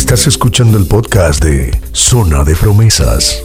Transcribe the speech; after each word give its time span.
Estás 0.00 0.26
escuchando 0.26 0.78
el 0.78 0.86
podcast 0.86 1.44
de 1.44 1.78
Zona 1.92 2.42
de 2.42 2.56
Promesas. 2.56 3.44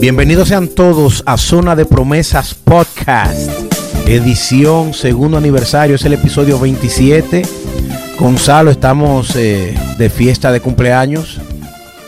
Bienvenidos 0.00 0.48
sean 0.48 0.66
todos 0.66 1.22
a 1.26 1.36
Zona 1.36 1.76
de 1.76 1.84
Promesas 1.84 2.54
Podcast, 2.54 3.50
edición 4.06 4.94
segundo 4.94 5.36
aniversario, 5.36 5.96
es 5.96 6.04
el 6.06 6.14
episodio 6.14 6.58
27. 6.58 7.42
Gonzalo, 8.18 8.70
estamos 8.70 9.36
eh, 9.36 9.78
de 9.98 10.10
fiesta 10.10 10.50
de 10.50 10.60
cumpleaños. 10.60 11.38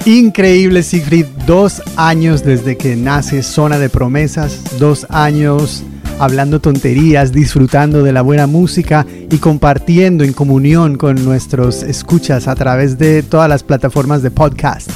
Increíble, 0.06 0.82
Sigrid. 0.82 1.26
Dos 1.46 1.82
años 1.96 2.42
desde 2.42 2.78
que 2.78 2.96
nace 2.96 3.42
Zona 3.42 3.78
de 3.78 3.90
Promesas. 3.90 4.78
Dos 4.78 5.06
años 5.10 5.84
hablando 6.18 6.60
tonterías, 6.60 7.32
disfrutando 7.32 8.02
de 8.02 8.12
la 8.12 8.22
buena 8.22 8.46
música 8.46 9.06
y 9.30 9.38
compartiendo 9.38 10.24
en 10.24 10.32
comunión 10.32 10.96
con 10.96 11.24
nuestros 11.24 11.82
escuchas 11.82 12.48
a 12.48 12.54
través 12.54 12.98
de 12.98 13.22
todas 13.22 13.48
las 13.48 13.62
plataformas 13.62 14.22
de 14.22 14.30
podcast. 14.30 14.90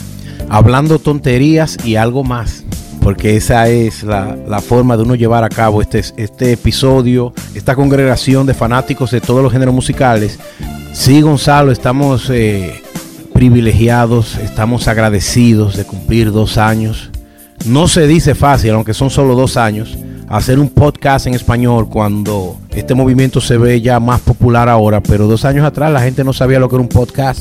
Hablando 0.49 0.99
tonterías 0.99 1.77
y 1.85 1.97
algo 1.97 2.25
más. 2.25 2.65
Porque 3.01 3.37
esa 3.37 3.69
es 3.69 4.03
la, 4.03 4.61
forma 4.61 4.97
de 4.97 5.05
uno 5.05 5.15
llevar 5.15 5.45
a 5.45 5.49
cabo 5.49 5.81
este, 5.81 6.03
este 6.17 6.53
episodio, 6.53 7.33
esta 7.55 7.77
congregación 7.77 8.47
de 8.47 8.55
fanáticos 8.55 9.13
de 9.13 9.21
todos 9.21 9.45
los 9.45 9.53
géneros 9.53 9.75
musicales. 9.75 10.41
Sí, 10.93 11.21
Gonzalo, 11.21 11.71
estamos 11.71 12.29
eh, 12.31 12.83
privilegiados, 13.33 14.37
estamos 14.39 14.89
agradecidos 14.89 15.77
de 15.77 15.85
cumplir 15.85 16.33
dos 16.33 16.59
años. 16.59 17.11
No 17.65 17.87
se 17.87 18.09
dice 18.09 18.35
fácil, 18.35 18.71
aunque 18.71 18.95
son 18.95 19.11
solo 19.11 19.37
dos 19.37 19.57
años, 19.57 19.97
hacer 20.29 20.59
un 20.59 20.69
podcast 20.69 21.27
en 21.27 21.35
español 21.35 21.89
cuando 21.89 22.57
este 22.71 22.95
movimiento 22.95 23.41
se 23.41 23.59
ve 23.59 23.81
ya 23.81 24.01
más 24.01 24.21
popular 24.21 24.69
ahora, 24.69 25.01
pero 25.01 25.27
dos 25.27 25.45
años 25.45 25.65
atrás 25.65 25.93
la 25.93 26.01
gente 26.01 26.25
no 26.25 26.33
sabía 26.33 26.59
lo 26.59 26.69
que 26.69 26.77
era 26.77 26.83
un 26.83 26.89
podcast. 26.89 27.41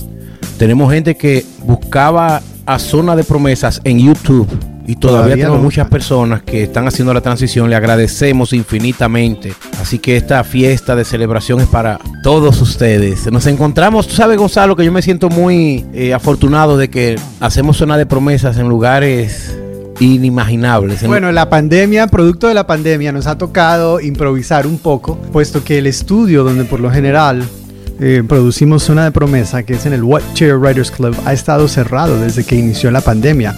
Tenemos 0.57 0.91
gente 0.91 1.15
que 1.15 1.45
buscaba 1.63 2.41
a 2.65 2.79
Zona 2.79 3.15
de 3.15 3.23
Promesas 3.23 3.81
en 3.83 3.99
YouTube 3.99 4.47
y 4.87 4.95
todavía, 4.95 5.35
tenemos 5.35 5.61
muchas 5.61 5.87
personas 5.87 6.43
que 6.43 6.63
están 6.63 6.87
haciendo 6.87 7.13
la 7.13 7.21
transición. 7.21 7.69
Le 7.69 7.75
agradecemos 7.75 8.53
infinitamente. 8.53 9.53
Así 9.81 9.97
que 9.97 10.15
esta 10.15 10.43
fiesta 10.43 10.95
de 10.95 11.03
celebración 11.03 11.59
es 11.59 11.67
para 11.67 11.99
todos 12.21 12.61
ustedes. 12.61 13.31
Nos 13.31 13.47
encontramos, 13.47 14.07
tú 14.07 14.13
sabes 14.13 14.37
Gonzalo, 14.37 14.75
que 14.75 14.85
yo 14.85 14.91
me 14.91 15.01
siento 15.01 15.29
muy 15.29 15.85
eh, 15.93 16.13
afortunado 16.13 16.77
de 16.77 16.89
que 16.89 17.15
hacemos 17.39 17.77
Zona 17.77 17.97
de 17.97 18.05
Promesas 18.05 18.57
en 18.57 18.69
lugares 18.69 19.57
inimaginables. 19.99 21.05
Bueno, 21.07 21.31
la 21.31 21.49
pandemia, 21.49 22.07
producto 22.07 22.47
de 22.47 22.53
la 22.53 22.67
pandemia, 22.67 23.11
nos 23.11 23.27
ha 23.27 23.37
tocado 23.37 23.99
improvisar 23.99 24.67
un 24.67 24.77
poco, 24.77 25.17
puesto 25.31 25.63
que 25.63 25.77
el 25.77 25.87
estudio 25.87 26.43
donde 26.43 26.65
por 26.65 26.79
lo 26.79 26.91
general 26.91 27.43
eh, 27.99 28.23
producimos 28.27 28.83
Zona 28.83 29.05
de 29.05 29.11
Promesa, 29.11 29.63
que 29.63 29.73
es 29.73 29.85
en 29.85 29.93
el 29.93 30.03
What 30.03 30.21
Chair 30.33 30.57
Writers 30.57 30.91
Club, 30.91 31.15
ha 31.25 31.33
estado 31.33 31.67
cerrado 31.67 32.19
desde 32.19 32.43
que 32.43 32.55
inició 32.55 32.91
la 32.91 33.01
pandemia. 33.01 33.55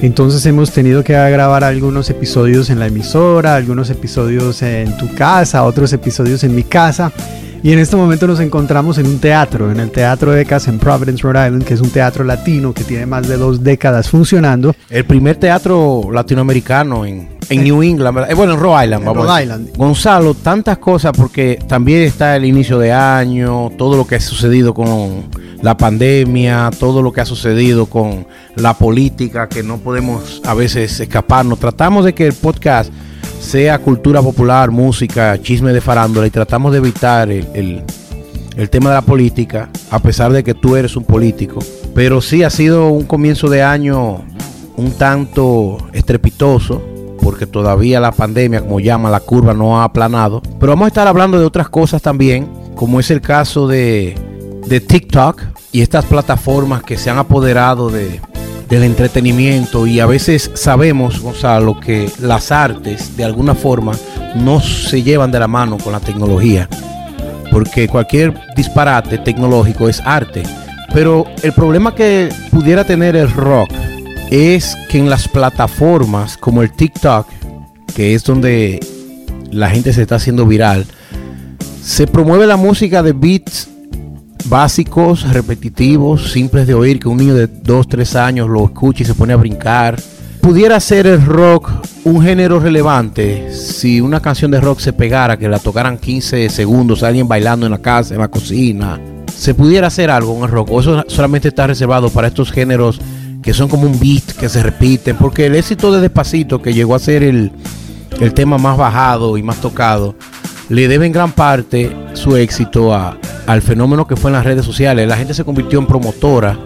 Entonces 0.00 0.44
hemos 0.46 0.70
tenido 0.70 1.02
que 1.02 1.12
grabar 1.12 1.64
algunos 1.64 2.08
episodios 2.10 2.70
en 2.70 2.78
la 2.78 2.86
emisora, 2.86 3.56
algunos 3.56 3.90
episodios 3.90 4.62
en 4.62 4.96
tu 4.96 5.12
casa, 5.14 5.64
otros 5.64 5.92
episodios 5.92 6.44
en 6.44 6.54
mi 6.54 6.62
casa. 6.62 7.12
Y 7.60 7.72
en 7.72 7.80
este 7.80 7.96
momento 7.96 8.28
nos 8.28 8.38
encontramos 8.38 8.98
en 8.98 9.06
un 9.06 9.18
teatro, 9.18 9.72
en 9.72 9.80
el 9.80 9.90
Teatro 9.90 10.36
Ecas 10.36 10.68
en 10.68 10.78
Providence, 10.78 11.22
Rhode 11.22 11.46
Island, 11.46 11.64
que 11.64 11.74
es 11.74 11.80
un 11.80 11.90
teatro 11.90 12.22
latino 12.22 12.72
que 12.72 12.84
tiene 12.84 13.04
más 13.04 13.26
de 13.26 13.36
dos 13.36 13.64
décadas 13.64 14.08
funcionando. 14.08 14.74
El 14.88 15.04
primer 15.04 15.36
teatro 15.36 16.08
latinoamericano 16.12 17.04
en, 17.04 17.28
en 17.48 17.64
New 17.64 17.82
England, 17.82 18.30
eh, 18.30 18.34
bueno, 18.34 18.54
en 18.54 18.60
Rhode 18.60 18.84
Island, 18.84 19.04
vamos. 19.04 19.26
Rhode 19.26 19.42
Island. 19.42 19.76
Gonzalo, 19.76 20.34
tantas 20.34 20.78
cosas 20.78 21.12
porque 21.16 21.58
también 21.66 22.02
está 22.02 22.36
el 22.36 22.44
inicio 22.44 22.78
de 22.78 22.92
año, 22.92 23.70
todo 23.76 23.96
lo 23.96 24.06
que 24.06 24.14
ha 24.14 24.20
sucedido 24.20 24.72
con 24.72 25.24
la 25.60 25.76
pandemia, 25.76 26.70
todo 26.78 27.02
lo 27.02 27.12
que 27.12 27.22
ha 27.22 27.26
sucedido 27.26 27.86
con 27.86 28.24
la 28.54 28.74
política, 28.74 29.48
que 29.48 29.64
no 29.64 29.78
podemos 29.78 30.40
a 30.44 30.54
veces 30.54 31.00
escaparnos. 31.00 31.58
Tratamos 31.58 32.04
de 32.04 32.14
que 32.14 32.28
el 32.28 32.34
podcast 32.34 32.92
sea 33.40 33.78
cultura 33.78 34.20
popular, 34.22 34.70
música, 34.70 35.40
chisme 35.40 35.72
de 35.72 35.80
farándula 35.80 36.26
y 36.26 36.30
tratamos 36.30 36.72
de 36.72 36.78
evitar 36.78 37.30
el, 37.30 37.84
tema 38.70 38.90
de 38.90 38.96
la 38.96 39.02
política, 39.02 39.70
a 39.90 39.98
pesar 40.00 40.32
de 40.32 40.42
que 40.42 40.54
tú 40.54 40.76
eres 40.76 40.96
un 40.96 41.04
político. 41.04 41.60
Pero 41.94 42.20
sí 42.20 42.42
ha 42.42 42.50
sido 42.50 42.88
un 42.88 43.04
comienzo 43.04 43.48
de 43.48 43.62
año 43.62 44.24
un 44.76 44.92
tanto 44.92 45.78
estrepitoso, 45.92 46.82
porque 47.22 47.46
todavía 47.46 48.00
la 48.00 48.12
pandemia, 48.12 48.60
como 48.60 48.80
llama, 48.80 49.10
la 49.10 49.20
curva 49.20 49.54
no 49.54 49.80
ha 49.80 49.84
aplanado. 49.84 50.42
Pero 50.60 50.72
vamos 50.72 50.86
a 50.86 50.88
estar 50.88 51.06
hablando 51.06 51.38
de 51.38 51.44
otras 51.44 51.68
cosas 51.68 52.02
también, 52.02 52.48
como 52.74 53.00
es 53.00 53.10
el 53.10 53.20
caso 53.20 53.66
de, 53.66 54.14
de 54.66 54.80
TikTok 54.80 55.42
y 55.72 55.82
estas 55.82 56.04
plataformas 56.04 56.82
que 56.82 56.96
se 56.96 57.10
han 57.10 57.18
apoderado 57.18 57.90
de, 57.90 58.20
del 58.68 58.84
entretenimiento 58.84 59.86
y 59.86 60.00
a 60.00 60.06
veces 60.06 60.50
sabemos, 60.54 61.20
Gonzalo, 61.20 61.80
que 61.80 62.10
las 62.20 62.52
artes 62.52 63.16
de 63.16 63.24
alguna 63.24 63.54
forma 63.54 63.92
no 64.36 64.60
se 64.60 65.02
llevan 65.02 65.30
de 65.30 65.38
la 65.38 65.48
mano 65.48 65.78
con 65.78 65.92
la 65.92 66.00
tecnología, 66.00 66.68
porque 67.50 67.88
cualquier 67.88 68.34
disparate 68.54 69.18
tecnológico 69.18 69.88
es 69.88 70.00
arte. 70.04 70.42
Pero 70.92 71.26
el 71.42 71.52
problema 71.52 71.94
que 71.94 72.28
pudiera 72.50 72.84
tener 72.84 73.16
el 73.16 73.30
rock 73.30 73.70
es 74.30 74.76
que 74.88 74.98
en 74.98 75.08
las 75.08 75.28
plataformas 75.28 76.36
como 76.36 76.62
el 76.62 76.72
TikTok, 76.72 77.26
que 77.94 78.14
es 78.14 78.24
donde 78.24 78.80
la 79.50 79.70
gente 79.70 79.92
se 79.92 80.02
está 80.02 80.16
haciendo 80.16 80.46
viral, 80.46 80.86
se 81.82 82.06
promueve 82.06 82.46
la 82.46 82.56
música 82.56 83.02
de 83.02 83.12
beats 83.12 83.68
básicos, 84.48 85.28
repetitivos, 85.32 86.32
simples 86.32 86.66
de 86.66 86.74
oír, 86.74 86.98
que 86.98 87.08
un 87.08 87.18
niño 87.18 87.34
de 87.34 87.46
2, 87.46 87.88
3 87.88 88.16
años 88.16 88.48
lo 88.48 88.64
escuche 88.64 89.02
y 89.02 89.06
se 89.06 89.14
pone 89.14 89.32
a 89.32 89.36
brincar. 89.36 90.00
¿Pudiera 90.40 90.80
ser 90.80 91.06
el 91.06 91.24
rock 91.24 91.70
un 92.04 92.22
género 92.22 92.58
relevante 92.58 93.52
si 93.52 94.00
una 94.00 94.20
canción 94.20 94.50
de 94.50 94.60
rock 94.60 94.80
se 94.80 94.92
pegara, 94.92 95.36
que 95.36 95.48
la 95.48 95.58
tocaran 95.58 95.98
15 95.98 96.48
segundos, 96.48 97.02
alguien 97.02 97.28
bailando 97.28 97.66
en 97.66 97.72
la 97.72 97.78
casa, 97.78 98.14
en 98.14 98.20
la 98.20 98.28
cocina? 98.28 98.98
¿Se 99.34 99.54
pudiera 99.54 99.88
hacer 99.88 100.10
algo 100.10 100.36
en 100.36 100.44
el 100.44 100.50
rock? 100.50 100.70
¿O 100.70 100.80
eso 100.80 101.04
solamente 101.08 101.48
está 101.48 101.66
reservado 101.66 102.08
para 102.10 102.28
estos 102.28 102.50
géneros 102.50 103.00
que 103.42 103.52
son 103.52 103.68
como 103.68 103.86
un 103.86 104.00
beat, 104.00 104.32
que 104.38 104.48
se 104.48 104.62
repiten? 104.62 105.16
Porque 105.16 105.46
el 105.46 105.54
éxito 105.54 105.92
de 105.92 106.00
Despacito, 106.00 106.62
que 106.62 106.72
llegó 106.72 106.94
a 106.94 106.98
ser 106.98 107.22
el, 107.22 107.52
el 108.20 108.32
tema 108.32 108.56
más 108.56 108.78
bajado 108.78 109.36
y 109.36 109.42
más 109.42 109.60
tocado, 109.60 110.14
le 110.68 110.88
debe 110.88 111.06
en 111.06 111.12
gran 111.12 111.32
parte 111.32 111.94
su 112.14 112.36
éxito 112.36 112.94
a, 112.94 113.18
al 113.48 113.62
fenómeno 113.62 114.06
que 114.06 114.14
fue 114.14 114.28
en 114.28 114.34
las 114.34 114.44
redes 114.44 114.64
sociales. 114.64 115.08
La 115.08 115.16
gente 115.16 115.32
se 115.32 115.42
convirtió 115.42 115.78
en 115.78 115.86
promotora. 115.86 116.56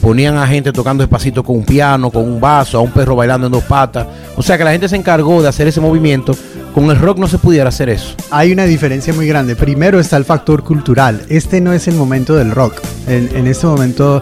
Ponían 0.00 0.36
a 0.36 0.46
gente 0.48 0.72
tocando 0.72 1.04
despacito 1.04 1.44
con 1.44 1.56
un 1.56 1.64
piano, 1.64 2.10
con 2.10 2.24
un 2.24 2.40
vaso, 2.40 2.76
a 2.76 2.80
un 2.80 2.90
perro 2.90 3.14
bailando 3.14 3.46
en 3.46 3.52
dos 3.52 3.62
patas. 3.62 4.08
O 4.36 4.42
sea 4.42 4.58
que 4.58 4.64
la 4.64 4.72
gente 4.72 4.88
se 4.88 4.96
encargó 4.96 5.40
de 5.40 5.48
hacer 5.48 5.68
ese 5.68 5.80
movimiento. 5.80 6.34
Con 6.74 6.90
el 6.90 6.98
rock 6.98 7.18
no 7.18 7.28
se 7.28 7.38
pudiera 7.38 7.68
hacer 7.68 7.88
eso. 7.88 8.16
Hay 8.32 8.52
una 8.52 8.64
diferencia 8.64 9.14
muy 9.14 9.28
grande. 9.28 9.54
Primero 9.54 10.00
está 10.00 10.16
el 10.16 10.24
factor 10.24 10.64
cultural. 10.64 11.22
Este 11.28 11.60
no 11.60 11.72
es 11.72 11.86
el 11.86 11.94
momento 11.94 12.34
del 12.34 12.50
rock. 12.50 12.80
En, 13.06 13.30
en 13.32 13.46
este 13.46 13.68
momento 13.68 14.20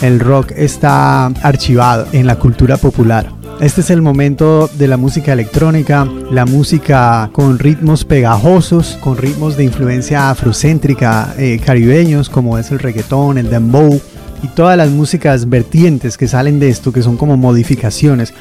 el 0.00 0.18
rock 0.18 0.52
está 0.56 1.26
archivado 1.26 2.06
en 2.12 2.26
la 2.26 2.36
cultura 2.36 2.78
popular. 2.78 3.39
Este 3.60 3.82
es 3.82 3.90
el 3.90 4.00
momento 4.00 4.70
de 4.78 4.88
la 4.88 4.96
música 4.96 5.34
electrónica, 5.34 6.08
la 6.30 6.46
música 6.46 7.28
con 7.30 7.58
ritmos 7.58 8.06
pegajosos, 8.06 8.96
con 9.02 9.18
ritmos 9.18 9.58
de 9.58 9.64
influencia 9.64 10.30
afrocéntrica 10.30 11.34
eh, 11.36 11.60
caribeños 11.62 12.30
como 12.30 12.56
es 12.56 12.70
el 12.70 12.78
reggaetón, 12.78 13.36
el 13.36 13.50
dembow 13.50 14.00
y 14.42 14.48
todas 14.48 14.78
las 14.78 14.88
músicas 14.88 15.46
vertientes 15.50 16.16
que 16.16 16.26
salen 16.26 16.58
de 16.58 16.70
esto 16.70 16.90
que 16.90 17.02
son 17.02 17.18
como 17.18 17.36
modificaciones. 17.36 18.32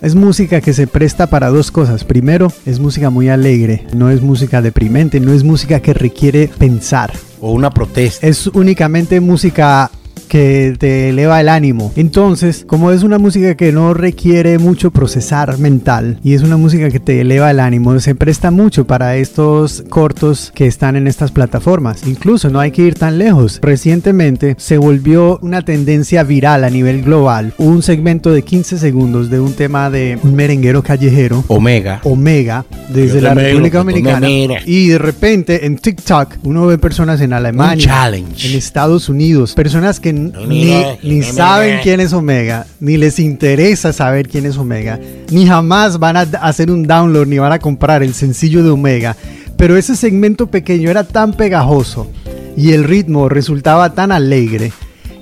Es 0.00 0.14
música 0.14 0.62
que 0.62 0.72
se 0.72 0.86
presta 0.86 1.26
para 1.26 1.50
dos 1.50 1.70
cosas. 1.70 2.02
Primero, 2.04 2.50
es 2.64 2.80
música 2.80 3.10
muy 3.10 3.28
alegre, 3.28 3.86
no 3.92 4.08
es 4.08 4.22
música 4.22 4.62
deprimente, 4.62 5.20
no 5.20 5.34
es 5.34 5.44
música 5.44 5.80
que 5.80 5.92
requiere 5.92 6.48
pensar. 6.48 7.12
O 7.42 7.52
una 7.52 7.70
protesta. 7.70 8.26
Es 8.26 8.46
únicamente 8.46 9.20
música 9.20 9.90
que 10.32 10.74
te 10.78 11.10
eleva 11.10 11.42
el 11.42 11.50
ánimo. 11.50 11.92
Entonces, 11.94 12.64
como 12.66 12.90
es 12.90 13.02
una 13.02 13.18
música 13.18 13.54
que 13.54 13.70
no 13.70 13.92
requiere 13.92 14.58
mucho 14.58 14.90
procesar 14.90 15.58
mental 15.58 16.20
y 16.24 16.32
es 16.32 16.42
una 16.42 16.56
música 16.56 16.88
que 16.88 17.00
te 17.00 17.20
eleva 17.20 17.50
el 17.50 17.60
ánimo, 17.60 18.00
se 18.00 18.14
presta 18.14 18.50
mucho 18.50 18.86
para 18.86 19.16
estos 19.16 19.84
cortos 19.90 20.50
que 20.54 20.66
están 20.66 20.96
en 20.96 21.06
estas 21.06 21.32
plataformas. 21.32 22.06
Incluso 22.06 22.48
no 22.48 22.60
hay 22.60 22.70
que 22.70 22.80
ir 22.80 22.94
tan 22.94 23.18
lejos. 23.18 23.58
Recientemente 23.60 24.54
se 24.56 24.78
volvió 24.78 25.38
una 25.42 25.66
tendencia 25.66 26.22
viral 26.22 26.64
a 26.64 26.70
nivel 26.70 27.02
global 27.02 27.52
un 27.58 27.82
segmento 27.82 28.30
de 28.30 28.40
15 28.40 28.78
segundos 28.78 29.28
de 29.28 29.38
un 29.38 29.52
tema 29.52 29.90
de 29.90 30.18
un 30.22 30.34
merenguero 30.34 30.82
callejero. 30.82 31.44
Omega. 31.48 32.00
Omega, 32.04 32.64
desde 32.88 33.20
la 33.20 33.34
República 33.34 33.78
Dominicana. 33.78 34.26
Y 34.64 34.88
de 34.88 34.96
repente 34.96 35.66
en 35.66 35.76
TikTok 35.76 36.38
uno 36.44 36.66
ve 36.66 36.78
personas 36.78 37.20
en 37.20 37.34
Alemania, 37.34 38.08
en 38.08 38.56
Estados 38.56 39.10
Unidos, 39.10 39.52
personas 39.52 40.00
que 40.00 40.21
ni, 40.48 41.22
saben 41.22 41.80
quién 41.82 42.00
es 42.00 42.12
Omega, 42.12 42.66
ni 42.80 42.96
les 42.96 43.18
interesa 43.18 43.92
saber 43.92 44.28
quién 44.28 44.46
es 44.46 44.56
Omega, 44.56 45.00
ni 45.30 45.46
jamás 45.46 45.98
van 45.98 46.16
a 46.16 46.20
hacer 46.20 46.70
un 46.70 46.84
download 46.84 47.26
ni 47.26 47.38
van 47.38 47.52
a 47.52 47.58
comprar 47.58 48.02
el 48.02 48.14
sencillo 48.14 48.62
de 48.62 48.70
Omega. 48.70 49.16
Pero 49.56 49.76
ese 49.76 49.96
segmento 49.96 50.48
pequeño 50.48 50.90
era 50.90 51.04
tan 51.04 51.34
pegajoso 51.34 52.10
y 52.56 52.72
el 52.72 52.84
ritmo 52.84 53.28
resultaba 53.28 53.94
tan 53.94 54.12
alegre 54.12 54.72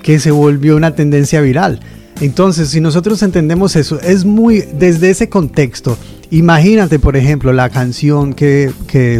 que 0.01 0.19
se 0.19 0.31
volvió 0.31 0.75
una 0.75 0.95
tendencia 0.95 1.41
viral. 1.41 1.79
Entonces, 2.19 2.69
si 2.69 2.81
nosotros 2.81 3.23
entendemos 3.23 3.75
eso, 3.75 3.99
es 4.01 4.25
muy 4.25 4.63
desde 4.77 5.09
ese 5.09 5.29
contexto 5.29 5.97
Imagínate, 6.31 6.97
por 6.97 7.17
ejemplo, 7.17 7.51
la 7.51 7.69
canción 7.69 8.33
que, 8.33 8.71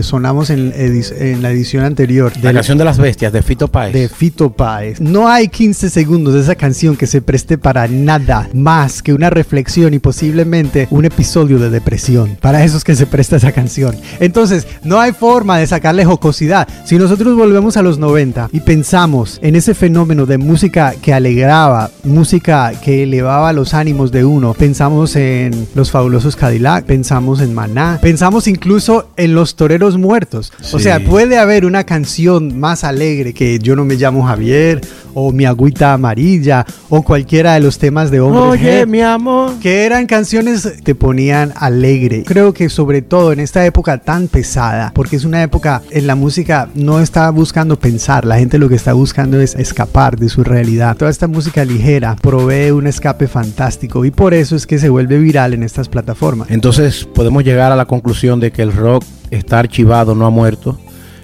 sonamos 0.01 0.49
en, 0.49 0.71
en, 0.73 1.41
la 1.41 1.51
edición 1.51 1.83
anterior. 1.83 2.31
De 2.31 2.41
la 2.41 2.53
canción 2.53 2.77
de 2.77 2.85
las 2.85 2.97
bestias, 2.99 3.33
de 3.33 3.41
Fito 3.41 3.67
Páez. 3.67 3.93
De 3.93 4.07
Fito 4.07 4.49
Páez. 4.53 5.01
No 5.01 5.27
hay 5.27 5.49
15 5.49 5.89
segundos 5.89 6.33
de 6.33 6.39
esa 6.39 6.55
canción 6.55 6.95
que 6.95 7.07
se 7.07 7.21
preste 7.21 7.57
para 7.57 7.89
nada 7.89 8.47
más 8.53 9.03
que 9.03 9.13
una 9.13 9.29
reflexión 9.29 9.93
y 9.93 9.99
posiblemente 9.99 10.87
un 10.89 11.03
episodio 11.03 11.59
de 11.59 11.69
depresión. 11.69 12.37
Para 12.39 12.63
eso 12.63 12.77
es 12.77 12.85
que 12.85 12.95
se 12.95 13.05
presta 13.05 13.35
esa 13.35 13.51
canción. 13.51 13.93
Entonces, 14.21 14.65
no 14.85 15.01
hay 15.01 15.11
forma 15.11 15.57
de 15.57 15.67
sacarle 15.67 16.05
jocosidad. 16.05 16.65
Si 16.85 16.97
nosotros 16.97 17.35
volvemos 17.35 17.75
a 17.75 17.81
los 17.81 17.99
90 17.99 18.51
y 18.53 18.61
pensamos 18.61 19.37
en 19.41 19.57
ese 19.57 19.73
fenómeno 19.73 20.25
de 20.25 20.37
música 20.37 20.93
que 21.01 21.13
alegraba, 21.13 21.91
música 22.05 22.71
que 22.81 23.03
elevaba 23.03 23.51
los 23.51 23.73
ánimos 23.73 24.13
de 24.13 24.23
uno, 24.23 24.53
pensamos 24.53 25.17
en 25.17 25.67
los 25.75 25.91
fabulosos 25.91 26.37
Cadillac, 26.37 26.85
pensamos 26.85 27.00
en 27.41 27.53
Maná, 27.53 27.99
pensamos 28.01 28.47
incluso 28.47 29.09
en 29.17 29.33
los 29.33 29.55
toreros 29.55 29.97
muertos. 29.97 30.53
O 30.71 30.79
sea, 30.79 31.03
puede 31.03 31.37
haber 31.37 31.65
una 31.65 31.83
canción 31.83 32.59
más 32.59 32.83
alegre 32.83 33.33
que 33.33 33.59
Yo 33.59 33.75
no 33.75 33.85
me 33.85 33.95
llamo 33.95 34.23
Javier 34.23 34.81
o 35.13 35.31
Mi 35.31 35.45
agüita 35.45 35.93
amarilla 35.93 36.65
o 36.89 37.01
cualquiera 37.01 37.55
de 37.55 37.59
los 37.59 37.77
temas 37.77 38.11
de 38.11 38.19
hombre. 38.19 38.41
Oye, 38.41 38.85
mi 38.85 39.01
amor. 39.01 39.59
Que 39.59 39.85
eran 39.85 40.05
canciones 40.05 40.63
que 40.63 40.81
te 40.81 40.95
ponían 40.95 41.53
alegre. 41.55 42.23
Creo 42.25 42.53
que 42.53 42.69
sobre 42.69 43.01
todo 43.01 43.33
en 43.33 43.39
esta 43.39 43.65
época 43.65 43.97
tan 43.97 44.27
pesada, 44.27 44.91
porque 44.93 45.15
es 45.15 45.25
una 45.25 45.43
época 45.43 45.81
en 45.91 46.07
la 46.07 46.15
música 46.15 46.69
no 46.75 46.99
está 46.99 47.29
buscando 47.29 47.77
pensar, 47.77 48.25
la 48.25 48.37
gente 48.37 48.57
lo 48.57 48.69
que 48.69 48.75
está 48.75 48.93
buscando 48.93 49.39
es 49.39 49.55
escapar 49.55 50.17
de 50.17 50.29
su 50.29 50.43
realidad. 50.43 50.95
Toda 50.97 51.11
esta 51.11 51.27
música 51.27 51.65
ligera 51.65 52.15
provee 52.21 52.71
un 52.71 52.87
escape 52.87 53.27
fantástico 53.27 54.05
y 54.05 54.11
por 54.11 54.33
eso 54.33 54.55
es 54.55 54.65
que 54.65 54.79
se 54.79 54.89
vuelve 54.89 55.17
viral 55.17 55.53
en 55.53 55.63
estas 55.63 55.89
plataformas. 55.89 56.49
Entonces, 56.49 56.90
podemos 57.13 57.43
llegar 57.43 57.71
a 57.71 57.75
la 57.75 57.85
conclusión 57.85 58.39
de 58.39 58.51
que 58.51 58.61
el 58.61 58.73
rock 58.73 59.03
está 59.29 59.59
archivado, 59.59 60.15
no 60.15 60.25
ha 60.25 60.29
muerto, 60.29 60.79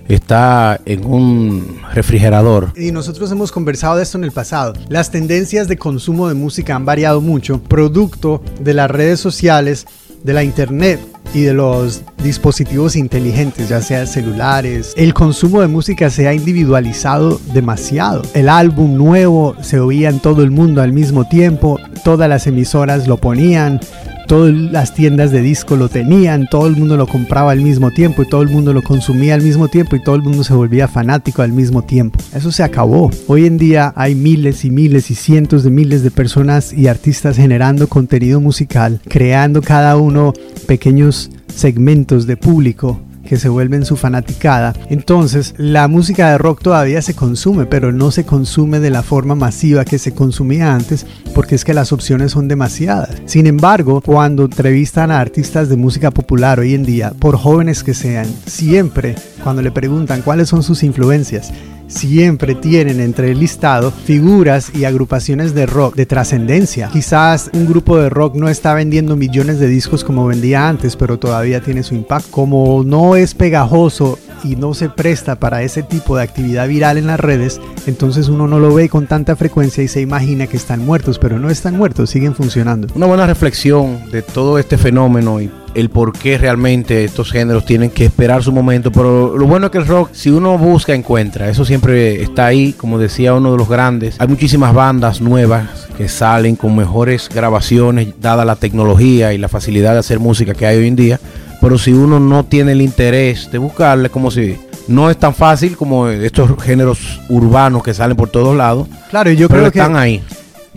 está 0.08 0.80
en 0.86 1.06
un 1.06 1.80
refrigerador. 1.94 2.72
Y 2.76 2.92
nosotros 2.92 3.32
hemos 3.32 3.52
conversado 3.52 3.98
de 3.98 4.04
esto 4.04 4.18
en 4.18 4.24
el 4.24 4.32
pasado. 4.32 4.74
Las 4.90 5.12
tendencias 5.12 5.68
de 5.68 5.78
consumo 5.78 6.28
de 6.28 6.34
música 6.34 6.76
han 6.76 6.86
variado 6.86 7.22
mucho, 7.22 7.62
producto 7.62 8.42
de 8.60 8.74
las 8.74 8.90
redes 8.90 9.20
sociales, 9.20 9.86
de 10.24 10.34
la 10.34 10.44
internet 10.44 11.00
y 11.34 11.42
de 11.42 11.54
los 11.54 12.02
dispositivos 12.24 12.96
inteligentes, 12.96 13.70
ya 13.70 13.82
sea 13.82 14.06
celulares. 14.06 14.94
El 14.98 15.14
consumo 15.14 15.62
de 15.62 15.68
música 15.68 16.10
se 16.10 16.28
ha 16.28 16.34
individualizado 16.34 17.40
demasiado. 17.54 18.24
El 18.34 18.50
álbum 18.50 18.96
nuevo 18.96 19.56
se 19.62 19.80
oía 19.80 20.10
en 20.10 20.20
todo 20.20 20.44
el 20.44 20.52
mundo 20.52 20.82
al 20.82 20.94
mismo 20.94 21.28
tiempo, 21.28 21.80
todas 22.04 22.30
las 22.30 22.48
emisoras 22.48 23.08
lo 23.08 23.18
ponían, 23.18 23.80
todas 24.28 24.54
las 24.54 24.94
tiendas 24.94 25.32
de 25.32 25.42
disco 25.42 25.76
lo 25.78 25.90
tenían, 25.90 26.48
todo 26.52 26.68
el 26.68 26.76
mundo 26.76 26.98
lo 26.98 27.08
compraba 27.08 27.52
al 27.52 27.62
mismo 27.62 27.92
tiempo 27.92 28.22
y 28.22 28.30
todo 28.30 28.42
el 28.42 28.50
mundo 28.50 28.74
lo 28.74 28.84
consumía 28.84 29.34
al 29.34 29.42
mismo 29.42 29.70
tiempo 29.70 29.96
y 29.96 30.04
todo 30.04 30.16
el 30.16 30.22
mundo 30.22 30.44
se 30.44 30.54
volvía 30.54 30.88
fanático 30.88 31.42
al 31.42 31.54
mismo 31.54 31.82
tiempo. 31.82 32.20
Eso 32.36 32.52
se 32.52 32.64
acabó. 32.64 33.10
Hoy 33.28 33.46
en 33.46 33.58
día 33.58 33.94
hay 33.96 34.16
miles 34.16 34.66
y 34.66 34.70
miles 34.70 35.10
y 35.10 35.16
cientos 35.16 35.64
de 35.64 35.72
miles 35.72 36.04
de 36.04 36.12
personas 36.12 36.74
y 36.74 36.88
artistas 36.88 37.38
generando 37.38 37.88
contenido 37.88 38.42
musical, 38.42 39.00
creando 39.08 39.62
cada 39.62 39.96
uno 39.98 40.34
pequeños 40.68 41.32
segmentos 41.48 42.28
de 42.28 42.38
público 42.38 43.00
que 43.28 43.38
se 43.38 43.50
vuelven 43.50 43.86
su 43.86 43.96
fanaticada. 43.96 44.74
Entonces, 44.90 45.54
la 45.58 45.88
música 45.88 46.32
de 46.32 46.38
rock 46.38 46.62
todavía 46.62 47.02
se 47.02 47.14
consume, 47.14 47.66
pero 47.66 47.92
no 47.92 48.12
se 48.12 48.26
consume 48.26 48.80
de 48.80 48.90
la 48.90 49.04
forma 49.04 49.36
masiva 49.36 49.86
que 49.86 50.00
se 50.00 50.14
consumía 50.14 50.74
antes, 50.74 51.06
porque 51.36 51.56
es 51.56 51.64
que 51.64 51.74
las 51.74 51.92
opciones 51.92 52.32
son 52.32 52.48
demasiadas. 52.48 53.22
Sin 53.26 53.46
embargo, 53.46 54.02
cuando 54.02 54.46
entrevistan 54.46 55.12
a 55.12 55.20
artistas 55.20 55.70
de 55.70 55.76
música 55.76 56.12
popular 56.12 56.60
hoy 56.60 56.74
en 56.74 56.84
día, 56.84 57.14
por 57.20 57.38
jóvenes 57.38 57.84
que 57.84 57.94
sean, 57.94 58.28
siempre 58.46 59.16
cuando 59.44 59.62
le 59.62 59.72
preguntan 59.72 60.22
cuáles 60.22 60.50
son 60.50 60.64
sus 60.64 60.84
influencias, 60.84 61.52
siempre 61.88 62.56
tienen 62.56 63.00
entre 63.00 63.32
el 63.32 63.40
listado 63.40 63.92
figuras 63.92 64.72
y 64.74 64.86
agrupaciones 64.86 65.54
de 65.54 65.66
rock 65.66 65.96
de 65.96 66.06
trascendencia. 66.06 66.90
Quizás 66.92 67.50
un 67.54 67.66
grupo 67.68 67.98
de 67.98 68.10
rock 68.10 68.36
no 68.36 68.50
está 68.50 68.74
vendiendo 68.74 69.16
millones 69.16 69.60
de 69.60 69.68
discos 69.68 70.04
como 70.04 70.28
vendía 70.28 70.68
antes, 70.68 70.96
pero 70.96 71.18
todavía 71.18 71.62
tiene 71.62 71.84
su 71.84 71.96
impacto. 71.96 72.30
Como 72.32 72.84
no 72.84 73.16
es 73.16 73.34
pegajoso 73.34 74.20
y 74.44 74.56
no 74.56 74.74
se 74.74 74.90
presta 74.90 75.40
para 75.40 75.64
ese 75.64 75.84
tipo 75.84 76.18
de 76.18 76.24
actividad 76.24 76.68
viral 76.68 76.98
en 76.98 77.08
las 77.08 77.20
redes, 77.20 77.60
entonces 77.86 78.30
uno 78.30 78.48
no 78.48 78.60
lo 78.60 78.74
ve 78.74 78.90
con 78.90 79.08
tanta 79.08 79.36
frecuencia 79.36 79.84
y 79.84 79.88
se 79.88 80.02
imagina 80.02 80.48
que 80.48 80.58
están 80.58 80.86
muertos, 80.86 81.20
pero 81.20 81.40
no 81.40 81.50
están 81.50 81.78
muertos, 81.78 82.10
siguen 82.10 82.36
funcionando. 82.36 82.88
Una 82.96 83.08
buena 83.08 83.26
reflexión 83.26 84.10
de 84.12 84.22
todo 84.22 84.60
este 84.60 84.78
fenómeno 84.78 85.42
y 85.42 85.50
el 85.78 85.92
por 85.92 86.12
qué 86.12 86.40
realmente 86.40 87.04
estos 87.04 87.32
géneros 87.32 87.64
tienen 87.64 87.92
que 87.92 88.06
esperar 88.06 88.42
su 88.42 88.52
momento. 88.52 88.92
Pero 88.92 89.38
lo 89.38 89.46
bueno 89.46 89.68
es 89.68 89.72
que 89.72 89.78
el 89.78 89.86
rock, 89.86 90.10
si 90.12 90.32
uno 90.32 90.58
busca, 90.58 90.96
encuentra. 90.96 91.50
Eso 91.50 91.66
siempre 91.66 92.24
está 92.24 92.48
ahí, 92.48 92.74
como 92.74 92.98
decía 92.98 93.36
uno 93.36 93.52
de 93.52 93.58
los 93.58 93.70
grandes. 93.70 94.16
Hay 94.20 94.28
muchísimas 94.28 94.74
bandas 94.74 95.22
nuevas 95.22 95.88
que 95.96 96.10
salen 96.10 96.56
con 96.56 96.76
mejores 96.76 97.30
grabaciones, 97.30 98.08
dada 98.20 98.44
la 98.44 98.56
tecnología 98.56 99.34
y 99.34 99.38
la 99.38 99.50
facilidad 99.50 99.94
de 99.94 100.00
hacer 100.00 100.20
música 100.20 100.56
que 100.56 100.66
hay 100.66 100.78
hoy 100.78 100.88
en 100.88 100.96
día. 100.96 101.20
Pero 101.62 101.78
si 101.78 101.94
uno 101.94 102.20
no 102.20 102.44
tiene 102.44 102.72
el 102.72 102.82
interés 102.82 103.52
de 103.52 103.60
buscarle, 103.60 104.10
como 104.10 104.32
si 104.32 104.58
no 104.88 105.12
es 105.12 105.18
tan 105.18 105.36
fácil 105.36 105.78
como 105.78 106.08
estos 106.08 106.52
géneros 106.64 107.22
urbanos 107.30 107.84
que 107.84 107.94
salen 107.94 108.18
por 108.18 108.30
todos 108.30 108.56
lados. 108.58 108.88
Claro, 109.12 109.32
yo 109.32 109.48
creo 109.48 109.72
que 109.72 109.80
están 109.80 109.96
ahí. 109.96 110.24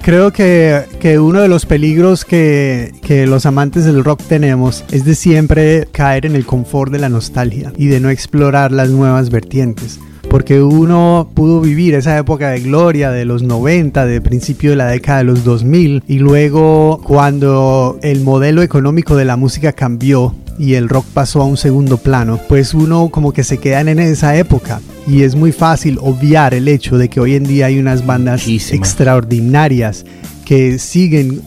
Creo 0.02 0.32
que, 0.32 1.18
uno 1.20 1.40
de 1.40 1.48
los 1.48 1.66
peligros 1.66 2.24
que, 2.24 2.92
que, 3.02 3.26
los 3.26 3.44
amantes 3.44 3.84
del 3.84 4.02
rock 4.02 4.22
tenemos 4.22 4.82
es 4.90 5.04
de 5.04 5.14
siempre 5.14 5.88
caer 5.92 6.24
en 6.24 6.36
el 6.36 6.46
confort 6.46 6.90
de 6.90 6.98
la 6.98 7.10
nostalgia 7.10 7.72
y 7.76 7.86
de 7.86 8.00
no 8.00 8.08
explorar 8.08 8.72
las 8.72 8.88
nuevas 8.88 9.30
vertientes. 9.30 10.00
Porque 10.30 10.62
uno 10.62 11.28
pudo 11.34 11.60
vivir 11.60 11.94
esa 11.94 12.16
época 12.16 12.50
de 12.50 12.60
gloria 12.60 13.10
de 13.10 13.24
los 13.24 13.42
90, 13.42 14.06
de 14.06 14.20
principio 14.20 14.70
de 14.70 14.76
la 14.76 14.86
década 14.86 15.18
de 15.18 15.24
los 15.24 15.44
2000, 15.44 16.04
y 16.06 16.18
luego 16.18 17.00
cuando 17.04 17.98
el 18.02 18.22
modelo 18.22 18.62
económico 18.62 19.16
de 19.16 19.24
la 19.24 19.36
música 19.36 19.72
cambió 19.72 20.34
y 20.60 20.74
el 20.74 20.90
rock 20.90 21.06
pasó 21.14 21.40
a 21.40 21.46
un 21.46 21.56
segundo 21.56 21.96
plano, 21.96 22.38
pues 22.46 22.74
uno 22.74 23.08
como 23.08 23.32
que 23.32 23.44
se 23.44 23.56
queda 23.56 23.80
en 23.80 23.98
esa 23.98 24.36
época. 24.36 24.82
Y 25.06 25.22
es 25.22 25.34
muy 25.34 25.52
fácil 25.52 25.96
obviar 26.02 26.52
el 26.52 26.68
hecho 26.68 26.98
de 26.98 27.08
que 27.08 27.18
hoy 27.18 27.34
en 27.34 27.44
día 27.44 27.66
hay 27.66 27.78
unas 27.78 28.04
bandas 28.04 28.46
extraordinarias 28.46 30.04
que 30.44 30.78
siguen 30.78 31.40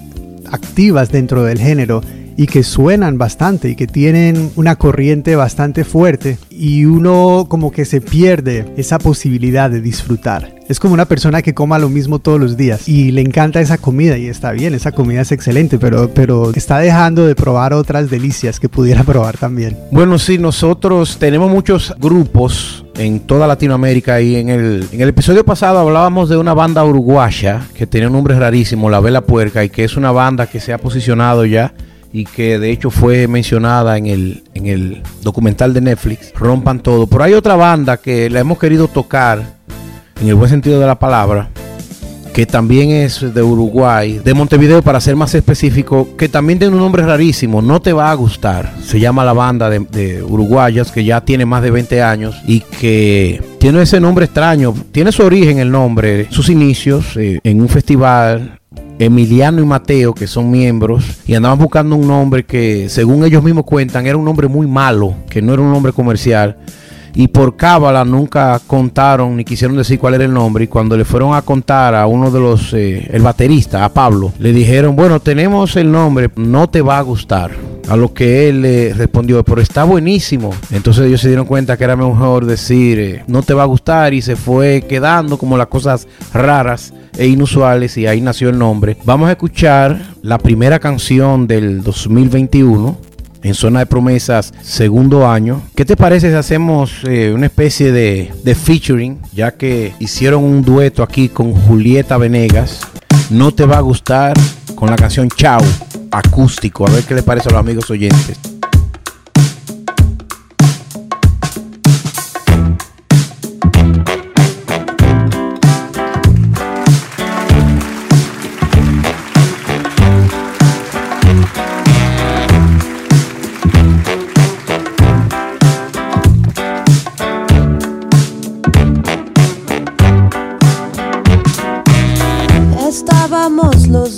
activas 0.52 1.12
dentro 1.12 1.44
del 1.44 1.60
género 1.60 2.02
y 2.38 2.48
que 2.48 2.64
suenan 2.64 3.18
bastante 3.18 3.70
y 3.70 3.76
que 3.76 3.88
tienen 3.88 4.52
una 4.56 4.76
corriente 4.76 5.36
bastante 5.36 5.84
fuerte 5.84 6.38
y 6.50 6.86
uno 6.86 7.46
como 7.50 7.72
que 7.72 7.86
se 7.86 8.02
pierde 8.02 8.66
esa 8.78 9.00
posibilidad 9.00 9.70
de 9.70 9.82
disfrutar. 9.82 10.56
Es 10.70 10.80
como 10.80 10.94
una 10.94 11.06
persona 11.06 11.42
que 11.42 11.54
coma 11.54 11.78
lo 11.78 11.90
mismo 11.90 12.20
todos 12.20 12.40
los 12.40 12.56
días 12.56 12.88
y 12.88 13.12
le 13.12 13.22
encanta 13.22 13.60
esa 13.60 13.78
comida 13.78 14.18
y 14.18 14.28
está 14.28 14.52
bien, 14.52 14.74
esa 14.74 14.94
comida 14.94 15.22
es 15.22 15.32
excelente, 15.32 15.78
pero, 15.78 16.10
pero 16.14 16.52
está 16.56 16.80
dejando 16.80 17.28
de 17.28 17.36
probar 17.36 17.74
otras 17.74 18.10
delicias 18.10 18.60
que 18.60 18.70
pudiera 18.70 19.04
probar 19.06 19.38
también. 19.38 19.78
Bueno, 19.92 20.18
sí, 20.18 20.38
nosotros 20.38 21.18
tenemos 21.18 21.52
muchos 21.52 21.94
grupos 22.00 22.86
en 22.96 23.20
toda 23.20 23.48
Latinoamérica 23.48 24.22
y 24.22 24.36
en 24.36 24.50
el, 24.50 24.88
en 24.92 25.02
el 25.02 25.10
episodio 25.10 25.44
pasado 25.44 25.80
hablábamos 25.80 26.30
de 26.30 26.38
una 26.38 26.54
banda 26.54 26.86
uruguaya 26.86 27.68
que 27.76 27.88
tiene 27.88 28.08
un 28.08 28.14
nombre 28.14 28.38
rarísimo, 28.40 28.90
La 28.90 29.00
Vela 29.00 29.22
Puerca, 29.22 29.64
y 29.64 29.70
que 29.70 29.84
es 29.84 29.98
una 29.98 30.12
banda 30.12 30.48
que 30.48 30.60
se 30.60 30.74
ha 30.74 30.78
posicionado 30.78 31.46
ya 31.46 31.74
y 32.14 32.26
que 32.26 32.60
de 32.60 32.70
hecho 32.70 32.92
fue 32.92 33.28
mencionada 33.28 33.98
en 33.98 34.06
el, 34.06 34.44
en 34.54 34.68
el 34.68 35.02
documental 35.24 35.74
de 35.74 35.82
Netflix, 35.82 36.32
Rompan 36.36 36.80
Todo. 36.80 37.08
Pero 37.08 37.24
hay 37.24 37.34
otra 37.34 37.56
banda 37.56 37.98
que 37.98 38.30
la 38.30 38.40
hemos 38.40 38.60
querido 38.60 38.88
tocar, 38.88 39.44
en 40.22 40.28
el 40.28 40.36
buen 40.36 40.50
sentido 40.50 40.80
de 40.80 40.86
la 40.86 41.00
palabra, 41.00 41.50
que 42.34 42.46
también 42.46 42.92
es 42.92 43.34
de 43.34 43.42
Uruguay, 43.42 44.20
de 44.24 44.34
Montevideo 44.34 44.82
para 44.84 45.02
ser 45.02 45.16
más 45.16 45.34
específico, 45.34 46.16
que 46.16 46.30
también 46.30 46.60
tiene 46.60 46.76
un 46.76 46.82
nombre 46.82 47.04
rarísimo, 47.04 47.64
no 47.64 47.82
te 47.82 47.94
va 47.94 48.12
a 48.12 48.14
gustar. 48.14 48.74
Se 48.84 49.00
llama 49.00 49.26
la 49.26 49.34
banda 49.34 49.70
de, 49.70 50.24
uruguayas 50.24 50.92
que 50.92 51.04
ya 51.04 51.22
tiene 51.22 51.46
más 51.46 51.64
de 51.64 51.72
20 51.72 52.02
años 52.02 52.40
y 52.46 52.62
que 52.62 53.42
tiene 53.60 53.82
ese 53.82 54.00
nombre 54.00 54.26
extraño, 54.26 54.74
tiene 54.92 55.12
su 55.12 55.24
origen 55.24 55.58
el 55.58 55.72
nombre, 55.72 56.28
sus 56.30 56.50
inicios 56.50 57.18
eh, 57.18 57.40
en 57.44 57.60
un 57.60 57.70
festival 57.70 58.60
Emiliano 59.00 59.62
y 59.62 59.66
Mateo, 59.66 60.14
que 60.14 60.28
son 60.28 60.52
miembros, 60.52 61.04
y 61.26 61.34
andaban 61.34 61.60
buscando 61.60 61.96
un 61.96 62.08
nombre 62.08 62.46
que, 62.46 62.90
según 62.90 63.26
ellos 63.26 63.44
mismos 63.44 63.66
cuentan, 63.66 64.06
era 64.06 64.18
un 64.18 64.26
nombre 64.26 64.48
muy 64.48 64.68
malo, 64.68 65.16
que 65.30 65.42
no 65.42 65.54
era 65.54 65.62
un 65.62 65.72
nombre 65.72 65.94
comercial. 65.94 66.58
Y 67.16 67.28
por 67.28 67.56
cábala 67.56 68.04
nunca 68.04 68.60
contaron 68.66 69.38
ni 69.38 69.46
quisieron 69.46 69.78
decir 69.78 70.00
cuál 70.00 70.16
era 70.16 70.26
el 70.26 70.34
nombre. 70.34 70.64
Y 70.64 70.68
cuando 70.68 70.98
le 70.98 71.06
fueron 71.06 71.36
a 71.36 71.44
contar 71.44 71.94
a 71.94 72.08
uno 72.08 72.32
de 72.32 72.40
los, 72.40 72.74
eh, 72.74 73.08
el 73.12 73.22
baterista, 73.22 73.86
a 73.86 73.90
Pablo, 73.94 74.34
le 74.40 74.52
dijeron, 74.52 74.96
bueno, 74.96 75.20
tenemos 75.20 75.76
el 75.76 75.92
nombre, 75.92 76.32
no 76.36 76.70
te 76.70 76.82
va 76.82 76.98
a 76.98 77.02
gustar 77.02 77.52
A 77.88 77.96
lo 77.96 78.14
que 78.14 78.50
él 78.50 78.64
le 78.64 78.94
respondió, 78.96 79.44
pero 79.44 79.62
está 79.62 79.84
buenísimo. 79.84 80.52
Entonces 80.72 81.06
ellos 81.06 81.22
se 81.22 81.28
dieron 81.28 81.46
cuenta 81.46 81.78
que 81.78 81.84
era 81.84 81.96
mejor 81.96 82.46
decir, 82.46 83.00
eh, 83.00 83.24
no 83.28 83.44
te 83.44 83.54
va 83.54 83.64
a 83.64 83.68
gustar 83.68 84.16
y 84.16 84.24
se 84.24 84.36
fue 84.36 84.84
quedando 84.88 85.38
como 85.38 85.56
las 85.56 85.68
cosas 85.68 86.08
raras 86.34 86.94
e 87.18 87.28
inusuales 87.28 87.98
y 87.98 88.08
ahí 88.08 88.22
nació 88.22 88.50
el 88.50 88.58
nombre. 88.58 88.98
Vamos 89.06 89.30
a 89.30 89.32
escuchar 89.32 90.00
la 90.22 90.38
primera 90.38 90.80
canción 90.80 91.48
del 91.48 91.84
2021 91.84 92.98
en 93.44 93.54
Zona 93.54 93.80
de 93.80 93.86
Promesas, 93.86 94.54
segundo 94.62 95.28
año. 95.28 95.62
¿Qué 95.76 95.86
te 95.86 95.98
parece 95.98 96.30
si 96.30 96.36
hacemos 96.36 97.04
eh, 97.04 97.34
una 97.34 97.48
especie 97.48 97.92
de, 97.92 98.32
de 98.44 98.56
featuring, 98.56 99.20
ya 99.34 99.52
que 99.52 99.94
hicieron 100.00 100.44
un 100.44 100.64
dueto 100.64 101.04
aquí 101.04 101.30
con 101.30 101.54
Julieta 101.54 102.18
Venegas? 102.18 102.80
No 103.30 103.54
te 103.54 103.66
va 103.66 103.78
a 103.78 103.82
gustar 103.82 104.34
con 104.76 104.90
la 104.90 104.96
canción 104.96 105.30
Chao, 105.30 105.62
acústico. 106.12 106.88
A 106.88 106.92
ver 106.92 107.04
qué 107.04 107.16
le 107.16 107.24
parece 107.24 107.50
a 107.50 107.52
los 107.52 107.60
amigos 107.60 107.90
oyentes. 107.90 108.53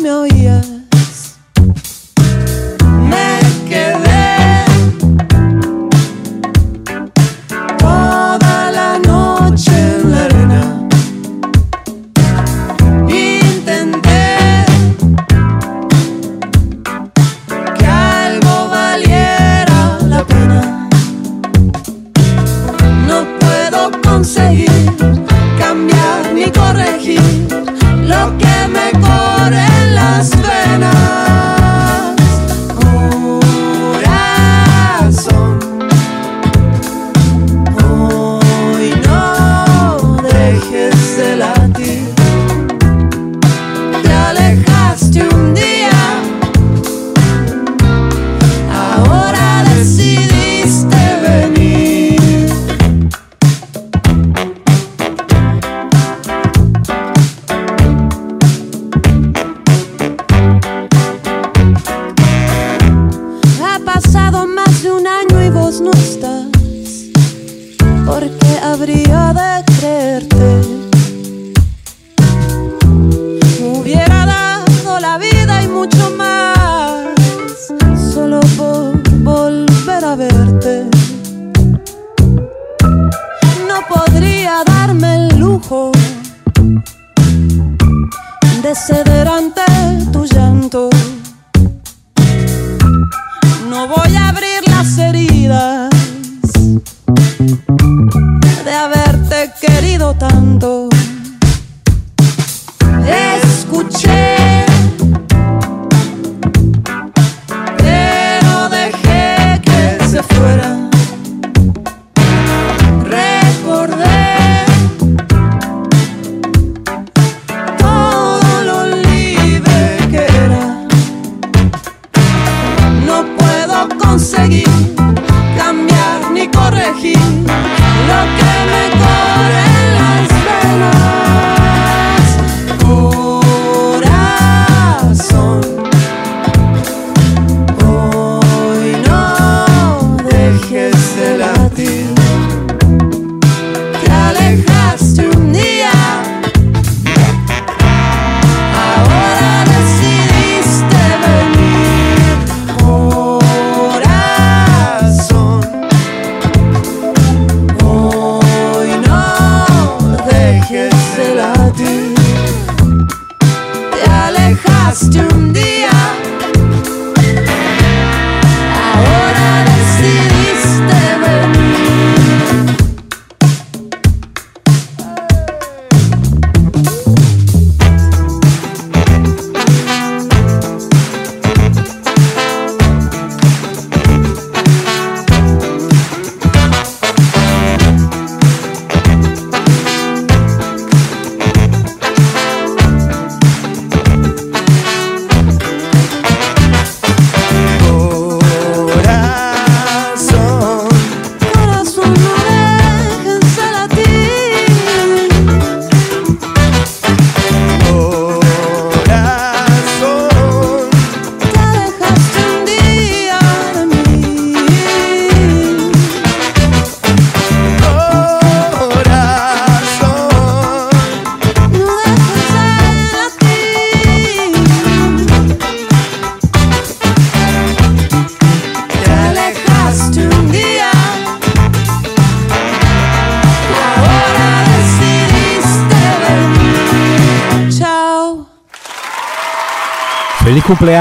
meu 0.00 0.26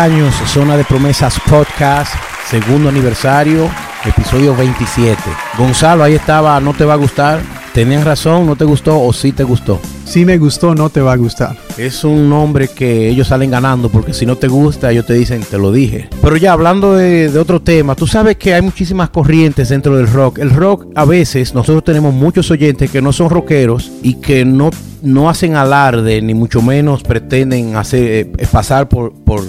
Zona 0.03 0.75
de 0.75 0.83
Promesas 0.83 1.39
Podcast, 1.49 2.13
segundo 2.49 2.89
aniversario, 2.89 3.69
episodio 4.03 4.53
27. 4.53 5.17
Gonzalo, 5.57 6.03
ahí 6.03 6.15
estaba, 6.15 6.59
no 6.59 6.73
te 6.73 6.83
va 6.83 6.95
a 6.95 6.97
gustar. 6.97 7.39
¿Tenías 7.73 8.03
razón, 8.03 8.45
no 8.45 8.57
te 8.57 8.65
gustó 8.65 9.01
o 9.01 9.13
sí 9.13 9.31
te 9.31 9.45
gustó? 9.45 9.79
Si 10.03 10.25
me 10.25 10.37
gustó, 10.37 10.75
no 10.75 10.89
te 10.89 10.99
va 10.99 11.13
a 11.13 11.15
gustar. 11.15 11.55
Es 11.77 12.03
un 12.03 12.29
nombre 12.29 12.67
que 12.67 13.07
ellos 13.07 13.29
salen 13.29 13.49
ganando 13.49 13.87
porque 13.87 14.13
si 14.13 14.25
no 14.25 14.35
te 14.35 14.49
gusta, 14.49 14.91
ellos 14.91 15.05
te 15.05 15.13
dicen, 15.13 15.41
te 15.41 15.57
lo 15.57 15.71
dije. 15.71 16.09
Pero 16.21 16.35
ya 16.35 16.51
hablando 16.51 16.95
de, 16.95 17.31
de, 17.31 17.39
otro 17.39 17.61
tema, 17.61 17.95
tú 17.95 18.05
sabes 18.05 18.35
que 18.35 18.53
hay 18.53 18.61
muchísimas 18.61 19.09
corrientes 19.09 19.69
dentro 19.69 19.95
del 19.95 20.11
rock. 20.11 20.39
El 20.39 20.49
rock, 20.49 20.85
a 20.95 21.05
veces, 21.05 21.53
nosotros 21.53 21.81
tenemos 21.85 22.13
muchos 22.13 22.51
oyentes 22.51 22.91
que 22.91 23.01
no 23.01 23.13
son 23.13 23.29
rockeros 23.29 23.89
y 24.01 24.15
que 24.15 24.43
no, 24.43 24.69
no 25.01 25.29
hacen 25.29 25.55
alarde, 25.55 26.21
ni 26.21 26.33
mucho 26.33 26.61
menos 26.61 27.03
pretenden 27.03 27.77
hacer, 27.77 28.03
eh, 28.37 28.47
pasar 28.51 28.89
por, 28.89 29.13
por, 29.13 29.43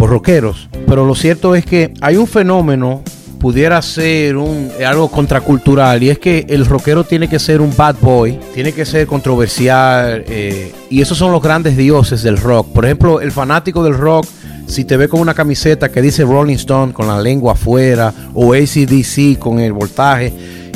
por 0.00 0.08
rockeros. 0.08 0.70
Pero 0.88 1.04
lo 1.04 1.14
cierto 1.14 1.54
es 1.54 1.66
que 1.66 1.92
hay 2.00 2.16
un 2.16 2.26
fenómeno 2.26 3.02
pudiera 3.38 3.80
ser 3.82 4.36
un, 4.36 4.70
algo 4.84 5.10
contracultural 5.10 6.02
y 6.02 6.08
es 6.10 6.18
que 6.18 6.46
el 6.48 6.64
rockero 6.66 7.04
tiene 7.04 7.28
que 7.28 7.38
ser 7.38 7.60
un 7.60 7.74
bad 7.76 7.96
boy, 8.00 8.38
tiene 8.54 8.72
que 8.72 8.84
ser 8.84 9.06
controversial 9.06 10.24
eh, 10.26 10.72
y 10.90 11.02
esos 11.02 11.16
son 11.16 11.32
los 11.32 11.42
grandes 11.42 11.76
dioses 11.76 12.22
del 12.22 12.38
rock. 12.38 12.68
Por 12.72 12.86
ejemplo, 12.86 13.20
el 13.20 13.30
fanático 13.30 13.84
del 13.84 13.94
rock, 13.94 14.26
si 14.66 14.84
te 14.84 14.96
ve 14.96 15.06
con 15.06 15.20
una 15.20 15.34
camiseta 15.34 15.90
que 15.90 16.00
dice 16.00 16.24
Rolling 16.24 16.56
Stone 16.56 16.94
con 16.94 17.06
la 17.06 17.20
lengua 17.20 17.52
afuera 17.52 18.12
o 18.32 18.54
ACDC 18.54 19.38
con 19.38 19.60
el 19.60 19.74
voltaje, 19.74 20.32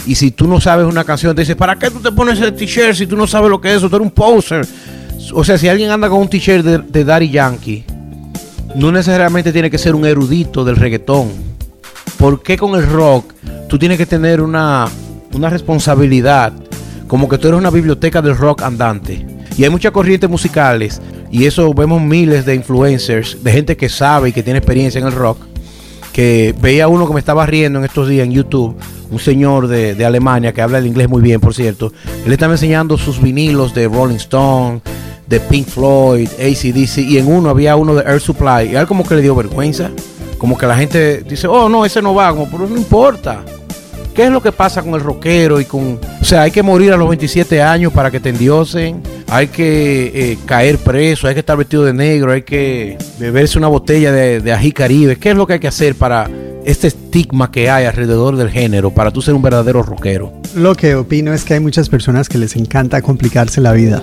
y 0.06 0.16
si 0.16 0.32
tú 0.32 0.46
no 0.46 0.60
sabes 0.60 0.86
una 0.86 1.04
canción, 1.04 1.34
te 1.34 1.42
dice, 1.42 1.56
¿para 1.56 1.76
qué 1.76 1.90
tú 1.90 2.00
te 2.00 2.12
pones 2.12 2.38
el 2.40 2.52
t-shirt 2.54 2.94
si 2.94 3.06
tú 3.06 3.16
no 3.16 3.26
sabes 3.26 3.48
lo 3.48 3.58
que 3.58 3.70
es 3.70 3.76
eso? 3.76 3.88
Tú 3.88 3.96
eres 3.96 4.06
un 4.06 4.12
poser. 4.12 4.66
O 5.32 5.42
sea, 5.44 5.56
si 5.56 5.66
alguien 5.68 5.90
anda 5.90 6.10
con 6.10 6.20
un 6.20 6.28
t-shirt 6.28 6.62
de, 6.62 6.78
de 6.78 7.04
Daddy 7.04 7.30
Yankee, 7.30 7.84
no 8.74 8.92
necesariamente 8.92 9.52
tiene 9.52 9.70
que 9.70 9.78
ser 9.78 9.94
un 9.94 10.04
erudito 10.04 10.64
del 10.64 10.76
reggaetón 10.76 11.54
¿Por 12.24 12.42
qué 12.42 12.56
con 12.56 12.74
el 12.74 12.88
rock 12.88 13.34
tú 13.68 13.78
tienes 13.78 13.98
que 13.98 14.06
tener 14.06 14.40
una, 14.40 14.86
una 15.34 15.50
responsabilidad? 15.50 16.52
Como 17.06 17.28
que 17.28 17.38
tú 17.38 17.48
eres 17.48 17.58
una 17.58 17.70
biblioteca 17.70 18.22
del 18.22 18.36
rock 18.36 18.62
andante. 18.62 19.26
Y 19.58 19.64
hay 19.64 19.70
muchas 19.70 19.92
corrientes 19.92 20.30
musicales. 20.30 21.02
Y 21.30 21.44
eso 21.44 21.74
vemos 21.74 22.00
miles 22.00 22.46
de 22.46 22.54
influencers, 22.54 23.42
de 23.42 23.52
gente 23.52 23.76
que 23.76 23.88
sabe 23.88 24.30
y 24.30 24.32
que 24.32 24.42
tiene 24.42 24.58
experiencia 24.58 25.00
en 25.00 25.06
el 25.06 25.12
rock. 25.12 25.38
Que 26.12 26.54
veía 26.60 26.88
uno 26.88 27.06
que 27.06 27.12
me 27.12 27.20
estaba 27.20 27.44
riendo 27.44 27.80
en 27.80 27.84
estos 27.84 28.08
días 28.08 28.24
en 28.24 28.32
YouTube, 28.32 28.76
un 29.10 29.18
señor 29.18 29.66
de, 29.66 29.94
de 29.94 30.04
Alemania 30.06 30.52
que 30.52 30.62
habla 30.62 30.78
el 30.78 30.86
inglés 30.86 31.08
muy 31.08 31.20
bien, 31.20 31.40
por 31.40 31.54
cierto. 31.54 31.92
Él 32.24 32.32
estaba 32.32 32.54
enseñando 32.54 32.96
sus 32.96 33.20
vinilos 33.20 33.74
de 33.74 33.88
Rolling 33.88 34.16
Stone, 34.16 34.80
de 35.26 35.40
Pink 35.40 35.66
Floyd, 35.66 36.28
ACDC, 36.38 36.98
y 36.98 37.18
en 37.18 37.26
uno 37.26 37.50
había 37.50 37.76
uno 37.76 37.94
de 37.94 38.02
Air 38.02 38.20
Supply. 38.20 38.72
Y 38.72 38.76
a 38.76 38.80
él 38.80 38.86
como 38.86 39.06
que 39.06 39.14
le 39.14 39.22
dio 39.22 39.34
vergüenza 39.34 39.90
como 40.44 40.58
que 40.58 40.66
la 40.66 40.76
gente 40.76 41.24
dice, 41.26 41.46
oh 41.46 41.70
no, 41.70 41.86
ese 41.86 42.02
no 42.02 42.14
va, 42.14 42.28
como, 42.28 42.46
pero 42.50 42.68
no 42.68 42.76
importa. 42.76 43.42
¿Qué 44.14 44.24
es 44.24 44.30
lo 44.30 44.42
que 44.42 44.52
pasa 44.52 44.82
con 44.82 44.92
el 44.92 45.00
rockero 45.00 45.58
y 45.58 45.64
con... 45.64 45.98
O 46.20 46.24
sea, 46.24 46.42
hay 46.42 46.50
que 46.50 46.62
morir 46.62 46.92
a 46.92 46.98
los 46.98 47.08
27 47.08 47.62
años 47.62 47.94
para 47.94 48.10
que 48.10 48.20
te 48.20 48.28
endiosen, 48.28 49.02
hay 49.28 49.48
que 49.48 50.12
eh, 50.14 50.38
caer 50.44 50.76
preso, 50.76 51.28
hay 51.28 51.34
que 51.34 51.40
estar 51.40 51.56
vestido 51.56 51.82
de 51.84 51.94
negro, 51.94 52.30
hay 52.30 52.42
que 52.42 52.98
beberse 53.18 53.56
una 53.56 53.68
botella 53.68 54.12
de, 54.12 54.40
de 54.40 54.52
ají 54.52 54.72
caribe. 54.72 55.16
¿Qué 55.16 55.30
es 55.30 55.34
lo 55.34 55.46
que 55.46 55.54
hay 55.54 55.60
que 55.60 55.68
hacer 55.68 55.94
para 55.94 56.30
este 56.66 56.88
estigma 56.88 57.50
que 57.50 57.70
hay 57.70 57.86
alrededor 57.86 58.36
del 58.36 58.50
género, 58.50 58.90
para 58.90 59.10
tú 59.10 59.22
ser 59.22 59.32
un 59.32 59.40
verdadero 59.40 59.82
rockero? 59.82 60.30
Lo 60.54 60.74
que 60.74 60.94
opino 60.94 61.32
es 61.32 61.42
que 61.42 61.54
hay 61.54 61.60
muchas 61.60 61.88
personas 61.88 62.28
que 62.28 62.36
les 62.36 62.54
encanta 62.54 63.00
complicarse 63.00 63.62
la 63.62 63.72
vida. 63.72 64.02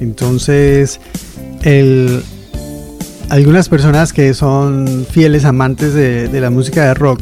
Entonces, 0.00 1.00
algunas 3.28 3.68
personas 3.68 4.12
que 4.12 4.34
son 4.34 5.06
fieles 5.10 5.44
amantes 5.44 5.94
de, 5.94 6.40
la 6.40 6.50
música 6.50 6.84
de 6.84 6.94
rock 6.94 7.20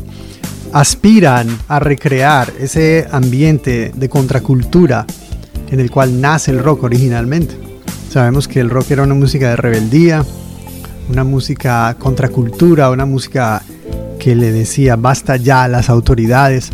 aspiran 0.73 1.47
a 1.69 1.79
recrear 1.79 2.53
ese 2.59 3.07
ambiente 3.11 3.93
de 3.95 4.09
contracultura 4.09 5.07
en 5.71 5.81
el 5.81 5.91
cual 5.91 6.21
nace 6.21 6.51
el 6.51 6.59
rock 6.59 6.83
originalmente. 6.83 7.55
Sabemos 8.11 8.49
que 8.49 8.61
el 8.61 8.71
rock 8.71 8.91
era 8.91 9.03
una 9.03 9.15
música 9.15 9.51
de 9.51 9.57
rebeldía, 9.57 10.25
una 11.11 11.25
música 11.25 11.97
contracultura, 11.99 12.91
una 12.91 13.07
música 13.07 13.63
que 14.19 14.35
le 14.35 14.53
decía 14.53 14.97
basta 14.97 15.37
ya 15.37 15.65
a 15.65 15.69
las 15.69 15.89
autoridades, 15.91 16.71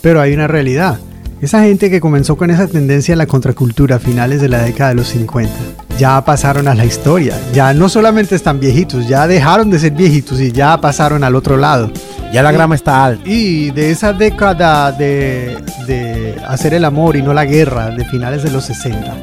pero 0.00 0.20
hay 0.20 0.34
una 0.34 0.46
realidad. 0.46 0.98
Esa 1.42 1.64
gente 1.64 1.90
que 1.90 2.00
comenzó 2.00 2.36
con 2.36 2.50
esa 2.50 2.68
tendencia 2.68 3.12
en 3.12 3.18
la 3.18 3.26
contracultura 3.26 3.96
a 3.96 3.98
finales 3.98 4.40
de 4.40 4.48
la 4.48 4.62
década 4.62 4.90
de 4.90 4.94
los 4.94 5.08
50 5.08 5.50
ya 5.98 6.24
pasaron 6.24 6.68
a 6.68 6.74
la 6.74 6.84
historia. 6.84 7.38
Ya 7.52 7.74
no 7.74 7.88
solamente 7.88 8.34
están 8.34 8.60
viejitos, 8.60 9.08
ya 9.08 9.26
dejaron 9.26 9.70
de 9.70 9.78
ser 9.78 9.92
viejitos 9.92 10.40
y 10.40 10.52
ya 10.52 10.80
pasaron 10.80 11.24
al 11.24 11.34
otro 11.34 11.56
lado. 11.56 11.90
Ya 12.32 12.42
la 12.42 12.52
grama 12.52 12.74
está 12.74 13.04
alta. 13.04 13.28
Y 13.28 13.70
de 13.70 13.90
esa 13.90 14.12
década 14.12 14.92
de, 14.92 15.56
hacer 16.46 16.74
el 16.74 16.84
amor 16.84 17.16
y 17.16 17.22
no 17.22 17.34
la 17.34 17.44
guerra, 17.44 17.90
de 17.90 18.04
finales 18.04 18.42
de 18.42 18.50
los 18.50 18.64
60. 18.64 19.16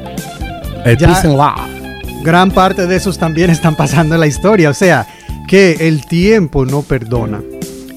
El 0.84 0.96
peace 0.96 1.26
and 1.26 1.36
love. 1.36 2.22
Gran 2.22 2.50
parte 2.50 2.86
de 2.86 2.96
esos 2.96 3.18
también 3.18 3.50
están 3.58 3.74
pasando 3.74 4.14
en 4.14 4.20
la 4.20 4.26
historia. 4.26 4.70
O 4.70 4.74
sea, 4.74 5.06
que 5.48 5.88
el 5.88 6.06
tiempo 6.06 6.64
no 6.64 6.82
perdona. 6.82 7.40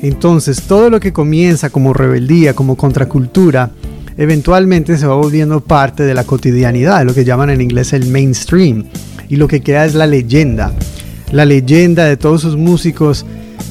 Entonces, 0.02 0.64
todo 0.64 0.90
lo 0.90 1.00
que 1.00 1.14
comienza 1.14 1.70
como 1.70 1.94
rebeldía, 1.94 2.54
como 2.54 2.76
contracultura, 2.76 3.70
eventualmente 4.18 4.98
se 4.98 5.08
va 5.08 5.16
volviendo 5.16 5.62
parte 5.62 6.04
de 6.04 6.14
la 6.14 6.24
cotidianidad, 6.24 7.06
lo 7.06 7.14
que 7.14 7.26
llaman 7.26 7.50
en 7.50 7.62
inglés 7.62 7.94
el 7.94 8.08
mainstream. 8.08 8.86
Y 9.30 9.38
lo 9.38 9.48
que 9.48 9.62
queda 9.62 9.86
es 9.86 9.96
la 9.96 10.08
leyenda. 10.08 10.72
La 11.32 11.46
leyenda 11.46 12.06
de 12.06 12.18
todos 12.18 12.42
esos 12.42 12.58
músicos 12.58 13.26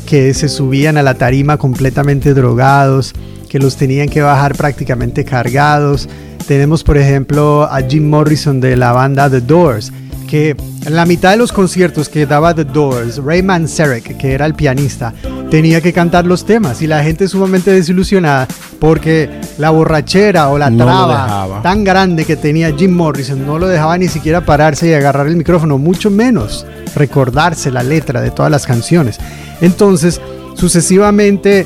que 0.06 0.34
se 0.34 0.48
subían 0.48 0.96
a 0.96 1.02
la 1.02 1.14
tarima 1.14 1.56
completamente 1.56 2.34
drogados, 2.34 3.12
que 3.48 3.58
los 3.58 3.76
tenían 3.76 4.08
que 4.08 4.22
bajar 4.22 4.56
prácticamente 4.56 5.24
cargados. 5.24 6.08
Tenemos 6.46 6.82
por 6.82 6.96
ejemplo 6.96 7.64
a 7.64 7.80
Jim 7.82 8.08
Morrison 8.08 8.60
de 8.60 8.76
la 8.76 8.92
banda 8.92 9.30
The 9.30 9.42
Doors, 9.42 9.92
que 10.28 10.56
en 10.86 10.96
la 10.96 11.06
mitad 11.06 11.30
de 11.30 11.36
los 11.36 11.52
conciertos 11.52 12.08
que 12.08 12.26
daba 12.26 12.54
The 12.54 12.64
Doors, 12.64 13.18
Ray 13.18 13.42
Manzarek, 13.42 14.16
que 14.16 14.32
era 14.32 14.46
el 14.46 14.54
pianista, 14.54 15.12
tenía 15.50 15.80
que 15.80 15.92
cantar 15.92 16.26
los 16.26 16.46
temas 16.46 16.82
y 16.82 16.86
la 16.86 17.04
gente 17.04 17.28
sumamente 17.28 17.70
desilusionada 17.70 18.48
porque 18.82 19.30
la 19.58 19.70
borrachera 19.70 20.48
o 20.48 20.58
la 20.58 20.68
traba 20.68 21.60
tan 21.62 21.84
grande 21.84 22.24
que 22.24 22.34
tenía 22.34 22.76
Jim 22.76 22.90
Morrison 22.90 23.46
no 23.46 23.56
lo 23.56 23.68
dejaba 23.68 23.96
ni 23.96 24.08
siquiera 24.08 24.40
pararse 24.40 24.88
y 24.88 24.92
agarrar 24.92 25.28
el 25.28 25.36
micrófono, 25.36 25.78
mucho 25.78 26.10
menos 26.10 26.66
recordarse 26.96 27.70
la 27.70 27.84
letra 27.84 28.20
de 28.20 28.32
todas 28.32 28.50
las 28.50 28.66
canciones. 28.66 29.20
Entonces, 29.60 30.20
sucesivamente, 30.54 31.64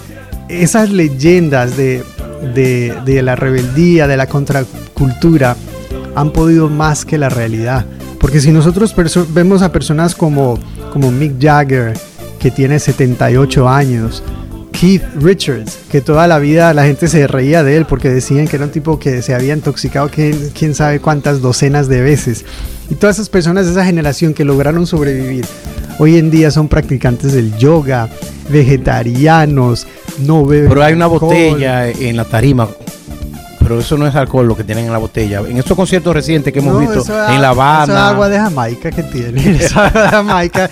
esas 0.50 0.90
leyendas 0.90 1.78
de, 1.78 2.04
de 2.52 3.22
la 3.22 3.34
rebeldía, 3.34 4.06
de 4.06 4.18
la 4.18 4.26
contracultura, 4.26 5.56
han 6.14 6.32
podido 6.32 6.68
más 6.68 7.06
que 7.06 7.16
la 7.16 7.30
realidad. 7.30 7.86
Porque 8.20 8.42
si 8.42 8.52
nosotros 8.52 8.94
vemos 9.32 9.62
a 9.62 9.72
personas 9.72 10.14
como, 10.14 10.58
como 10.92 11.10
Mick 11.10 11.42
Jagger, 11.42 11.94
que 12.38 12.50
tiene 12.50 12.78
78 12.78 13.66
años, 13.66 14.22
Keith 14.78 15.02
Richards, 15.20 15.78
que 15.90 16.02
toda 16.02 16.26
la 16.26 16.38
vida 16.38 16.74
la 16.74 16.84
gente 16.84 17.08
se 17.08 17.26
reía 17.26 17.62
de 17.62 17.78
él 17.78 17.86
porque 17.86 18.10
decían 18.10 18.46
que 18.46 18.56
era 18.56 18.66
un 18.66 18.70
tipo 18.70 18.98
que 18.98 19.22
se 19.22 19.34
había 19.34 19.54
intoxicado 19.54 20.10
quién, 20.10 20.50
quién 20.50 20.74
sabe 20.74 21.00
cuántas 21.00 21.40
docenas 21.40 21.88
de 21.88 22.02
veces. 22.02 22.44
Y 22.90 22.94
todas 22.94 23.16
esas 23.16 23.30
personas 23.30 23.64
de 23.64 23.72
esa 23.72 23.86
generación 23.86 24.34
que 24.34 24.44
lograron 24.44 24.86
sobrevivir, 24.86 25.46
hoy 25.98 26.18
en 26.18 26.30
día 26.30 26.50
son 26.50 26.68
practicantes 26.68 27.32
del 27.32 27.56
yoga, 27.56 28.10
vegetarianos, 28.50 29.86
no 30.18 30.44
beben. 30.44 30.68
Pero 30.68 30.84
hay 30.84 30.92
una 30.92 31.06
botella 31.06 31.88
en 31.88 32.16
la 32.16 32.24
tarima 32.26 32.68
pero 33.66 33.80
eso 33.80 33.96
no 33.96 34.06
es 34.06 34.14
alcohol 34.14 34.46
lo 34.46 34.56
que 34.56 34.62
tienen 34.62 34.84
en 34.84 34.92
la 34.92 34.98
botella. 34.98 35.40
En 35.40 35.56
estos 35.56 35.76
conciertos 35.76 36.14
recientes 36.14 36.52
que 36.52 36.60
hemos 36.60 36.78
visto 36.78 37.02
en 37.28 37.42
La 37.42 37.48
Habana. 37.48 37.92
es 37.92 37.98
agua 37.98 38.28
de 38.28 38.38
Jamaica 38.38 38.92
que 38.92 39.02
tiene. 39.02 39.56
Es 39.56 39.76
agua 39.76 40.02
de 40.02 40.08
Jamaica 40.08 40.70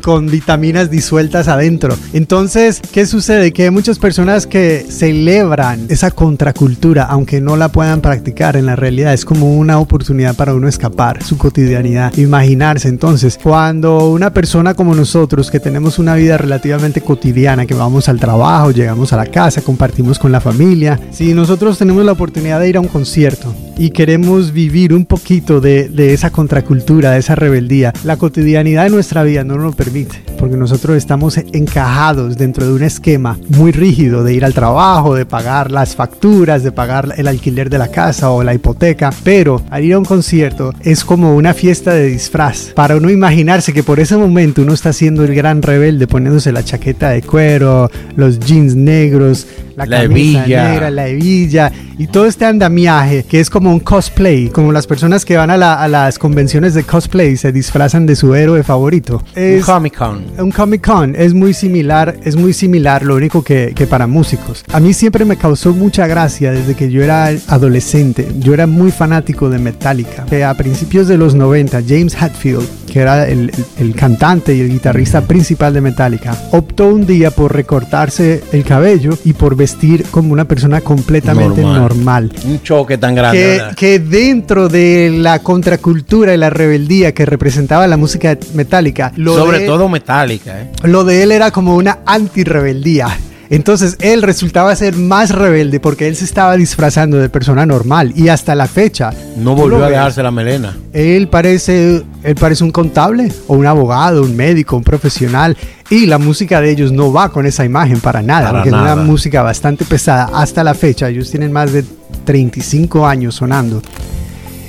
con, 0.00 0.28
vitaminas 0.28 0.88
disueltas 0.88 1.48
adentro. 1.48 1.96
Entonces, 2.12 2.80
¿qué 2.92 3.04
sucede? 3.04 3.52
Que 3.52 3.64
hay 3.64 3.70
muchas 3.70 3.98
personas 3.98 4.46
que 4.46 4.86
celebran 4.88 5.86
esa 5.88 6.12
contracultura, 6.12 7.02
aunque 7.06 7.40
no 7.40 7.56
la 7.56 7.68
puedan 7.68 8.00
practicar 8.00 8.56
en 8.56 8.66
la 8.66 8.76
realidad. 8.76 9.12
Es 9.12 9.24
como 9.24 9.56
una 9.56 9.80
oportunidad 9.80 10.36
para 10.36 10.54
uno 10.54 10.68
escapar 10.68 11.24
su 11.24 11.36
cotidianidad, 11.38 12.16
imaginarse. 12.16 12.86
Entonces, 12.86 13.40
cuando 13.42 14.08
una 14.10 14.32
persona 14.32 14.74
como 14.74 14.94
nosotros, 14.94 15.50
que 15.50 15.58
tenemos 15.58 15.98
una 15.98 16.14
vida 16.14 16.38
relativamente 16.38 17.00
cotidiana, 17.00 17.66
que 17.66 17.74
vamos 17.74 18.08
al 18.08 18.20
trabajo, 18.20 18.70
llegamos 18.70 19.12
a 19.12 19.16
la 19.16 19.26
casa, 19.26 19.62
compartimos 19.62 20.20
con 20.20 20.30
la 20.30 20.40
familia, 20.40 21.00
si 21.10 21.34
nosotros 21.34 21.76
tenemos 21.76 22.04
la 22.04 22.12
oportunidad 22.12 22.35
oportunidad 22.36 22.60
de 22.60 22.68
ir 22.68 22.76
a 22.76 22.80
un 22.80 22.88
concierto 22.88 23.54
y 23.78 23.90
queremos 23.90 24.52
vivir 24.52 24.92
un 24.92 25.06
poquito 25.06 25.62
de, 25.62 25.88
de, 25.88 26.12
esa 26.12 26.30
contracultura, 26.30 27.12
de 27.12 27.18
esa 27.18 27.34
rebeldía, 27.34 27.94
la 28.04 28.18
cotidianidad 28.18 28.84
de 28.84 28.90
nuestra 28.90 29.22
vida 29.22 29.42
no 29.42 29.54
nos 29.54 29.64
lo 29.64 29.72
permite, 29.72 30.22
porque 30.38 30.56
nosotros 30.58 30.98
estamos 30.98 31.38
encajados 31.38 32.36
dentro 32.36 32.66
de 32.66 32.74
un 32.74 32.82
esquema 32.82 33.38
muy 33.48 33.72
rígido 33.72 34.22
de 34.22 34.34
ir 34.34 34.44
al 34.44 34.52
trabajo, 34.52 35.14
de 35.14 35.24
pagar 35.24 35.70
las 35.70 35.96
facturas, 35.96 36.62
de 36.62 36.72
pagar 36.72 37.14
el 37.16 37.26
alquiler 37.26 37.70
de 37.70 37.78
la 37.78 37.88
casa 37.88 38.30
o 38.30 38.42
la 38.42 38.52
hipoteca, 38.52 39.10
pero 39.24 39.62
al 39.70 39.84
ir 39.84 39.94
a 39.94 39.98
un 39.98 40.04
concierto 40.04 40.74
es 40.82 41.06
como 41.06 41.34
una 41.34 41.54
fiesta 41.54 41.94
de 41.94 42.08
disfraz, 42.08 42.72
para 42.74 42.96
uno 42.96 43.08
imaginarse 43.08 43.72
que 43.72 43.82
por 43.82 43.98
ese 43.98 44.18
momento 44.18 44.60
uno 44.60 44.74
está 44.74 44.92
siendo 44.92 45.24
el 45.24 45.34
gran 45.34 45.62
rebelde 45.62 46.06
poniéndose 46.06 46.52
la 46.52 46.62
chaqueta 46.62 47.10
de 47.10 47.22
cuero, 47.22 47.90
los 48.14 48.38
jeans 48.40 48.74
negros, 48.74 49.46
la, 49.76 49.86
la 49.86 50.02
camisa 50.02 50.40
hebilla. 50.40 50.68
negra, 50.70 50.90
la 50.90 51.08
hebilla 51.08 51.72
y 51.98 52.06
todo 52.08 52.26
este 52.26 52.44
andamiaje 52.44 53.24
que 53.24 53.40
es 53.40 53.50
como 53.50 53.70
un 53.70 53.80
cosplay, 53.80 54.48
como 54.48 54.72
las 54.72 54.86
personas 54.86 55.24
que 55.24 55.36
van 55.36 55.50
a, 55.50 55.56
la, 55.56 55.74
a 55.74 55.88
las 55.88 56.18
convenciones 56.18 56.74
de 56.74 56.84
cosplay 56.84 57.36
se 57.36 57.52
disfrazan 57.52 58.06
de 58.06 58.16
su 58.16 58.34
héroe 58.34 58.62
favorito. 58.62 59.22
Es 59.34 59.60
un 59.60 59.74
Comic 59.74 59.96
Con. 59.96 60.24
Un 60.38 60.50
Comic 60.50 60.84
Con 60.84 61.14
es 61.14 61.34
muy 61.34 61.54
similar, 61.54 62.16
es 62.24 62.36
muy 62.36 62.52
similar, 62.52 63.04
lo 63.04 63.16
único 63.16 63.44
que, 63.44 63.72
que 63.74 63.86
para 63.86 64.06
músicos. 64.06 64.64
A 64.72 64.80
mí 64.80 64.92
siempre 64.92 65.24
me 65.24 65.36
causó 65.36 65.72
mucha 65.72 66.06
gracia 66.06 66.52
desde 66.52 66.74
que 66.74 66.90
yo 66.90 67.02
era 67.02 67.26
adolescente. 67.48 68.28
Yo 68.38 68.54
era 68.54 68.66
muy 68.66 68.90
fanático 68.90 69.50
de 69.50 69.58
Metallica. 69.58 70.26
A 70.46 70.54
principios 70.54 71.08
de 71.08 71.18
los 71.18 71.34
90, 71.34 71.82
James 71.86 72.14
Hetfield, 72.14 72.66
que 72.96 73.02
era 73.02 73.28
el, 73.28 73.52
el, 73.78 73.94
cantante 73.94 74.54
y 74.54 74.60
el 74.62 74.70
guitarrista 74.70 75.20
principal 75.20 75.74
de 75.74 75.82
Metallica, 75.82 76.34
optó 76.52 76.88
un 76.88 77.04
día 77.04 77.30
por 77.30 77.54
recortarse 77.54 78.42
el 78.52 78.64
cabello 78.64 79.18
y 79.22 79.34
por 79.34 79.54
vestir 79.54 80.06
como 80.10 80.32
una 80.32 80.46
persona 80.46 80.80
completamente 80.80 81.60
normal. 81.60 82.30
normal. 82.30 82.32
Un 82.46 82.62
choque 82.62 82.96
tan 82.96 83.14
grande. 83.14 83.60
Que, 83.76 83.98
que, 83.98 83.98
dentro 83.98 84.70
de 84.70 85.10
la 85.14 85.40
contracultura 85.40 86.32
y 86.32 86.38
la 86.38 86.48
rebeldía 86.48 87.12
que 87.12 87.26
representaba 87.26 87.86
la 87.86 87.98
música 87.98 88.38
metálica, 88.54 89.12
sobre 89.14 89.58
de, 89.58 89.66
todo 89.66 89.90
metálica, 89.90 90.62
¿eh? 90.62 90.70
lo 90.84 91.04
de 91.04 91.22
él 91.22 91.32
era 91.32 91.50
como 91.50 91.76
una 91.76 91.98
anti-rebeldía. 92.06 93.08
Entonces 93.50 93.96
él 94.00 94.22
resultaba 94.22 94.74
ser 94.74 94.96
más 94.96 95.30
rebelde 95.30 95.78
porque 95.80 96.08
él 96.08 96.16
se 96.16 96.24
estaba 96.24 96.56
disfrazando 96.56 97.16
de 97.18 97.28
persona 97.28 97.64
normal 97.66 98.12
y 98.16 98.28
hasta 98.28 98.54
la 98.54 98.66
fecha 98.66 99.10
no 99.36 99.54
volvió 99.54 99.84
a 99.84 99.88
dejarse 99.90 100.22
la 100.22 100.30
melena. 100.30 100.76
Él 100.92 101.28
parece, 101.28 102.02
él 102.22 102.34
parece 102.34 102.64
un 102.64 102.70
contable 102.72 103.30
o 103.46 103.54
un 103.54 103.66
abogado, 103.66 104.22
un 104.22 104.34
médico, 104.36 104.76
un 104.76 104.82
profesional 104.84 105.56
y 105.90 106.06
la 106.06 106.18
música 106.18 106.60
de 106.60 106.70
ellos 106.70 106.90
no 106.90 107.12
va 107.12 107.30
con 107.30 107.46
esa 107.46 107.64
imagen 107.64 108.00
para 108.00 108.22
nada, 108.22 108.46
Para 108.50 108.58
porque 108.58 108.70
nada. 108.70 108.88
es 108.88 108.92
una 108.94 109.02
música 109.04 109.42
bastante 109.42 109.84
pesada 109.84 110.30
hasta 110.34 110.64
la 110.64 110.74
fecha. 110.74 111.08
Ellos 111.08 111.30
tienen 111.30 111.52
más 111.52 111.72
de 111.72 111.84
35 112.24 113.06
años 113.06 113.36
sonando. 113.36 113.80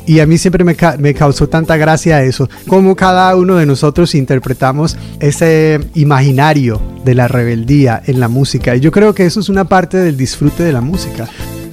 Y 0.07 0.21
a 0.21 0.25
mí 0.25 0.37
siempre 0.37 0.63
me, 0.63 0.75
ca 0.75 0.95
me, 0.97 1.13
causó 1.13 1.47
tanta 1.47 1.75
gracia 1.77 2.23
eso, 2.23 2.49
como 2.67 2.95
cada 2.95 3.35
uno 3.35 3.57
de 3.57 3.65
nosotros 3.65 4.15
interpretamos 4.15 4.97
ese 5.19 5.81
imaginario 5.95 6.81
de 7.03 7.13
la 7.13 7.27
rebeldía 7.27 8.01
en 8.05 8.21
la 8.21 8.29
música. 8.29 8.75
Y 8.75 8.79
yo 8.79 8.91
creo 8.91 9.13
que 9.13 9.25
eso 9.25 9.41
es 9.41 9.49
una 9.49 9.65
parte 9.65 9.97
del 9.97 10.15
disfrute 10.15 10.63
de 10.63 10.71
la 10.71 10.81
música. 10.81 11.27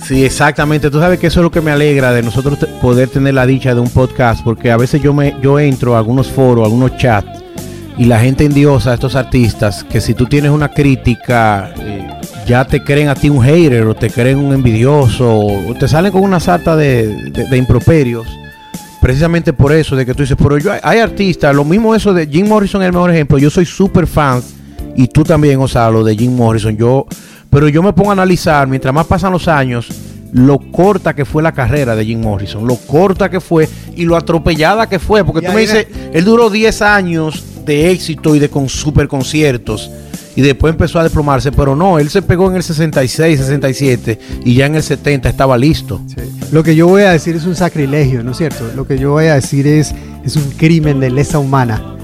Sí, 0.06 0.24
exactamente. 0.24 0.90
Tú 0.90 0.98
sabes 0.98 1.18
que 1.18 1.28
eso 1.28 1.40
es 1.40 1.44
lo 1.44 1.50
que 1.50 1.60
me 1.60 1.70
alegra 1.70 2.12
de 2.12 2.22
nosotros 2.22 2.58
poder 2.82 3.08
tener 3.08 3.34
la 3.34 3.46
dicha 3.46 3.72
de 3.72 3.80
un 3.80 3.88
podcast, 3.88 4.42
porque 4.44 4.70
a 4.70 4.76
veces 4.76 5.00
yo 5.00 5.14
me 5.14 5.36
yo 5.40 5.58
entro 5.58 5.94
a 5.94 5.98
algunos 5.98 6.26
foros, 6.26 6.64
a 6.64 6.66
algunos 6.66 6.96
chats 6.98 7.44
y 7.96 8.06
la 8.06 8.18
gente 8.18 8.44
endiosa 8.44 8.90
a 8.90 8.94
estos 8.94 9.14
artistas 9.14 9.84
que 9.84 10.00
si 10.00 10.14
tú 10.14 10.26
tienes 10.26 10.50
una 10.50 10.70
crítica 10.72 11.72
eh, 11.78 11.93
ya 12.46 12.64
te 12.64 12.82
creen 12.82 13.08
a 13.08 13.14
ti 13.14 13.28
un 13.28 13.42
hater 13.42 13.84
o 13.84 13.94
te 13.94 14.10
creen 14.10 14.38
un 14.38 14.52
envidioso 14.52 15.38
o 15.38 15.74
te 15.78 15.88
salen 15.88 16.12
con 16.12 16.22
una 16.22 16.40
sarta 16.40 16.76
de, 16.76 17.30
de, 17.30 17.48
de 17.48 17.56
improperios 17.56 18.26
precisamente 19.00 19.52
por 19.52 19.72
eso 19.72 19.96
de 19.96 20.04
que 20.04 20.14
tú 20.14 20.22
dices 20.22 20.36
pero 20.40 20.58
yo 20.58 20.72
hay, 20.82 20.98
artistas 20.98 21.54
lo 21.54 21.64
mismo 21.64 21.94
eso 21.94 22.12
de 22.12 22.26
Jim 22.26 22.48
Morrison 22.48 22.82
es 22.82 22.86
el 22.86 22.92
mejor 22.92 23.10
ejemplo 23.10 23.38
yo 23.38 23.50
soy 23.50 23.64
super 23.64 24.06
fan 24.06 24.42
y 24.96 25.08
tú 25.08 25.24
también 25.24 25.58
Gonzalo 25.58 26.04
de 26.04 26.16
Jim 26.16 26.34
Morrison 26.34 26.76
yo 26.76 27.06
pero 27.50 27.68
yo 27.68 27.82
me 27.82 27.92
pongo 27.92 28.10
a 28.10 28.14
analizar 28.14 28.66
mientras 28.66 28.94
más 28.94 29.06
pasan 29.06 29.32
los 29.32 29.48
años 29.48 29.88
lo 30.32 30.58
corta 30.58 31.14
que 31.14 31.24
fue 31.24 31.44
la 31.44 31.52
carrera 31.52 31.94
de 31.94 32.04
Jim 32.04 32.20
Morrison, 32.20 32.66
lo 32.66 32.74
corta 32.74 33.30
que 33.30 33.40
fue 33.40 33.68
y 33.94 34.04
lo 34.04 34.16
atropellada 34.16 34.88
que 34.88 34.98
fue, 34.98 35.24
porque 35.24 35.46
y 35.46 35.48
tú 35.48 35.54
me 35.54 35.60
dices, 35.60 35.86
él 36.12 36.24
duró 36.24 36.50
10 36.50 36.82
años 36.82 37.44
de 37.64 37.92
éxito 37.92 38.34
y 38.34 38.40
de 38.40 38.48
con 38.48 38.68
super 38.68 39.06
conciertos 39.06 39.88
y 40.36 40.42
después 40.42 40.72
empezó 40.72 40.98
a 40.98 41.04
desplomarse, 41.04 41.52
pero 41.52 41.76
no, 41.76 41.98
él 41.98 42.10
se 42.10 42.22
pegó 42.22 42.50
en 42.50 42.56
el 42.56 42.62
66, 42.62 43.38
67 43.38 44.18
y 44.44 44.54
ya 44.54 44.66
en 44.66 44.74
el 44.74 44.82
70 44.82 45.28
estaba 45.28 45.56
listo. 45.56 46.00
Sí. 46.06 46.16
Lo 46.50 46.62
que 46.62 46.74
yo 46.74 46.88
voy 46.88 47.02
a 47.02 47.12
decir 47.12 47.36
es 47.36 47.46
un 47.46 47.54
sacrilegio, 47.54 48.22
¿no 48.22 48.32
es 48.32 48.38
cierto? 48.38 48.70
Lo 48.74 48.86
que 48.86 48.98
yo 48.98 49.12
voy 49.12 49.26
a 49.26 49.34
decir 49.34 49.66
es, 49.66 49.94
es 50.24 50.36
un 50.36 50.50
crimen 50.52 51.00
de 51.00 51.10
lesa 51.10 51.38
humana. 51.38 51.96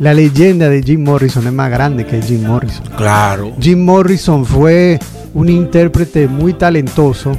La 0.00 0.12
leyenda 0.12 0.68
de 0.68 0.82
Jim 0.82 1.04
Morrison 1.04 1.46
es 1.46 1.52
más 1.52 1.70
grande 1.70 2.04
que 2.04 2.20
Jim 2.20 2.44
Morrison. 2.44 2.84
Claro. 2.96 3.52
Jim 3.60 3.84
Morrison 3.84 4.44
fue 4.44 4.98
un 5.34 5.48
intérprete 5.48 6.26
muy 6.26 6.54
talentoso, 6.54 7.36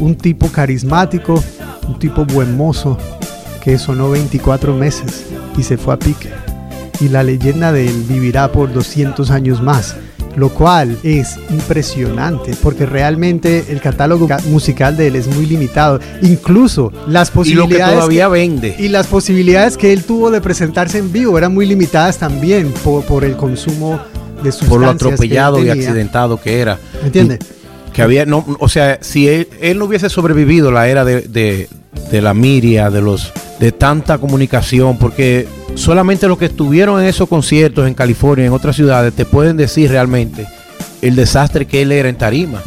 un 0.00 0.14
tipo 0.16 0.48
carismático, 0.48 1.42
un 1.88 1.98
tipo 1.98 2.26
buen 2.26 2.56
mozo, 2.56 2.98
que 3.62 3.78
sonó 3.78 4.10
24 4.10 4.74
meses 4.74 5.24
y 5.56 5.62
se 5.62 5.78
fue 5.78 5.94
a 5.94 5.98
pique. 5.98 6.30
Y 7.00 7.08
la 7.08 7.22
leyenda 7.22 7.72
de 7.72 7.86
él 7.86 8.04
vivirá 8.08 8.52
por 8.52 8.72
200 8.72 9.30
años 9.30 9.62
más, 9.62 9.96
lo 10.36 10.48
cual 10.50 10.96
es 11.02 11.36
impresionante 11.50 12.54
porque 12.62 12.86
realmente 12.86 13.66
el 13.68 13.80
catálogo 13.80 14.28
musical 14.48 14.96
de 14.96 15.08
él 15.08 15.16
es 15.16 15.26
muy 15.26 15.46
limitado. 15.46 16.00
Incluso 16.22 16.92
las 17.08 17.30
posibilidades. 17.30 17.70
Y 17.70 17.78
lo 17.78 17.86
que 17.86 17.94
todavía 17.94 18.26
que, 18.26 18.32
vende. 18.32 18.76
Y 18.78 18.88
las 18.88 19.06
posibilidades 19.06 19.76
que 19.76 19.92
él 19.92 20.04
tuvo 20.04 20.30
de 20.30 20.40
presentarse 20.40 20.98
en 20.98 21.12
vivo 21.12 21.36
eran 21.36 21.52
muy 21.52 21.66
limitadas 21.66 22.18
también 22.18 22.72
por, 22.84 23.04
por 23.04 23.24
el 23.24 23.36
consumo 23.36 24.00
de 24.42 24.52
sustancias. 24.52 24.68
Por 24.68 24.80
lo 24.80 24.90
atropellado 24.90 25.64
y 25.64 25.70
accidentado 25.70 26.40
que 26.40 26.60
era. 26.60 26.78
¿Me 27.00 27.06
entiendes? 27.06 27.40
Que 27.92 28.02
había, 28.02 28.26
no, 28.26 28.44
o 28.58 28.68
sea, 28.68 28.98
si 29.02 29.28
él, 29.28 29.48
él 29.60 29.78
no 29.78 29.84
hubiese 29.84 30.08
sobrevivido 30.08 30.72
la 30.72 30.88
era 30.88 31.04
de, 31.04 31.22
de, 31.22 31.68
de 32.10 32.22
la 32.22 32.34
miria, 32.34 32.90
de 32.90 33.00
los 33.00 33.32
de 33.60 33.72
tanta 33.72 34.18
comunicación, 34.18 34.98
porque 34.98 35.46
solamente 35.74 36.28
los 36.28 36.38
que 36.38 36.46
estuvieron 36.46 37.00
en 37.00 37.06
esos 37.06 37.28
conciertos 37.28 37.86
en 37.86 37.94
California, 37.94 38.46
en 38.46 38.52
otras 38.52 38.76
ciudades, 38.76 39.12
te 39.14 39.24
pueden 39.24 39.56
decir 39.56 39.90
realmente 39.90 40.46
el 41.02 41.16
desastre 41.16 41.66
que 41.66 41.82
él 41.82 41.92
era 41.92 42.08
en 42.08 42.16
tarima. 42.16 42.62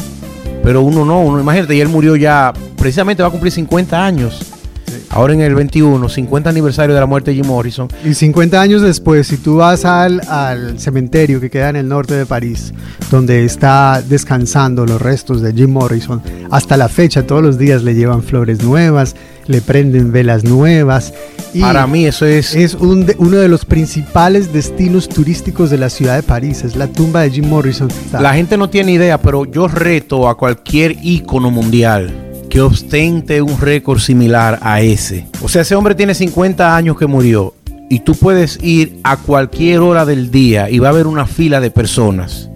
Pero 0.64 0.82
uno 0.82 1.06
no, 1.06 1.22
uno 1.22 1.40
imagínate, 1.40 1.76
y 1.76 1.82
él 1.82 1.88
murió 1.88 2.16
ya, 2.16 2.54
precisamente 2.78 3.24
va 3.24 3.30
a 3.30 3.32
cumplir 3.32 3.52
50 3.52 4.06
años. 4.06 4.47
Ahora 5.18 5.34
en 5.34 5.42
el 5.42 5.56
21, 5.56 6.10
50 6.10 6.48
aniversario 6.48 6.94
de 6.94 7.02
la 7.02 7.08
muerte 7.08 7.32
de 7.32 7.38
Jim 7.38 7.48
Morrison. 7.48 7.88
Y 8.06 8.14
50 8.14 8.62
años 8.62 8.84
después, 8.84 9.26
si 9.26 9.38
tú 9.38 9.56
vas 9.56 9.84
al, 9.84 10.22
al 10.30 10.80
cementerio 10.80 11.42
que 11.42 11.50
queda 11.50 11.70
en 11.70 11.76
el 11.76 11.88
norte 11.88 12.14
de 12.14 12.28
París, 12.28 12.72
donde 13.10 13.44
está 13.44 14.04
descansando 14.08 14.86
los 14.86 15.02
restos 15.02 15.42
de 15.42 15.54
Jim 15.54 15.72
Morrison, 15.72 16.22
hasta 16.52 16.78
la 16.78 16.88
fecha 16.88 17.26
todos 17.26 17.42
los 17.42 17.58
días 17.58 17.82
le 17.82 17.96
llevan 17.96 18.22
flores 18.22 18.64
nuevas, 18.64 19.16
le 19.48 19.60
prenden 19.62 20.12
velas 20.12 20.44
nuevas. 20.44 21.12
Y 21.52 21.62
Para 21.62 21.88
mí 21.88 22.06
eso 22.06 22.28
es... 22.28 22.54
Es 22.54 22.76
un 22.76 23.08
de, 23.08 23.16
uno 23.18 23.38
de 23.38 23.48
los 23.48 23.66
principales 23.66 24.54
destinos 24.54 25.10
turísticos 25.10 25.72
de 25.72 25.80
la 25.80 25.90
ciudad 25.90 26.16
de 26.16 26.22
París, 26.22 26.64
es 26.64 26.76
la 26.76 26.86
tumba 26.86 27.22
de 27.22 27.32
Jim 27.32 27.50
Morrison. 27.50 27.88
La 28.12 28.36
gente 28.36 28.56
no 28.56 28.70
tiene 28.70 28.92
idea, 28.92 29.20
pero 29.20 29.46
yo 29.46 29.68
reto 29.68 30.30
a 30.30 30.38
cualquier 30.38 30.96
ícono 31.02 31.50
mundial 31.50 32.27
que 32.58 32.62
ostente 32.62 33.40
un 33.40 33.62
récord 33.62 34.00
similar 34.00 34.58
a 34.64 34.82
ese. 34.82 35.28
O 35.44 35.48
sea, 35.48 35.62
ese 35.62 35.76
hombre 35.76 35.94
tiene 35.94 36.16
50 36.16 36.76
años 36.76 36.98
que 36.98 37.06
murió 37.06 37.54
y 37.88 38.00
tú 38.00 38.16
puedes 38.16 38.58
ir 38.64 39.00
a 39.04 39.16
cualquier 39.16 39.82
hora 39.82 40.08
del 40.08 40.32
día 40.32 40.68
y 40.68 40.80
va 40.80 40.88
a 40.88 40.90
haber 40.90 41.06
una 41.06 41.28
fila 41.28 41.62
de 41.62 41.70
personas. 41.70 42.50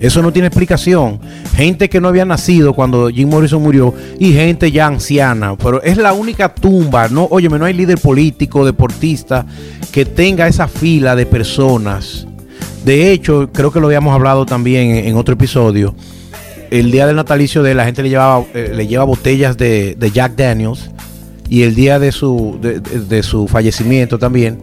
Eso 0.00 0.22
no 0.22 0.32
tiene 0.32 0.48
explicación. 0.48 1.20
Gente 1.54 1.88
que 1.88 2.00
no 2.00 2.08
había 2.08 2.24
nacido 2.24 2.74
cuando 2.74 3.10
Jim 3.10 3.28
Morrison 3.28 3.62
murió 3.62 3.94
y 4.18 4.32
gente 4.32 4.72
ya 4.72 4.88
anciana. 4.88 5.54
Pero 5.56 5.80
es 5.84 5.98
la 5.98 6.14
única 6.14 6.52
tumba. 6.52 7.06
No, 7.06 7.28
óyeme, 7.30 7.60
no 7.60 7.64
hay 7.64 7.74
líder 7.74 8.00
político, 8.00 8.66
deportista 8.66 9.46
que 9.92 10.04
tenga 10.04 10.48
esa 10.48 10.66
fila 10.66 11.14
de 11.14 11.26
personas. 11.26 12.26
De 12.84 13.12
hecho, 13.12 13.50
creo 13.52 13.70
que 13.70 13.78
lo 13.78 13.86
habíamos 13.86 14.12
hablado 14.12 14.44
también 14.46 14.96
en, 14.96 15.06
en 15.06 15.16
otro 15.16 15.34
episodio. 15.34 15.94
El 16.70 16.90
día 16.90 17.06
del 17.06 17.16
natalicio 17.16 17.62
de 17.62 17.74
la 17.74 17.84
gente 17.84 18.02
le 18.02 18.10
llevaba, 18.10 18.44
eh, 18.54 18.72
le 18.74 18.86
lleva 18.86 19.04
botellas 19.04 19.56
de, 19.56 19.94
de, 19.98 20.10
Jack 20.10 20.36
Daniels. 20.36 20.90
Y 21.48 21.62
el 21.62 21.74
día 21.74 21.98
de 21.98 22.12
su, 22.12 22.58
de 22.60 23.22
su 23.22 23.48
fallecimiento 23.48 24.18
también 24.18 24.58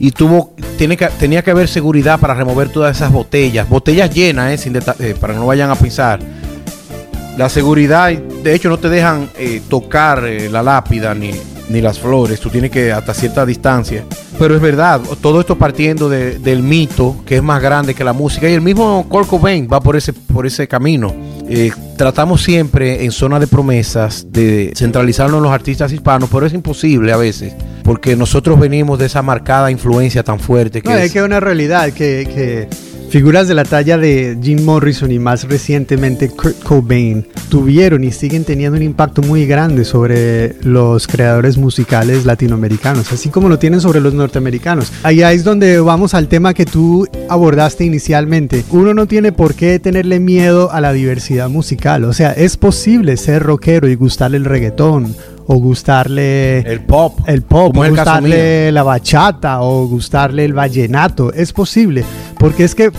y 0.00 0.12
tuvo 0.12 0.54
tiene 0.78 0.96
que, 0.96 1.06
tenía 1.08 1.42
que 1.42 1.50
haber 1.50 1.68
seguridad 1.68 2.18
para 2.18 2.32
remover 2.32 2.70
todas 2.70 2.96
esas 2.96 3.12
botellas, 3.12 3.68
botellas 3.68 4.12
llenas, 4.12 4.50
eh, 4.50 4.56
sin 4.56 4.74
eh, 4.74 5.14
para 5.20 5.34
que 5.34 5.38
no 5.38 5.46
vayan 5.46 5.70
a 5.70 5.76
pisar. 5.76 6.18
La 7.36 7.50
seguridad, 7.50 8.10
de 8.10 8.54
hecho, 8.54 8.70
no 8.70 8.78
te 8.78 8.88
dejan 8.88 9.28
eh, 9.38 9.60
tocar 9.68 10.24
eh, 10.24 10.48
la 10.48 10.62
lápida 10.62 11.14
ni, 11.14 11.32
ni, 11.70 11.80
las 11.80 11.98
flores, 11.98 12.40
tú 12.40 12.50
tienes 12.50 12.70
que 12.70 12.92
hasta 12.92 13.14
cierta 13.14 13.46
distancia. 13.46 14.04
Pero 14.38 14.54
es 14.54 14.60
verdad, 14.60 15.00
todo 15.20 15.40
esto 15.40 15.56
partiendo 15.56 16.08
de, 16.08 16.38
del 16.38 16.62
mito, 16.62 17.16
que 17.26 17.36
es 17.36 17.42
más 17.42 17.62
grande 17.62 17.94
que 17.94 18.04
la 18.04 18.12
música, 18.12 18.48
y 18.48 18.54
el 18.54 18.60
mismo 18.60 19.06
Kurt 19.08 19.28
Cobain 19.28 19.68
va 19.70 19.80
por 19.80 19.96
ese, 19.96 20.12
por 20.12 20.46
ese 20.46 20.66
camino. 20.66 21.14
Eh, 21.48 21.72
tratamos 21.96 22.42
siempre 22.42 23.04
en 23.04 23.12
zona 23.12 23.38
de 23.38 23.46
promesas 23.46 24.26
de 24.30 24.72
centralizarnos 24.76 25.38
en 25.38 25.42
los 25.42 25.52
artistas 25.52 25.92
hispanos, 25.92 26.28
pero 26.32 26.46
es 26.46 26.52
imposible 26.52 27.12
a 27.12 27.16
veces, 27.16 27.54
porque 27.82 28.16
nosotros 28.16 28.58
venimos 28.58 28.98
de 28.98 29.06
esa 29.06 29.22
marcada 29.22 29.70
influencia 29.70 30.22
tan 30.22 30.40
fuerte 30.40 30.80
que... 30.80 30.88
No, 30.88 30.96
es 30.96 31.12
que 31.12 31.22
una 31.22 31.40
realidad 31.40 31.92
que, 31.92 32.28
que 32.32 32.89
Figuras 33.10 33.48
de 33.48 33.54
la 33.54 33.64
talla 33.64 33.98
de 33.98 34.38
Jim 34.40 34.64
Morrison 34.64 35.10
y 35.10 35.18
más 35.18 35.42
recientemente 35.48 36.28
Kurt 36.28 36.62
Cobain 36.62 37.26
tuvieron 37.48 38.04
y 38.04 38.12
siguen 38.12 38.44
teniendo 38.44 38.76
un 38.76 38.84
impacto 38.84 39.20
muy 39.20 39.46
grande 39.46 39.84
sobre 39.84 40.54
los 40.62 41.08
creadores 41.08 41.58
musicales 41.58 42.24
latinoamericanos, 42.24 43.10
así 43.10 43.28
como 43.28 43.48
lo 43.48 43.58
tienen 43.58 43.80
sobre 43.80 44.00
los 44.00 44.14
norteamericanos. 44.14 44.92
Allá 45.02 45.32
es 45.32 45.42
donde 45.42 45.80
vamos 45.80 46.14
al 46.14 46.28
tema 46.28 46.54
que 46.54 46.66
tú 46.66 47.08
abordaste 47.28 47.84
inicialmente. 47.84 48.64
Uno 48.70 48.94
no 48.94 49.06
tiene 49.06 49.32
por 49.32 49.56
qué 49.56 49.80
tenerle 49.80 50.20
miedo 50.20 50.70
a 50.70 50.80
la 50.80 50.92
diversidad 50.92 51.48
musical, 51.48 52.04
o 52.04 52.12
sea, 52.12 52.30
es 52.30 52.56
posible 52.56 53.16
ser 53.16 53.42
rockero 53.42 53.88
y 53.88 53.96
gustarle 53.96 54.36
el 54.36 54.44
reggaetón 54.44 55.16
o 55.46 55.56
gustarle 55.56 56.58
el 56.60 56.80
pop, 56.80 57.18
el 57.26 57.42
pop, 57.42 57.76
o 57.76 57.88
gustarle 57.88 58.70
la 58.72 58.82
bachata 58.82 59.60
o 59.62 59.86
gustarle 59.86 60.44
el 60.44 60.54
vallenato. 60.54 61.32
Es 61.32 61.52
posible, 61.52 62.04
porque 62.38 62.64
es 62.64 62.74
que 62.74 62.90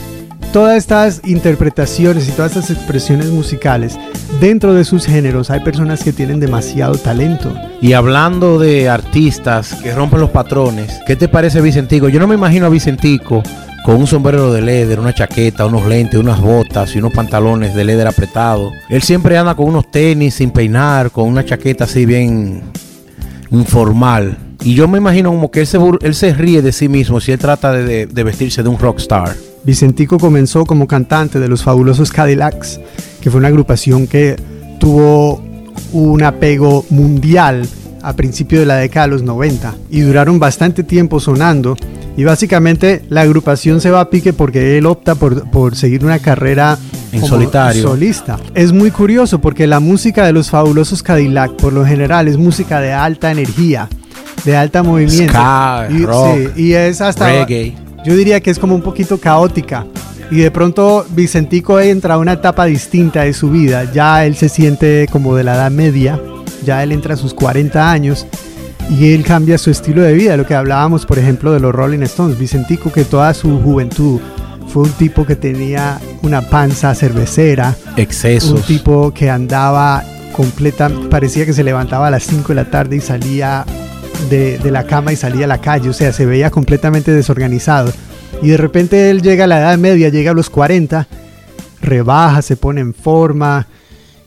todas 0.52 0.78
estas 0.78 1.22
interpretaciones 1.26 2.28
y 2.28 2.32
todas 2.32 2.56
estas 2.56 2.72
expresiones 2.72 3.28
musicales, 3.28 3.98
dentro 4.40 4.74
de 4.74 4.84
sus 4.84 5.06
géneros 5.06 5.50
hay 5.50 5.62
personas 5.62 6.04
que 6.04 6.14
tienen 6.14 6.40
demasiado 6.40 6.98
talento. 6.98 7.54
Y 7.82 7.94
hablando 7.94 8.60
de 8.60 8.90
artistas 8.90 9.76
que 9.76 9.94
rompen 9.94 10.20
los 10.20 10.30
patrones, 10.32 11.00
¿qué 11.08 11.16
te 11.16 11.28
parece 11.28 11.62
Vicentico? 11.62 12.10
Yo 12.10 12.20
no 12.20 12.28
me 12.28 12.36
imagino 12.36 12.66
a 12.66 12.70
Vicentico 12.70 13.42
con 13.84 13.96
un 13.96 14.08
sombrero 14.08 14.54
de 14.54 14.62
leather, 14.62 15.00
una 15.00 15.14
chaqueta, 15.14 15.66
unos 15.66 15.86
lentes, 15.88 16.20
unas 16.20 16.40
botas 16.40 16.96
y 16.96 17.00
unos 17.00 17.14
pantalones 17.14 17.74
de 17.74 17.84
leather 17.84 18.08
apretado. 18.08 18.72
Él 18.90 19.02
siempre 19.02 19.38
anda 19.38 19.56
con 19.56 19.68
unos 19.68 19.90
tenis 19.90 20.36
sin 20.36 20.52
peinar, 20.52 21.12
con 21.12 21.28
una 21.28 21.44
chaqueta 21.44 21.86
así 21.86 22.06
bien 22.06 22.62
informal. 23.50 24.38
Y 24.64 24.76
yo 24.76 24.88
me 24.88 25.00
imagino 25.00 25.32
como 25.32 25.50
que 25.50 25.62
él 25.62 25.68
se, 25.68 25.80
él 26.02 26.14
se 26.14 26.34
ríe 26.34 26.62
de 26.62 26.72
sí 26.72 26.88
mismo 26.88 27.20
si 27.20 27.32
él 27.32 27.40
trata 27.40 27.72
de, 27.72 28.06
de 28.06 28.24
vestirse 28.24 28.62
de 28.62 28.70
un 28.70 28.78
rockstar. 28.78 29.36
Vicentico 29.64 30.20
comenzó 30.20 30.66
como 30.66 30.88
cantante 30.88 31.40
de 31.40 31.48
los 31.48 31.64
fabulosos 31.64 32.12
Cadillacs, 32.12 32.80
que 33.20 33.32
fue 33.32 33.40
una 33.40 33.48
agrupación 33.48 34.08
que 34.08 34.36
tuvo 34.80 35.42
un 35.94 36.24
apego 36.24 36.86
mundial 36.90 37.68
a 38.02 38.14
principios 38.14 38.62
de 38.62 38.66
la 38.66 38.78
década 38.78 39.08
de 39.08 39.12
los 39.14 39.24
90 39.24 39.76
y 39.90 40.02
duraron 40.02 40.40
bastante 40.40 40.84
tiempo 40.84 41.20
sonando 41.20 41.76
y 42.18 42.24
básicamente 42.24 43.04
la 43.10 43.22
agrupación 43.22 43.82
se 43.82 43.90
va 43.90 44.02
a 44.02 44.10
pique 44.10 44.34
porque 44.34 44.78
él 44.78 44.86
opta 44.86 45.16
por, 45.16 45.50
por 45.50 45.76
seguir 45.76 46.04
una 46.06 46.20
carrera 46.20 46.78
en 47.12 47.26
solitario. 47.26 47.84
Solista. 47.84 48.40
Es 48.54 48.72
muy 48.72 48.92
curioso 48.92 49.40
porque 49.40 49.68
la 49.68 49.80
música 49.80 50.26
de 50.26 50.34
los 50.34 50.50
fabulosos 50.50 51.04
Cadillac 51.04 51.54
por 51.54 51.74
lo 51.74 51.86
general 51.86 52.28
es 52.28 52.38
música 52.38 52.82
de 52.82 52.94
alta 52.94 53.32
energía, 53.32 53.88
de 54.44 54.56
alta 54.56 54.84
movimiento. 54.84 55.34
y, 55.90 56.06
rock, 56.06 56.58
y 56.58 56.74
es 56.74 57.02
hasta 57.02 57.28
reggae. 57.28 57.76
Yo 58.04 58.16
diría 58.16 58.40
que 58.40 58.50
es 58.50 58.60
como 58.60 58.76
un 58.76 58.82
poquito 58.82 59.20
caótica. 59.20 59.86
Y 60.32 60.38
de 60.38 60.50
pronto 60.50 61.06
Vicentico 61.10 61.80
entra 61.80 62.14
a 62.14 62.18
una 62.18 62.34
etapa 62.34 62.66
distinta 62.66 63.24
de 63.24 63.34
su 63.34 63.50
vida. 63.50 63.92
Ya 63.92 64.26
él 64.26 64.36
se 64.36 64.48
siente 64.48 65.08
como 65.12 65.36
de 65.36 65.44
la 65.44 65.56
edad 65.56 65.72
media. 65.72 66.20
Ya 66.64 66.82
él 66.84 66.94
entra 66.94 67.16
a 67.16 67.18
sus 67.18 67.34
40 67.34 67.92
años 67.92 68.26
y 68.92 69.14
él 69.14 69.24
cambia 69.24 69.58
su 69.58 69.72
estilo 69.72 70.02
de 70.02 70.14
vida, 70.14 70.36
lo 70.36 70.46
que 70.46 70.54
hablábamos 70.54 71.06
por 71.06 71.18
ejemplo 71.18 71.54
de 71.54 71.62
los 71.62 71.74
Rolling 71.74 72.02
Stones, 72.02 72.38
Vicentico 72.38 72.92
que 72.92 73.06
toda 73.06 73.34
su 73.34 73.60
juventud 73.62 74.20
fue 74.68 74.84
un 74.84 74.92
tipo 74.92 75.26
que 75.26 75.38
tenía 75.38 76.00
una 76.22 76.42
panza 76.42 76.94
cervecera, 76.94 77.76
excesos, 77.96 78.52
un 78.52 78.62
tipo 78.62 79.14
que 79.14 79.30
andaba 79.30 80.04
completa, 80.34 80.90
parecía 81.10 81.46
que 81.46 81.54
se 81.54 81.64
levantaba 81.64 82.08
a 82.08 82.12
las 82.12 82.24
5 82.24 82.50
de 82.50 82.56
la 82.56 82.70
tarde 82.70 82.98
y 82.98 83.02
salía 83.02 83.66
de, 84.30 84.58
de, 84.60 84.72
la 84.72 84.86
cama 84.86 85.14
y 85.14 85.16
salía 85.16 85.46
a 85.46 85.48
la 85.48 85.60
calle, 85.60 85.90
o 85.90 85.94
sea, 85.94 86.14
se 86.14 86.26
veía 86.26 86.52
completamente 86.52 87.12
desorganizado. 87.12 87.92
Y 88.42 88.50
de 88.50 88.58
repente 88.58 89.10
él 89.10 89.22
llega 89.22 89.44
a 89.44 89.48
la 89.48 89.60
edad 89.60 89.78
media, 89.78 90.10
llega 90.10 90.32
a 90.32 90.34
los 90.34 90.50
40, 90.50 91.08
rebaja, 91.82 92.42
se 92.42 92.56
pone 92.56 92.82
en 92.82 92.94
forma, 92.94 93.68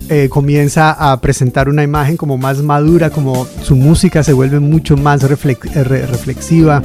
eh, 0.09 0.29
comienza 0.29 0.91
a 0.91 1.19
presentar 1.21 1.69
una 1.69 1.83
imagen 1.83 2.17
como 2.17 2.37
más 2.37 2.63
madura, 2.63 3.11
como 3.11 3.47
su 3.63 3.75
música 3.75 4.23
se 4.23 4.33
vuelve 4.33 4.61
mucho 4.61 4.97
más 4.97 5.23
eh, 5.23 5.27
reflexiva 5.85 6.83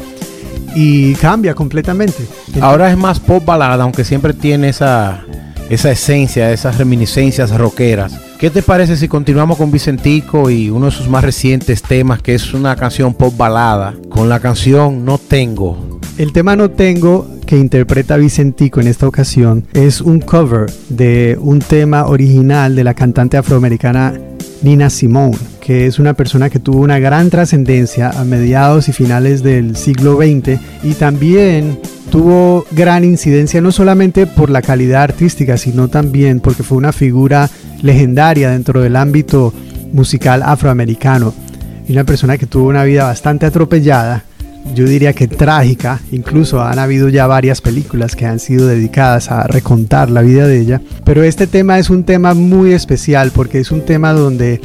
y 0.75 1.13
cambia 1.15 1.53
completamente. 1.53 2.25
Ahora 2.61 2.89
es 2.89 2.97
más 2.97 3.19
pop 3.19 3.43
balada, 3.43 3.83
aunque 3.83 4.03
siempre 4.03 4.33
tiene 4.33 4.69
esa, 4.69 5.25
esa 5.69 5.91
esencia, 5.91 6.51
esas 6.51 6.77
reminiscencias 6.77 7.51
rockeras. 7.51 8.13
¿Qué 8.39 8.49
te 8.49 8.61
parece 8.61 8.95
si 8.95 9.09
continuamos 9.09 9.57
con 9.57 9.69
Vicentico 9.69 10.49
y 10.49 10.69
uno 10.69 10.85
de 10.85 10.91
sus 10.93 11.09
más 11.09 11.23
recientes 11.23 11.81
temas, 11.81 12.21
que 12.21 12.35
es 12.35 12.53
una 12.53 12.75
canción 12.77 13.13
pop 13.13 13.35
balada, 13.35 13.95
con 14.09 14.29
la 14.29 14.39
canción 14.39 15.03
No 15.03 15.17
Tengo? 15.17 15.99
El 16.17 16.31
tema 16.31 16.55
No 16.55 16.69
Tengo 16.69 17.27
que 17.49 17.57
interpreta 17.57 18.15
Vicentico 18.15 18.79
en 18.79 18.85
esta 18.85 19.07
ocasión 19.07 19.65
es 19.73 20.01
un 20.01 20.19
cover 20.19 20.71
de 20.89 21.35
un 21.41 21.57
tema 21.57 22.05
original 22.05 22.75
de 22.75 22.83
la 22.83 22.93
cantante 22.93 23.37
afroamericana 23.37 24.13
Nina 24.61 24.91
Simone, 24.91 25.35
que 25.59 25.87
es 25.87 25.97
una 25.97 26.13
persona 26.13 26.51
que 26.51 26.59
tuvo 26.59 26.81
una 26.81 26.99
gran 26.99 27.31
trascendencia 27.31 28.11
a 28.11 28.23
mediados 28.23 28.87
y 28.87 28.93
finales 28.93 29.41
del 29.41 29.75
siglo 29.75 30.17
XX 30.17 30.59
y 30.83 30.93
también 30.93 31.79
tuvo 32.11 32.67
gran 32.69 33.03
incidencia 33.03 33.61
no 33.61 33.71
solamente 33.71 34.27
por 34.27 34.51
la 34.51 34.61
calidad 34.61 35.01
artística, 35.01 35.57
sino 35.57 35.87
también 35.87 36.41
porque 36.41 36.61
fue 36.61 36.77
una 36.77 36.91
figura 36.91 37.49
legendaria 37.81 38.51
dentro 38.51 38.79
del 38.79 38.95
ámbito 38.95 39.55
musical 39.91 40.43
afroamericano 40.43 41.33
y 41.87 41.93
una 41.93 42.03
persona 42.03 42.37
que 42.37 42.45
tuvo 42.45 42.67
una 42.67 42.83
vida 42.83 43.05
bastante 43.05 43.47
atropellada 43.47 44.23
yo 44.73 44.85
diría 44.85 45.13
que 45.13 45.27
trágica, 45.27 45.99
incluso 46.11 46.61
han 46.61 46.79
habido 46.79 47.09
ya 47.09 47.27
varias 47.27 47.61
películas 47.61 48.15
que 48.15 48.25
han 48.25 48.39
sido 48.39 48.67
dedicadas 48.67 49.31
a 49.31 49.43
recontar 49.43 50.09
la 50.09 50.21
vida 50.21 50.47
de 50.47 50.59
ella, 50.59 50.81
pero 51.03 51.23
este 51.23 51.47
tema 51.47 51.79
es 51.79 51.89
un 51.89 52.03
tema 52.03 52.33
muy 52.33 52.73
especial 52.73 53.31
porque 53.33 53.59
es 53.59 53.71
un 53.71 53.81
tema 53.81 54.13
donde 54.13 54.61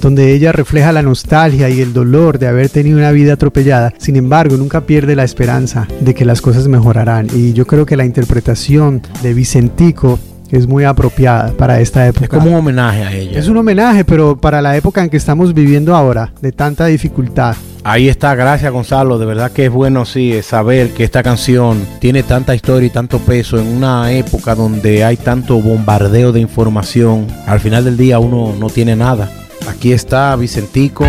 donde 0.00 0.32
ella 0.32 0.52
refleja 0.52 0.92
la 0.92 1.02
nostalgia 1.02 1.70
y 1.70 1.80
el 1.80 1.94
dolor 1.94 2.38
de 2.38 2.46
haber 2.46 2.68
tenido 2.68 2.98
una 2.98 3.10
vida 3.10 3.34
atropellada. 3.34 3.94
Sin 3.96 4.16
embargo, 4.16 4.58
nunca 4.58 4.82
pierde 4.82 5.16
la 5.16 5.24
esperanza 5.24 5.88
de 6.00 6.12
que 6.12 6.26
las 6.26 6.42
cosas 6.42 6.68
mejorarán. 6.68 7.26
Y 7.34 7.54
yo 7.54 7.66
creo 7.66 7.86
que 7.86 7.96
la 7.96 8.04
interpretación 8.04 9.00
de 9.22 9.32
Vicentico 9.32 10.18
es 10.50 10.66
muy 10.66 10.84
apropiada 10.84 11.52
para 11.52 11.80
esta 11.80 12.06
época. 12.06 12.24
Es 12.24 12.30
como 12.30 12.50
un 12.50 12.56
homenaje 12.56 13.02
a 13.02 13.12
ella. 13.12 13.38
Es 13.38 13.48
un 13.48 13.56
homenaje, 13.56 14.04
pero 14.04 14.36
para 14.36 14.60
la 14.62 14.76
época 14.76 15.02
en 15.02 15.10
que 15.10 15.16
estamos 15.16 15.54
viviendo 15.54 15.94
ahora, 15.94 16.32
de 16.40 16.52
tanta 16.52 16.86
dificultad, 16.86 17.56
Ahí 17.86 18.08
está, 18.08 18.34
gracias 18.34 18.72
Gonzalo. 18.72 19.18
De 19.18 19.26
verdad 19.26 19.52
que 19.52 19.66
es 19.66 19.70
bueno 19.70 20.06
sí 20.06 20.40
saber 20.42 20.94
que 20.94 21.04
esta 21.04 21.22
canción 21.22 21.86
tiene 22.00 22.22
tanta 22.22 22.54
historia 22.54 22.86
y 22.86 22.90
tanto 22.90 23.18
peso 23.18 23.58
en 23.58 23.66
una 23.66 24.10
época 24.10 24.54
donde 24.54 25.04
hay 25.04 25.18
tanto 25.18 25.60
bombardeo 25.60 26.32
de 26.32 26.40
información. 26.40 27.26
Al 27.46 27.60
final 27.60 27.84
del 27.84 27.98
día 27.98 28.18
uno 28.18 28.54
no 28.58 28.70
tiene 28.70 28.96
nada. 28.96 29.30
Aquí 29.68 29.92
está 29.92 30.34
Vicentico 30.36 31.04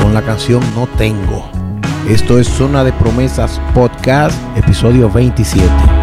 con 0.00 0.14
la 0.14 0.22
canción 0.22 0.62
No 0.76 0.86
Tengo. 0.96 1.50
Esto 2.08 2.38
es 2.38 2.46
Zona 2.46 2.84
de 2.84 2.92
Promesas 2.92 3.60
Podcast, 3.74 4.38
episodio 4.56 5.10
27. 5.10 5.97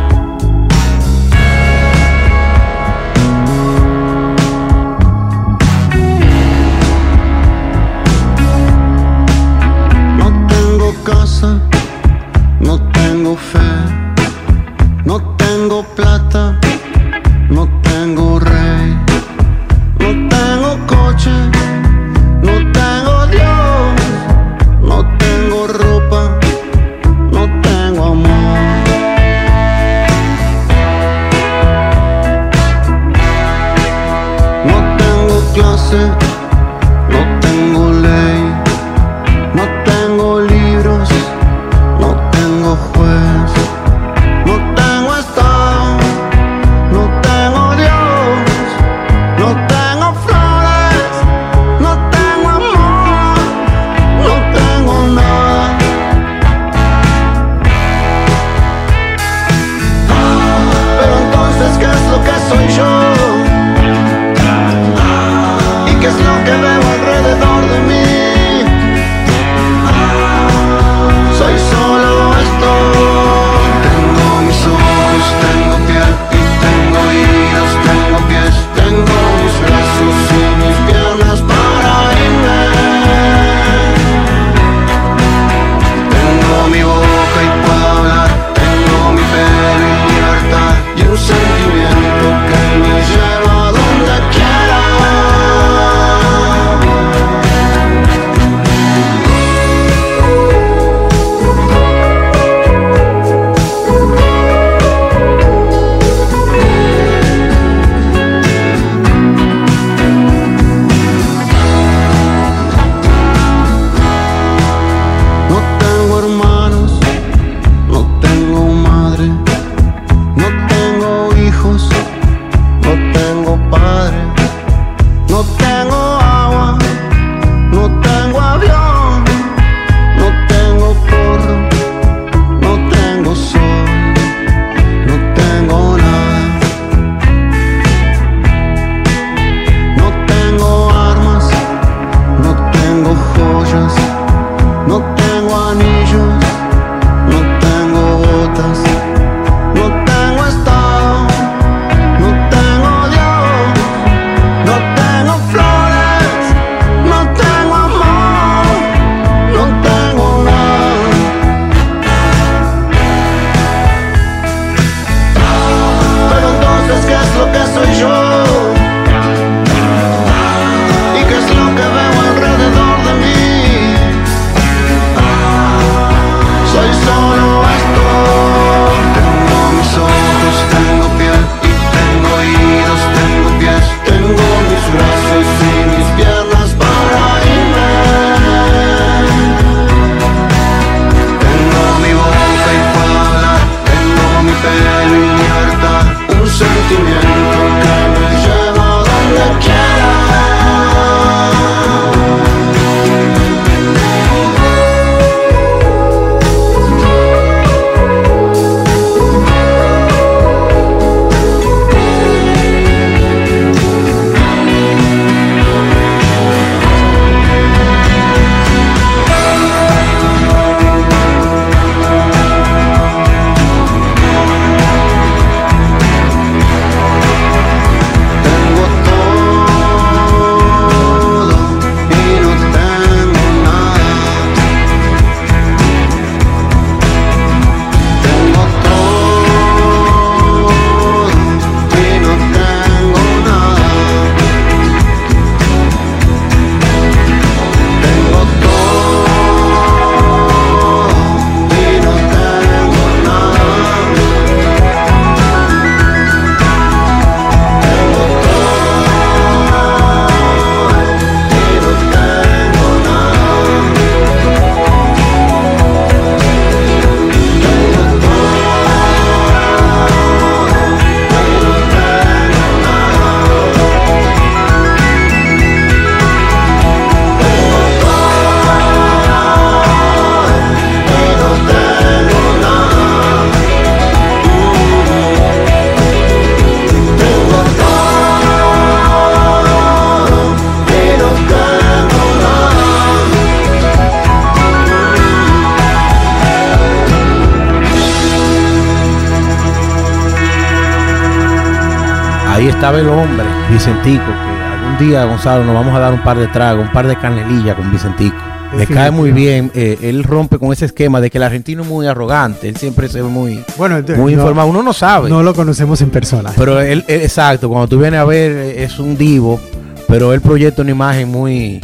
Estaba 302.85 302.99
el 302.99 303.09
hombre, 303.09 303.43
Vicentico, 303.71 304.25
que 304.25 304.63
algún 304.63 304.97
día, 304.99 305.25
Gonzalo, 305.25 305.65
nos 305.65 305.73
vamos 305.73 305.95
a 305.95 305.97
dar 305.97 306.13
un 306.13 306.21
par 306.21 306.37
de 306.37 306.45
tragos, 306.45 306.85
un 306.85 306.93
par 306.93 307.07
de 307.07 307.15
canelillas 307.15 307.75
con 307.75 307.91
Vicentico. 307.91 308.35
Me 308.77 308.85
cae 308.85 309.09
muy 309.09 309.31
bien. 309.31 309.71
Eh, 309.73 309.97
él 310.03 310.23
rompe 310.23 310.59
con 310.59 310.71
ese 310.71 310.85
esquema 310.85 311.19
de 311.19 311.31
que 311.31 311.39
el 311.39 311.45
argentino 311.45 311.81
es 311.81 311.87
muy 311.87 312.05
arrogante. 312.05 312.69
Él 312.69 312.77
siempre 312.77 313.09
se 313.09 313.23
ve 313.23 313.27
muy, 313.27 313.63
bueno, 313.75 314.03
muy 314.15 314.33
informado. 314.33 314.67
Uno 314.67 314.83
no 314.83 314.93
sabe. 314.93 315.31
No 315.31 315.41
lo 315.41 315.55
conocemos 315.55 315.99
en 316.01 316.11
persona. 316.11 316.51
Pero 316.55 316.79
él, 316.79 317.03
exacto, 317.07 317.69
cuando 317.69 317.87
tú 317.87 317.97
vienes 317.97 318.19
a 318.19 318.25
ver, 318.25 318.51
es 318.51 318.99
un 318.99 319.17
divo. 319.17 319.59
Pero 320.07 320.31
él 320.31 320.41
proyecta 320.41 320.83
una 320.83 320.91
imagen 320.91 321.31
muy, 321.31 321.81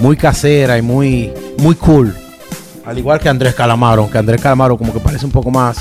muy 0.00 0.18
casera 0.18 0.76
y 0.76 0.82
muy, 0.82 1.32
muy 1.60 1.76
cool. 1.76 2.14
Al 2.84 2.98
igual 2.98 3.20
que 3.20 3.30
Andrés 3.30 3.54
Calamaro, 3.54 4.10
que 4.10 4.18
Andrés 4.18 4.42
Calamaro 4.42 4.76
como 4.76 4.92
que 4.92 5.00
parece 5.00 5.24
un 5.24 5.32
poco 5.32 5.50
más 5.50 5.78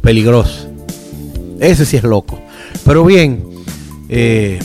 peligroso. 0.00 0.70
Ese 1.60 1.84
sí 1.84 1.98
es 1.98 2.04
loco. 2.04 2.40
Pero 2.86 3.04
bien, 3.04 3.53
eh, 4.08 4.58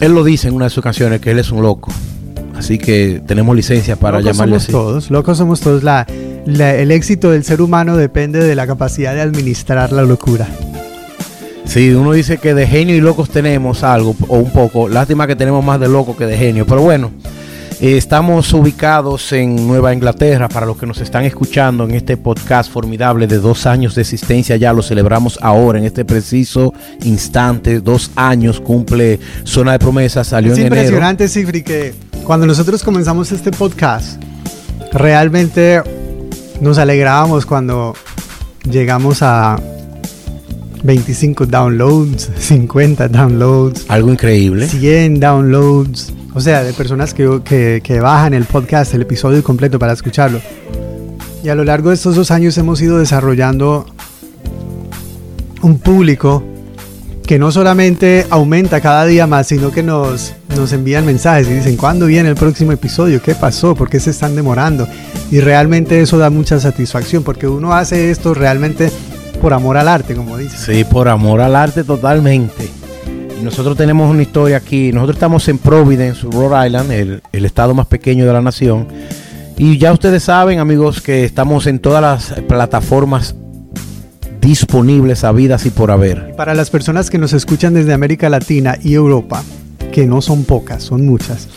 él 0.00 0.12
lo 0.12 0.24
dice 0.24 0.48
en 0.48 0.54
una 0.54 0.66
de 0.66 0.70
sus 0.70 0.82
canciones 0.82 1.20
que 1.20 1.30
él 1.30 1.38
es 1.38 1.50
un 1.50 1.62
loco. 1.62 1.92
Así 2.56 2.78
que 2.78 3.20
tenemos 3.26 3.54
licencia 3.56 3.96
para 3.96 4.20
llamarle 4.20 4.60
somos 4.60 4.66
todos, 4.68 5.10
locos 5.10 5.38
somos 5.38 5.60
todos. 5.60 5.82
La, 5.82 6.06
el 6.46 6.90
éxito 6.90 7.30
del 7.30 7.44
ser 7.44 7.60
humano 7.60 7.96
depende 7.96 8.42
de 8.42 8.54
la 8.54 8.66
capacidad 8.66 9.14
de 9.14 9.20
administrar 9.20 9.92
la 9.92 10.02
locura. 10.02 10.46
Sí, 11.64 11.90
uno 11.90 12.12
dice 12.12 12.38
que 12.38 12.54
de 12.54 12.66
genio 12.66 12.94
y 12.94 13.00
locos 13.00 13.30
tenemos 13.30 13.82
algo, 13.82 14.14
o 14.28 14.38
un 14.38 14.50
poco. 14.50 14.88
Lástima 14.88 15.26
que 15.26 15.34
tenemos 15.34 15.64
más 15.64 15.80
de 15.80 15.88
loco 15.88 16.16
que 16.16 16.26
de 16.26 16.36
genio. 16.36 16.66
Pero 16.66 16.82
bueno, 16.82 17.10
eh, 17.80 17.96
estamos 17.96 18.52
ubicados 18.52 19.32
en 19.32 19.66
Nueva 19.66 19.92
Inglaterra. 19.92 20.48
Para 20.48 20.66
los 20.66 20.76
que 20.76 20.86
nos 20.86 21.00
están 21.00 21.24
escuchando 21.24 21.84
en 21.84 21.92
este 21.92 22.16
podcast 22.16 22.70
formidable 22.70 23.26
de 23.26 23.38
dos 23.38 23.66
años 23.66 23.94
de 23.94 24.02
existencia, 24.02 24.56
ya 24.56 24.72
lo 24.72 24.82
celebramos 24.82 25.38
ahora, 25.42 25.78
en 25.78 25.84
este 25.84 26.04
preciso 26.04 26.72
instante. 27.04 27.80
Dos 27.80 28.10
años 28.16 28.60
cumple 28.60 29.18
Zona 29.44 29.72
de 29.72 29.78
Promesas. 29.78 30.28
Salió 30.28 30.52
es 30.52 30.58
en 30.58 30.66
impresionante, 30.66 31.28
Cifri, 31.28 31.62
que 31.62 31.94
cuando 32.24 32.46
nosotros 32.46 32.82
comenzamos 32.82 33.32
este 33.32 33.50
podcast, 33.50 34.22
realmente 34.92 35.82
nos 36.60 36.78
alegrábamos 36.78 37.46
cuando 37.46 37.94
llegamos 38.70 39.18
a 39.22 39.60
25 40.84 41.46
downloads, 41.46 42.30
50 42.38 43.08
downloads. 43.08 43.84
Algo 43.88 44.10
increíble. 44.10 44.68
100 44.68 45.18
downloads. 45.18 46.12
O 46.34 46.40
sea, 46.40 46.64
de 46.64 46.72
personas 46.72 47.14
que, 47.14 47.80
que, 47.82 48.00
bajan 48.00 48.34
el 48.34 48.44
podcast, 48.44 48.92
el 48.92 49.02
episodio 49.02 49.42
completo 49.44 49.78
para 49.78 49.92
escucharlo. 49.92 50.40
Y 51.44 51.48
a 51.48 51.54
lo 51.54 51.62
largo 51.62 51.90
de 51.90 51.94
estos 51.94 52.16
dos 52.16 52.32
años 52.32 52.58
hemos 52.58 52.82
ido 52.82 52.98
desarrollando 52.98 53.86
un 55.62 55.78
público 55.78 56.42
que 57.24 57.38
no 57.38 57.52
solamente 57.52 58.26
aumenta 58.30 58.80
cada 58.80 59.06
día 59.06 59.28
más, 59.28 59.46
sino 59.46 59.70
que 59.70 59.82
nos, 59.84 60.34
nos 60.56 60.72
envían 60.72 61.06
mensajes 61.06 61.48
y 61.48 61.54
dicen, 61.54 61.76
¿cuándo 61.76 62.06
viene 62.06 62.30
el 62.30 62.34
próximo 62.34 62.72
episodio? 62.72 63.22
¿Qué 63.22 63.36
pasó? 63.36 63.76
¿Por 63.76 63.88
qué 63.88 64.00
se 64.00 64.10
están 64.10 64.34
demorando? 64.34 64.88
Y 65.30 65.40
realmente 65.40 66.00
eso 66.00 66.18
da 66.18 66.30
mucha 66.30 66.58
satisfacción, 66.58 67.22
porque 67.22 67.46
uno 67.46 67.74
hace 67.74 68.10
esto 68.10 68.34
realmente 68.34 68.90
por 69.40 69.54
amor 69.54 69.76
al 69.76 69.88
arte, 69.88 70.14
como 70.16 70.36
dice. 70.36 70.56
Sí, 70.58 70.84
por 70.84 71.08
amor 71.08 71.40
al 71.40 71.54
arte 71.54 71.84
totalmente. 71.84 72.83
Nosotros 73.44 73.76
tenemos 73.76 74.10
una 74.10 74.22
historia 74.22 74.56
aquí. 74.56 74.90
Nosotros 74.90 75.16
estamos 75.16 75.46
en 75.48 75.58
Providence, 75.58 76.22
Rhode 76.22 76.66
Island, 76.66 76.90
el, 76.90 77.44
estado 77.44 77.74
más 77.74 77.86
pequeño 77.86 78.24
de 78.26 78.32
la 78.32 78.40
nación. 78.40 78.88
Y 79.58 79.76
ya 79.76 79.92
ustedes 79.92 80.24
saben, 80.24 80.58
amigos, 80.58 81.02
que 81.02 81.24
estamos 81.24 81.66
en 81.66 81.78
todas 81.78 82.00
las 82.00 82.40
plataformas 82.48 83.36
disponibles, 84.40 85.24
habidas 85.24 85.66
y 85.66 85.70
por 85.70 85.90
haber. 85.90 86.34
Para 86.36 86.54
las 86.54 86.70
personas 86.70 87.10
que 87.10 87.18
nos 87.18 87.34
escuchan 87.34 87.74
desde 87.74 87.92
América 87.92 88.30
Latina 88.30 88.78
y 88.82 88.94
Europa, 88.94 89.42
que 89.92 90.06
no 90.06 90.22
son 90.22 90.44
pocas, 90.44 90.82
son 90.82 91.04
muchas. 91.04 91.48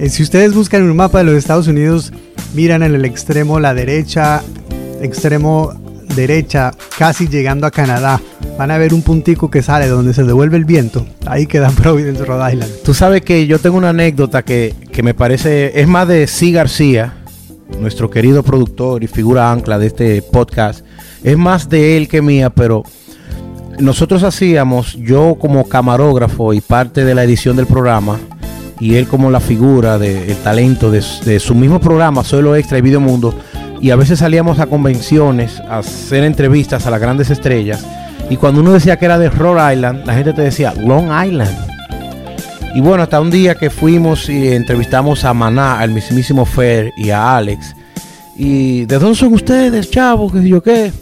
Eh, 0.00 0.08
si 0.08 0.24
ustedes 0.24 0.54
buscan 0.54 0.82
un 0.82 0.96
mapa 0.96 1.18
de 1.18 1.24
los 1.24 1.34
Estados 1.34 1.68
Unidos, 1.68 2.12
miran 2.54 2.82
en 2.82 2.96
el 2.96 3.04
extremo 3.04 3.60
la 3.60 3.74
derecha, 3.74 4.42
extremo 5.00 5.79
derecha, 6.14 6.72
casi 6.98 7.28
llegando 7.28 7.66
a 7.66 7.70
Canadá, 7.70 8.20
van 8.58 8.70
a 8.70 8.78
ver 8.78 8.92
un 8.94 9.02
puntico 9.02 9.50
que 9.50 9.62
sale 9.62 9.88
donde 9.88 10.14
se 10.14 10.24
devuelve 10.24 10.56
el 10.56 10.64
viento. 10.64 11.06
Ahí 11.26 11.46
queda 11.46 11.70
Providence, 11.82 12.24
Rhode 12.24 12.52
Island. 12.52 12.72
Tú 12.84 12.94
sabes 12.94 13.22
que 13.22 13.46
yo 13.46 13.58
tengo 13.58 13.76
una 13.76 13.90
anécdota 13.90 14.42
que, 14.42 14.74
me 15.02 15.14
parece, 15.14 15.80
es 15.80 15.88
más 15.88 16.06
de 16.08 16.26
C. 16.26 16.50
García, 16.50 17.14
nuestro 17.78 18.10
querido 18.10 18.42
productor 18.42 19.02
y 19.02 19.06
figura 19.06 19.50
ancla 19.50 19.78
de 19.78 19.86
este 19.86 20.22
podcast. 20.22 20.84
Es 21.24 21.36
más 21.36 21.68
de 21.68 21.96
él 21.96 22.08
que 22.08 22.22
mía, 22.22 22.50
pero 22.50 22.82
nosotros 23.78 24.22
hacíamos, 24.22 24.94
yo 24.94 25.36
como 25.40 25.68
camarógrafo 25.68 26.52
y 26.52 26.60
parte 26.60 27.04
de 27.04 27.14
la 27.14 27.24
edición 27.24 27.56
del 27.56 27.66
programa, 27.66 28.18
y 28.78 28.94
él 28.96 29.06
como 29.06 29.30
la 29.30 29.40
figura 29.40 29.98
del 29.98 30.36
talento 30.38 30.90
de, 30.90 31.04
de, 31.24 31.38
su 31.38 31.54
mismo 31.54 31.80
programa, 31.80 32.24
Solo 32.24 32.56
Extra 32.56 32.78
y 32.78 32.80
Video 32.80 33.00
Mundo, 33.00 33.34
y 33.80 33.90
a 33.90 33.96
veces 33.96 34.18
salíamos 34.18 34.58
a 34.58 34.66
convenciones 34.66 35.60
a 35.60 35.78
hacer 35.78 36.24
entrevistas 36.24 36.86
a 36.86 36.90
las 36.90 37.00
grandes 37.00 37.30
estrellas. 37.30 37.84
Y 38.28 38.36
cuando 38.36 38.60
uno 38.60 38.72
decía 38.72 38.96
que 38.96 39.06
era 39.06 39.18
de 39.18 39.30
Rhode 39.30 39.74
Island, 39.74 40.06
la 40.06 40.14
gente 40.14 40.32
te 40.32 40.42
decía 40.42 40.74
Long 40.74 41.06
Island. 41.06 41.70
Y 42.74 42.80
bueno, 42.80 43.02
hasta 43.02 43.20
un 43.20 43.30
día 43.30 43.56
que 43.56 43.70
fuimos 43.70 44.28
y 44.28 44.52
entrevistamos 44.52 45.24
a 45.24 45.34
Maná, 45.34 45.80
al 45.80 45.90
mismísimo 45.90 46.44
Fer 46.44 46.92
y 46.96 47.10
a 47.10 47.36
Alex. 47.36 47.74
¿Y 48.36 48.84
de 48.84 48.98
dónde 48.98 49.16
son 49.16 49.34
ustedes, 49.34 49.90
chavos? 49.90 50.32
¿Qué 50.32 50.48
yo 50.48 50.62
qué? 50.62 50.92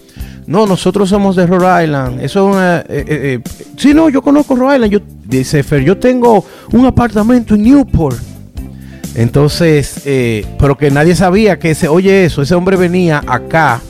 No, 0.46 0.66
nosotros 0.66 1.10
somos 1.10 1.36
de 1.36 1.46
Rhode 1.46 1.84
Island. 1.84 2.20
Eso 2.22 2.48
es 2.48 2.56
una. 2.56 2.78
Eh, 2.78 2.84
eh, 2.88 3.04
eh, 3.08 3.40
sí, 3.76 3.92
no, 3.92 4.08
yo 4.08 4.22
conozco 4.22 4.56
Rhode 4.56 4.76
Island. 4.76 4.92
Yo, 4.92 5.00
dice 5.26 5.62
Fer, 5.62 5.84
yo 5.84 5.98
tengo 5.98 6.42
un 6.72 6.86
apartamento 6.86 7.54
en 7.54 7.64
Newport. 7.64 8.18
Entonces, 9.18 10.02
eh, 10.04 10.46
pero 10.60 10.78
que 10.78 10.92
nadie 10.92 11.16
sabía 11.16 11.58
que 11.58 11.72
ese, 11.72 11.88
oye 11.88 12.24
eso, 12.24 12.40
ese 12.40 12.54
hombre 12.54 12.76
venía 12.76 13.20
acá 13.26 13.80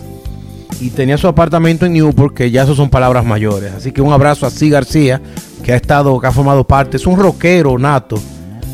y 0.80 0.88
tenía 0.88 1.18
su 1.18 1.28
apartamento 1.28 1.84
en 1.84 1.92
Newport, 1.92 2.34
que 2.34 2.50
ya 2.50 2.62
eso 2.62 2.74
son 2.74 2.88
palabras 2.88 3.26
mayores. 3.26 3.74
Así 3.74 3.92
que 3.92 4.00
un 4.00 4.10
abrazo 4.10 4.46
a 4.46 4.50
C. 4.50 4.70
García, 4.70 5.20
que 5.62 5.74
ha 5.74 5.76
estado, 5.76 6.18
que 6.18 6.26
ha 6.26 6.32
formado 6.32 6.66
parte, 6.66 6.96
es 6.96 7.06
un 7.06 7.18
rockero 7.18 7.78
nato 7.78 8.18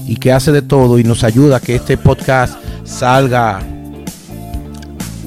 y 0.07 0.15
que 0.15 0.31
hace 0.31 0.53
de 0.53 0.63
todo 0.63 1.01
y 1.01 1.03
nos 1.03 1.25
ayuda 1.25 1.57
a 1.57 1.61
que 1.61 1.75
este 1.75 1.97
podcast 1.97 2.57
salga 2.85 3.59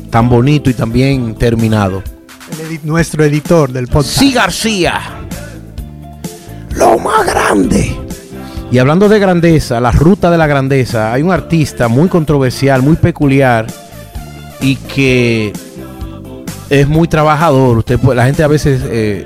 tan 0.09 0.30
bonito 0.30 0.69
y 0.69 0.75
tan 0.75 0.93
bien 0.93 1.36
terminado. 1.36 2.03
nuestro 2.84 3.25
editor 3.25 3.73
del 3.73 3.88
podcast. 3.88 4.17
C. 4.17 4.32
García, 4.32 5.01
lo 6.71 6.97
más 6.97 7.25
grande. 7.25 8.06
Y 8.70 8.80
hablando 8.80 9.07
de 9.07 9.18
grandeza, 9.20 9.80
la 9.80 9.91
ruta 9.91 10.30
de 10.30 10.38
la 10.38 10.45
grandeza, 10.45 11.13
hay 11.13 11.22
un 11.22 11.32
artista 11.32 11.88
muy 11.88 12.09
controversial, 12.09 12.82
muy 12.82 12.97
peculiar 12.97 13.65
y 14.59 14.76
que 14.76 15.53
es 16.70 16.88
muy 16.88 17.07
trabajador. 17.07 17.78
Usted, 17.78 17.97
la 18.13 18.26
gente 18.26 18.43
a 18.43 18.47
veces 18.47 18.82
eh, 18.86 19.24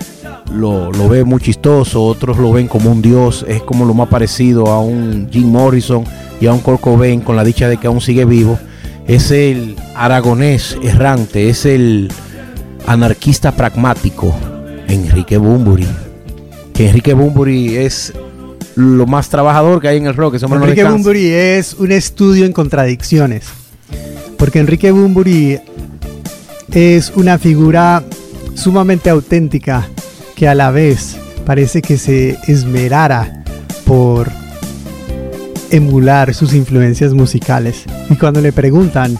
lo, 0.53 0.91
ve 1.09 1.23
muy 1.23 1.39
chistoso, 1.39 2.03
otros 2.03 2.37
lo 2.37 2.51
ven 2.51 2.67
como 2.67 2.91
un 2.91 3.01
dios, 3.01 3.43
es 3.47 3.63
como 3.63 3.85
lo 3.85 3.95
más 3.95 4.09
parecido 4.09 4.67
a 4.67 4.79
un 4.79 5.27
Jim 5.31 5.49
Morrison 5.49 6.03
y 6.39 6.45
a 6.45 6.53
un 6.53 6.59
Kurt 6.59 6.81
con 7.23 7.35
la 7.35 7.43
dicha 7.43 7.67
de 7.67 7.77
que 7.77 7.87
aún 7.87 7.99
sigue 7.99 8.25
vivo. 8.25 8.59
Es 9.07 9.31
el 9.31 9.75
aragonés 9.95 10.77
errante, 10.83 11.49
es 11.49 11.65
el 11.65 12.11
anarquista 12.85 13.53
pragmático, 13.53 14.35
Enrique 14.87 15.37
Bumburi. 15.37 15.87
Que 16.75 16.89
Enrique 16.89 17.13
Bumburi 17.13 17.77
es 17.77 18.13
lo 18.81 19.05
más 19.05 19.29
trabajador 19.29 19.81
que 19.81 19.87
hay 19.87 19.97
en 19.97 20.07
el 20.07 20.15
rock. 20.15 20.37
Enrique 20.41 20.83
Bunbury 20.83 21.29
es 21.29 21.73
un 21.75 21.91
estudio 21.91 22.45
en 22.45 22.53
contradicciones. 22.53 23.45
Porque 24.37 24.59
Enrique 24.59 24.91
Bunbury 24.91 25.59
es 26.71 27.11
una 27.15 27.37
figura 27.37 28.03
sumamente 28.55 29.09
auténtica 29.09 29.87
que 30.35 30.47
a 30.47 30.55
la 30.55 30.71
vez 30.71 31.17
parece 31.45 31.81
que 31.81 31.97
se 31.97 32.37
esmerara 32.47 33.43
por 33.85 34.29
emular 35.69 36.33
sus 36.33 36.53
influencias 36.53 37.13
musicales. 37.13 37.83
Y 38.09 38.15
cuando 38.15 38.41
le 38.41 38.51
preguntan 38.51 39.17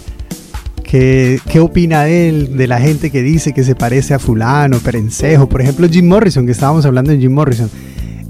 qué, 0.84 1.40
qué 1.50 1.60
opina 1.60 2.08
él 2.08 2.58
de 2.58 2.68
la 2.68 2.80
gente 2.80 3.10
que 3.10 3.22
dice 3.22 3.54
que 3.54 3.64
se 3.64 3.76
parece 3.76 4.14
a 4.14 4.20
fulano, 4.20 4.80
perencejo, 4.80 5.48
por 5.48 5.62
ejemplo 5.62 5.88
Jim 5.90 6.08
Morrison, 6.08 6.46
que 6.46 6.52
estábamos 6.52 6.86
hablando 6.86 7.12
de 7.12 7.20
Jim 7.20 7.32
Morrison, 7.32 7.70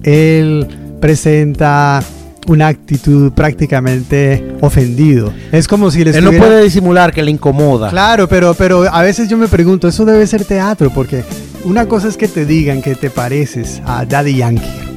él 0.03 0.67
presenta 1.01 2.01
una 2.47 2.67
actitud 2.67 3.31
prácticamente 3.33 4.55
ofendido. 4.61 5.33
Es 5.51 5.67
como 5.67 5.91
si 5.91 6.03
le 6.03 6.11
Él 6.11 6.23
no 6.23 6.31
puede 6.31 6.63
disimular 6.63 7.11
que 7.11 7.21
le 7.21 7.31
incomoda. 7.31 7.89
Claro, 7.89 8.27
pero, 8.27 8.53
pero 8.53 8.83
a 8.83 9.01
veces 9.01 9.27
yo 9.27 9.37
me 9.37 9.47
pregunto, 9.47 9.87
eso 9.87 10.05
debe 10.05 10.25
ser 10.27 10.45
teatro, 10.45 10.91
porque 10.91 11.23
una 11.65 11.87
cosa 11.87 12.07
es 12.07 12.17
que 12.17 12.27
te 12.27 12.45
digan 12.45 12.81
que 12.81 12.95
te 12.95 13.09
pareces 13.09 13.81
a 13.85 14.05
Daddy 14.05 14.37
Yankee. 14.37 14.91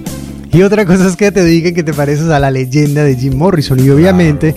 Y 0.53 0.63
otra 0.63 0.87
cosa 0.87 1.09
es 1.09 1.17
que 1.17 1.33
te 1.33 1.45
digan 1.45 1.75
que 1.75 1.83
te 1.83 1.93
pareces 1.93 2.29
a 2.29 2.39
la 2.39 2.51
leyenda 2.51 3.03
de 3.03 3.17
Jim 3.17 3.35
Morrison. 3.37 3.85
Y 3.85 3.91
obviamente 3.91 4.55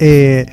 eh, 0.00 0.46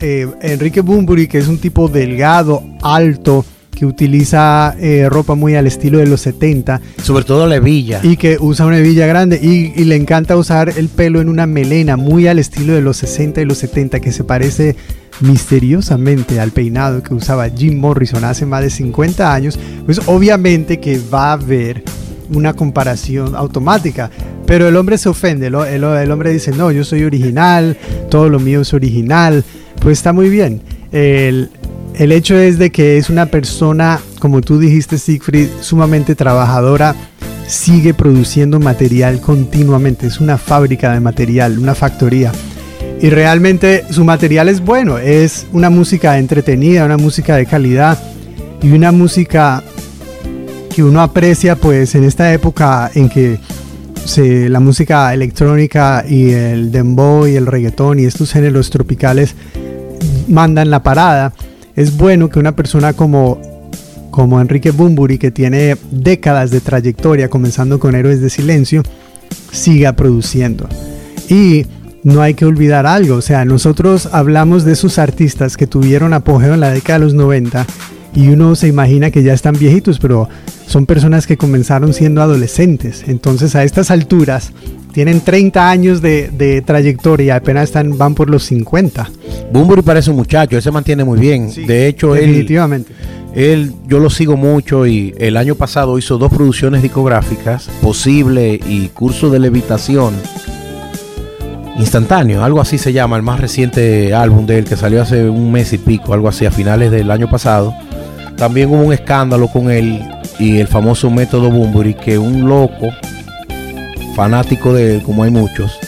eh, 0.00 0.28
Enrique 0.42 0.82
Bunbury, 0.82 1.26
que 1.28 1.38
es 1.38 1.48
un 1.48 1.58
tipo 1.58 1.88
delgado, 1.88 2.62
alto, 2.82 3.44
que 3.84 3.88
utiliza 3.88 4.74
eh, 4.80 5.08
ropa 5.10 5.34
muy 5.34 5.56
al 5.56 5.66
estilo 5.66 5.98
de 5.98 6.06
los 6.06 6.22
70. 6.22 6.80
Sobre 7.02 7.24
todo 7.24 7.46
la 7.46 7.56
hebilla. 7.56 8.00
Y 8.02 8.16
que 8.16 8.38
usa 8.40 8.64
una 8.64 8.78
hebilla 8.78 9.06
grande 9.06 9.38
y, 9.42 9.78
y, 9.78 9.84
le 9.84 9.96
encanta 9.96 10.36
usar 10.36 10.72
el 10.76 10.88
pelo 10.88 11.20
en 11.20 11.28
una 11.28 11.46
melena 11.46 11.96
muy 11.96 12.26
al 12.26 12.38
estilo 12.38 12.72
de 12.72 12.80
los 12.80 12.96
60 12.96 13.42
y 13.42 13.44
los 13.44 13.58
70 13.58 14.00
que 14.00 14.10
se 14.10 14.24
parece 14.24 14.76
misteriosamente 15.20 16.40
al 16.40 16.50
peinado 16.50 17.02
que 17.02 17.14
usaba 17.14 17.48
Jim 17.48 17.78
Morrison 17.78 18.24
hace 18.24 18.46
más 18.46 18.62
de 18.62 18.70
50 18.70 19.34
años. 19.34 19.58
Pues 19.84 20.00
obviamente 20.06 20.80
que 20.80 20.98
va 21.12 21.30
a 21.30 21.32
haber 21.32 21.82
una 22.32 22.54
comparación 22.54 23.36
automática. 23.36 24.10
Pero 24.46 24.66
el 24.66 24.76
hombre 24.76 24.98
se 24.98 25.08
ofende, 25.10 25.48
el, 25.48 25.54
el, 25.54 26.10
hombre 26.10 26.32
dice, 26.32 26.52
no, 26.52 26.70
yo 26.70 26.84
soy 26.84 27.04
original, 27.04 27.76
todo 28.10 28.28
lo 28.28 28.38
mío 28.38 28.62
es 28.62 28.72
original. 28.72 29.44
Pues 29.80 29.98
está 29.98 30.12
muy 30.12 30.30
bien. 30.30 30.60
El, 30.92 31.50
el 31.94 32.12
hecho 32.12 32.36
es 32.36 32.58
de 32.58 32.70
que 32.70 32.96
es 32.96 33.08
una 33.08 33.26
persona, 33.26 34.00
como 34.18 34.40
tú 34.40 34.58
dijiste, 34.58 34.98
Siegfried, 34.98 35.48
sumamente 35.60 36.14
trabajadora, 36.14 36.94
sigue 37.46 37.94
produciendo 37.94 38.58
material 38.58 39.20
continuamente, 39.20 40.06
es 40.06 40.20
una 40.20 40.38
fábrica 40.38 40.92
de 40.92 41.00
material, 41.00 41.58
una 41.58 41.74
factoría. 41.74 42.32
Y 43.00 43.10
realmente 43.10 43.84
su 43.90 44.04
material 44.04 44.48
es 44.48 44.60
bueno, 44.60 44.98
es 44.98 45.46
una 45.52 45.70
música 45.70 46.18
entretenida, 46.18 46.84
una 46.84 46.96
música 46.96 47.36
de 47.36 47.46
calidad 47.46 47.98
y 48.62 48.72
una 48.72 48.92
música 48.92 49.62
que 50.74 50.82
uno 50.82 51.00
aprecia 51.00 51.54
pues 51.54 51.94
en 51.94 52.04
esta 52.04 52.32
época 52.32 52.90
en 52.94 53.08
que 53.08 53.38
la 54.48 54.60
música 54.60 55.14
electrónica 55.14 56.04
y 56.08 56.30
el 56.30 56.72
dembow 56.72 57.26
y 57.26 57.36
el 57.36 57.46
reggaetón 57.46 58.00
y 58.00 58.04
estos 58.04 58.32
géneros 58.32 58.70
tropicales 58.70 59.34
mandan 60.28 60.70
la 60.70 60.82
parada 60.82 61.32
es 61.76 61.96
bueno 61.96 62.28
que 62.28 62.38
una 62.38 62.54
persona 62.54 62.92
como, 62.92 63.40
como 64.10 64.40
Enrique 64.40 64.70
Bumburi, 64.70 65.18
que 65.18 65.30
tiene 65.30 65.76
décadas 65.90 66.50
de 66.50 66.60
trayectoria, 66.60 67.28
comenzando 67.28 67.78
con 67.78 67.94
Héroes 67.94 68.20
de 68.20 68.30
Silencio, 68.30 68.82
siga 69.50 69.94
produciendo. 69.94 70.68
Y 71.28 71.66
no 72.02 72.20
hay 72.20 72.34
que 72.34 72.44
olvidar 72.44 72.86
algo, 72.86 73.16
o 73.16 73.22
sea, 73.22 73.44
nosotros 73.44 74.08
hablamos 74.12 74.64
de 74.64 74.72
esos 74.72 74.98
artistas 74.98 75.56
que 75.56 75.66
tuvieron 75.66 76.12
apogeo 76.12 76.54
en 76.54 76.60
la 76.60 76.70
década 76.70 76.98
de 76.98 77.04
los 77.06 77.14
90 77.14 77.66
y 78.14 78.28
uno 78.28 78.54
se 78.54 78.68
imagina 78.68 79.10
que 79.10 79.22
ya 79.22 79.32
están 79.32 79.58
viejitos, 79.58 79.98
pero 79.98 80.28
son 80.66 80.86
personas 80.86 81.26
que 81.26 81.36
comenzaron 81.36 81.92
siendo 81.92 82.22
adolescentes. 82.22 83.04
Entonces 83.08 83.54
a 83.56 83.64
estas 83.64 83.90
alturas 83.90 84.52
tienen 84.92 85.20
30 85.20 85.68
años 85.68 86.00
de, 86.00 86.62
trayectoria, 86.64 87.36
apenas 87.36 87.64
están, 87.64 87.98
van 87.98 88.14
por 88.14 88.30
los 88.30 88.44
50. 88.44 89.10
Bumburi 89.52 89.82
parece 89.82 90.10
un 90.10 90.16
muchacho, 90.16 90.56
él 90.56 90.62
se 90.62 90.70
mantiene 90.70 91.04
muy 91.04 91.18
bien. 91.18 91.50
de 91.66 91.88
hecho, 91.88 92.14
definitivamente. 92.14 92.92
Él, 93.34 93.72
yo 93.88 93.98
lo 93.98 94.10
sigo 94.10 94.36
mucho 94.36 94.86
y 94.86 95.12
el 95.18 95.36
año 95.36 95.56
pasado 95.56 95.98
hizo 95.98 96.18
dos 96.18 96.32
producciones 96.32 96.82
discográficas, 96.82 97.68
Posible 97.82 98.60
y 98.64 98.86
Curso 98.88 99.28
de 99.28 99.40
Levitación. 99.40 100.14
Instantáneo, 101.76 102.44
algo 102.44 102.60
así 102.60 102.78
se 102.78 102.92
llama, 102.92 103.16
el 103.16 103.24
más 103.24 103.40
reciente 103.40 104.14
álbum 104.14 104.46
de 104.46 104.58
él 104.58 104.64
que 104.64 104.76
salió 104.76 105.02
hace 105.02 105.28
un 105.28 105.50
mes 105.50 105.72
y 105.72 105.78
pico, 105.78 106.14
algo 106.14 106.28
así, 106.28 106.46
a 106.46 106.52
finales 106.52 106.92
del 106.92 107.10
año 107.10 107.28
pasado. 107.28 107.74
También 108.36 108.70
hubo 108.70 108.82
un 108.82 108.92
escándalo 108.92 109.48
con 109.48 109.70
él 109.70 110.02
y 110.38 110.58
el 110.58 110.66
famoso 110.66 111.10
método 111.10 111.50
Bumburi, 111.50 111.94
que 111.94 112.18
un 112.18 112.48
loco 112.48 112.88
fanático 114.16 114.72
de 114.72 114.96
él, 114.96 115.02
como 115.02 115.22
hay 115.22 115.30
muchos, 115.30 115.78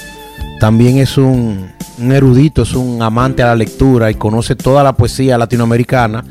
también 0.60 0.98
es 0.98 1.18
un, 1.18 1.68
erudito, 1.98 2.62
es 2.62 2.74
un 2.74 3.02
amante 3.02 3.42
a 3.42 3.46
la 3.46 3.56
lectura 3.56 4.10
y 4.10 4.14
conoce 4.14 4.54
toda 4.54 4.82
la 4.82 4.94
poesía 4.94 5.36
latinoamericana 5.38 6.24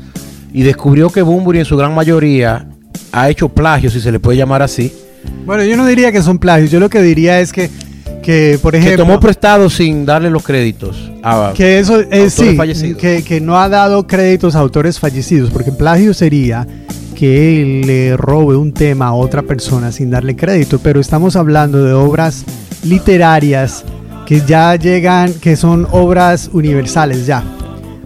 y 0.52 0.62
descubrió 0.62 1.10
que 1.10 1.22
Bumburi 1.22 1.60
en 1.60 1.64
su 1.64 1.76
gran 1.76 1.94
mayoría 1.94 2.66
ha 3.12 3.28
hecho 3.28 3.48
plagios, 3.48 3.92
si 3.92 4.00
se 4.00 4.10
le 4.10 4.20
puede 4.20 4.38
llamar 4.38 4.62
así. 4.62 4.92
Bueno, 5.44 5.64
yo 5.64 5.76
no 5.76 5.86
diría 5.86 6.12
que 6.12 6.22
son 6.22 6.38
plagios, 6.38 6.70
yo 6.70 6.80
lo 6.80 6.88
que 6.88 7.02
diría 7.02 7.40
es 7.40 7.52
que, 7.52 7.70
que 8.26 8.58
por 8.60 8.74
ejemplo... 8.74 9.04
Que 9.04 9.08
tomó 9.08 9.20
prestado 9.20 9.70
sin 9.70 10.04
darle 10.04 10.30
los 10.30 10.42
créditos 10.42 11.12
a 11.22 11.52
Que 11.54 11.78
eso 11.78 12.00
es, 12.00 12.32
sí, 12.34 12.58
que, 12.98 13.22
que 13.22 13.40
no 13.40 13.56
ha 13.56 13.68
dado 13.68 14.08
créditos 14.08 14.56
a 14.56 14.58
autores 14.58 14.98
fallecidos, 14.98 15.50
porque 15.50 15.70
plagio 15.70 16.12
sería 16.12 16.66
que 17.14 17.62
él 17.62 17.82
le 17.82 18.16
robe 18.16 18.56
un 18.56 18.72
tema 18.72 19.06
a 19.06 19.12
otra 19.12 19.42
persona 19.42 19.92
sin 19.92 20.10
darle 20.10 20.34
crédito, 20.34 20.80
pero 20.80 20.98
estamos 20.98 21.36
hablando 21.36 21.84
de 21.84 21.92
obras 21.92 22.44
literarias 22.82 23.84
que 24.26 24.42
ya 24.44 24.74
llegan, 24.74 25.32
que 25.34 25.54
son 25.54 25.86
obras 25.92 26.50
universales 26.52 27.26
ya, 27.26 27.44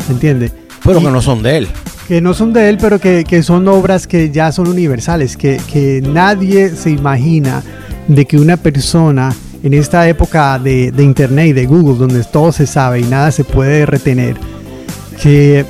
¿me 0.06 0.14
entiende? 0.14 0.52
Pero 0.84 1.00
que 1.00 1.10
no 1.10 1.22
son 1.22 1.42
de 1.42 1.56
él. 1.56 1.68
Que 2.08 2.20
no 2.20 2.34
son 2.34 2.52
de 2.52 2.68
él, 2.68 2.76
pero 2.78 2.98
que, 2.98 3.42
son 3.42 3.66
obras 3.68 4.06
que 4.06 4.30
ya 4.30 4.52
son 4.52 4.68
universales, 4.68 5.38
que, 5.38 5.58
que, 5.72 6.02
nadie 6.06 6.68
se 6.76 6.90
imagina 6.90 7.62
de 8.06 8.26
que 8.26 8.36
una 8.36 8.58
persona 8.58 9.34
en 9.62 9.74
esta 9.74 10.08
época 10.08 10.58
de, 10.58 10.92
internet 10.98 11.48
y 11.48 11.52
de 11.52 11.66
Google, 11.66 11.98
donde 11.98 12.24
todo 12.24 12.52
se 12.52 12.66
sabe 12.66 13.00
y 13.00 13.04
nada 13.04 13.30
se 13.30 13.44
puede 13.44 13.86
retener, 13.86 14.36
que, 15.20 15.64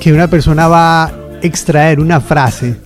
que 0.00 0.12
una 0.12 0.28
persona 0.28 0.68
va 0.68 1.04
a 1.04 1.12
extraer 1.42 2.00
una 2.00 2.20
frase 2.20 2.76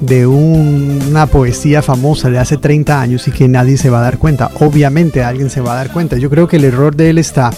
de 0.00 0.26
una 0.26 1.26
poesía 1.26 1.82
famosa 1.82 2.28
de 2.30 2.38
hace 2.38 2.56
30 2.56 3.00
años 3.00 3.26
y 3.28 3.30
que 3.30 3.48
nadie 3.48 3.76
se 3.76 3.90
va 3.90 4.00
a 4.00 4.02
dar 4.02 4.18
cuenta. 4.18 4.50
Obviamente 4.60 5.22
alguien 5.22 5.50
se 5.50 5.60
va 5.60 5.72
a 5.72 5.76
dar 5.76 5.92
cuenta. 5.92 6.16
Yo 6.18 6.30
creo 6.30 6.46
que 6.46 6.56
el 6.56 6.64
error 6.64 6.94
de 6.94 7.10
él 7.10 7.18
está 7.18 7.50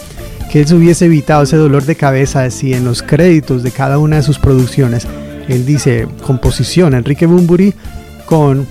que 0.51 0.61
él 0.61 0.67
se 0.67 0.75
hubiese 0.75 1.07
evitado 1.07 1.43
ese 1.43 1.57
dolor 1.57 1.85
de 1.85 1.97
cabeza 1.97 2.49
si 2.51 2.73
en 2.73 2.85
los 2.85 3.03
créditos 3.03 3.63
de 3.63 3.73
cada 3.73 3.99
una 3.99 4.17
de 4.17 4.23
sus 4.23 4.39
producciones 4.39 5.07
él 5.49 5.67
dice 5.67 6.07
composición 6.25 6.95
Enrique 6.95 7.27
Bumburi 7.27 7.75
con 8.27 8.67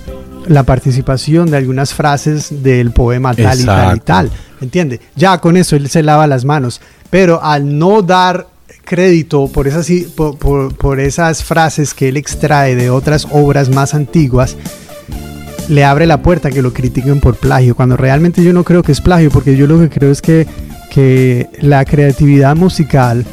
la 0.48 0.62
participación 0.62 1.50
de 1.50 1.56
algunas 1.56 1.94
frases 1.94 2.62
del 2.62 2.92
poema 2.92 3.34
tal 3.34 3.60
y 3.60 3.64
tal 3.64 3.96
y 3.96 4.00
tal. 4.00 4.30
¿Entiende? 4.60 5.00
Ya 5.14 5.38
con 5.38 5.56
eso 5.56 5.76
él 5.76 5.88
se 5.88 6.02
lava 6.02 6.26
las 6.26 6.44
manos. 6.44 6.80
Pero 7.10 7.42
al 7.42 7.78
no 7.78 8.02
dar 8.02 8.46
crédito 8.84 9.48
por 9.48 9.66
esas, 9.66 9.90
por, 10.14 11.00
esas 11.00 11.44
frases 11.44 11.92
que 11.92 12.08
él 12.08 12.16
extrae 12.16 12.74
de 12.74 12.90
otras 12.90 13.26
obras 13.30 13.68
más 13.68 13.94
antiguas, 13.94 14.56
le 15.68 15.84
abre 15.84 16.06
la 16.06 16.22
puerta 16.22 16.48
a 16.48 16.50
que 16.50 16.62
lo 16.62 16.72
critiquen 16.72 17.20
por 17.20 17.36
plagio, 17.36 17.74
cuando 17.74 17.96
realmente 17.96 18.42
yo 18.42 18.52
no 18.52 18.62
creo 18.64 18.82
que 18.82 18.92
es 18.92 19.00
plagio, 19.00 19.30
porque 19.30 19.56
yo 19.56 19.66
lo 19.66 19.80
que 19.80 19.90
creo 19.90 20.12
es 20.12 20.22
que, 20.22 20.46
que 20.90 21.48
la 21.60 21.84
creatividad 21.84 22.54
musical 22.54 23.24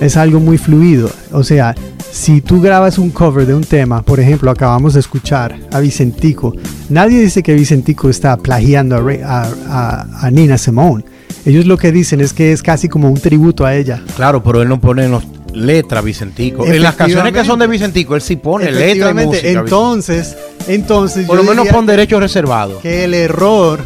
es 0.00 0.16
algo 0.16 0.40
muy 0.40 0.58
fluido. 0.58 1.10
O 1.32 1.44
sea, 1.44 1.74
si 2.14 2.40
tú 2.40 2.60
grabas 2.60 2.98
un 2.98 3.10
cover 3.10 3.44
de 3.44 3.54
un 3.54 3.64
tema, 3.64 4.02
por 4.02 4.20
ejemplo, 4.20 4.48
acabamos 4.48 4.94
de 4.94 5.00
escuchar 5.00 5.58
a 5.72 5.80
Vicentico, 5.80 6.54
nadie 6.88 7.20
dice 7.20 7.42
que 7.42 7.52
Vicentico 7.54 8.08
está 8.08 8.36
plagiando 8.36 8.96
a, 8.96 9.42
a, 9.68 10.26
a 10.26 10.30
Nina 10.30 10.56
Simone. 10.56 11.04
Ellos 11.44 11.66
lo 11.66 11.76
que 11.76 11.90
dicen 11.90 12.20
es 12.20 12.32
que 12.32 12.52
es 12.52 12.62
casi 12.62 12.88
como 12.88 13.10
un 13.10 13.18
tributo 13.18 13.66
a 13.66 13.74
ella. 13.74 14.00
Claro, 14.14 14.44
pero 14.44 14.62
él 14.62 14.68
no 14.68 14.80
pone 14.80 15.10
letra 15.54 16.02
Vicentico. 16.02 16.64
En 16.64 16.82
las 16.82 16.94
canciones 16.94 17.32
que 17.32 17.44
son 17.44 17.58
de 17.58 17.66
Vicentico, 17.66 18.14
él 18.14 18.22
sí 18.22 18.36
pone 18.36 18.70
letra 18.70 19.10
y 19.10 19.14
música. 19.14 19.48
Entonces, 19.48 20.36
entonces 20.68 21.26
por 21.26 21.36
lo 21.36 21.42
menos 21.42 21.66
pone 21.66 21.90
derechos 21.90 22.20
reservados. 22.20 22.80
Que 22.80 23.04
el 23.04 23.14
error, 23.14 23.80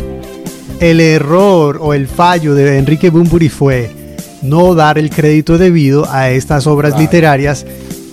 el 0.81 1.01
error 1.01 1.79
o 1.81 1.95
el 1.95 2.07
fallo 2.07 2.55
de 2.55 2.77
Enrique 2.77 3.09
Bumburi 3.09 3.49
fue 3.49 3.91
no 4.43 4.75
dar 4.75 4.99
el 4.99 5.09
crédito 5.09 5.57
debido 5.57 6.07
a 6.11 6.31
estas 6.31 6.67
obras 6.67 6.99
literarias 6.99 7.65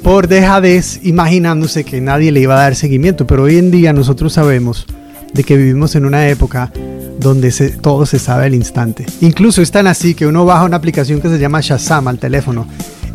por 0.06 0.28
dejadez, 0.28 1.00
imaginándose 1.02 1.84
que 1.84 2.00
nadie 2.00 2.32
le 2.32 2.40
iba 2.40 2.54
a 2.54 2.60
dar 2.60 2.76
seguimiento. 2.76 3.26
Pero 3.26 3.42
hoy 3.42 3.58
en 3.58 3.72
día 3.72 3.92
nosotros 3.92 4.34
sabemos 4.34 4.86
de 5.34 5.44
que 5.44 5.58
vivimos 5.58 5.96
en 5.96 6.06
una 6.06 6.30
época 6.30 6.72
donde 7.20 7.52
todo 7.82 8.06
se 8.06 8.20
sabe 8.20 8.46
al 8.46 8.54
instante. 8.54 9.08
Incluso 9.22 9.64
es 9.64 9.72
tan 9.72 9.88
así 9.88 10.14
que 10.14 10.28
uno 10.28 10.46
baja 10.46 10.64
una 10.64 10.78
aplicación 10.78 11.22
que 11.22 11.30
se 11.30 11.40
llama 11.40 11.60
Shazam 11.60 12.08
al 12.08 12.20
teléfono 12.20 12.68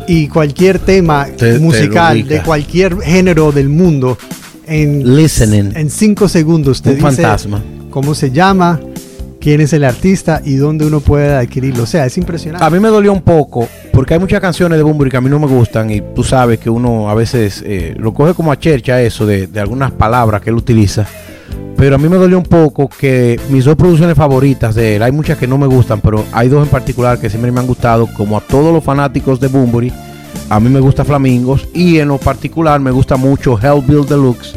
y 0.05 0.27
cualquier 0.27 0.79
tema 0.79 1.27
musical 1.61 2.27
de 2.27 2.41
cualquier 2.43 2.99
género 2.99 3.53
del 3.53 3.69
mundo 3.69 4.17
en, 4.67 5.15
Listening. 5.15 5.71
en 5.77 5.89
cinco 5.89 6.27
segundos 6.27 6.81
te 6.81 6.89
Un 6.89 6.95
dice 6.95 7.07
fantasma. 7.07 7.63
cómo 7.89 8.13
se 8.13 8.31
llama, 8.31 8.81
quién 9.39 9.61
es 9.61 9.71
el 9.71 9.85
artista 9.85 10.41
y 10.43 10.55
dónde 10.55 10.85
uno 10.85 10.99
puede 10.99 11.33
adquirirlo. 11.35 11.83
O 11.83 11.87
sea, 11.87 12.05
es 12.05 12.17
impresionante. 12.17 12.65
A 12.65 12.69
mí 12.69 12.81
me 12.81 12.89
dolió 12.89 13.13
un 13.13 13.21
poco 13.21 13.69
porque 13.91 14.13
hay 14.13 14.19
muchas 14.19 14.39
canciones 14.39 14.77
de 14.77 14.83
Bunbury 14.83 15.09
que 15.09 15.17
a 15.17 15.21
mí 15.21 15.29
no 15.29 15.39
me 15.39 15.47
gustan 15.47 15.89
y 15.91 16.01
tú 16.01 16.23
sabes 16.23 16.59
que 16.59 16.69
uno 16.69 17.09
a 17.09 17.15
veces 17.15 17.63
eh, 17.65 17.93
lo 17.97 18.13
coge 18.13 18.33
como 18.33 18.51
a 18.51 18.59
chercha 18.59 19.01
eso 19.01 19.25
de, 19.25 19.47
de 19.47 19.59
algunas 19.59 19.91
palabras 19.91 20.41
que 20.41 20.49
él 20.49 20.55
utiliza. 20.55 21.05
Pero 21.81 21.95
a 21.95 21.97
mí 21.97 22.07
me 22.07 22.17
dolió 22.17 22.37
un 22.37 22.43
poco 22.43 22.87
que 22.87 23.39
mis 23.49 23.65
dos 23.65 23.75
producciones 23.75 24.15
favoritas 24.15 24.75
de 24.75 24.97
él, 24.97 25.03
hay 25.03 25.11
muchas 25.11 25.37
que 25.39 25.47
no 25.47 25.57
me 25.57 25.65
gustan, 25.65 25.99
pero 25.99 26.23
hay 26.31 26.47
dos 26.47 26.63
en 26.63 26.69
particular 26.69 27.19
que 27.19 27.27
siempre 27.27 27.51
me 27.51 27.59
han 27.59 27.65
gustado, 27.65 28.07
como 28.15 28.37
a 28.37 28.41
todos 28.41 28.71
los 28.71 28.83
fanáticos 28.83 29.39
de 29.39 29.47
Boombury. 29.47 29.91
A 30.49 30.59
mí 30.59 30.69
me 30.69 30.79
gusta 30.79 31.03
Flamingos 31.03 31.67
y 31.73 31.97
en 31.97 32.09
lo 32.09 32.17
particular 32.17 32.79
me 32.79 32.91
gusta 32.91 33.17
mucho 33.17 33.57
Hellbill 33.59 34.05
Deluxe, 34.05 34.55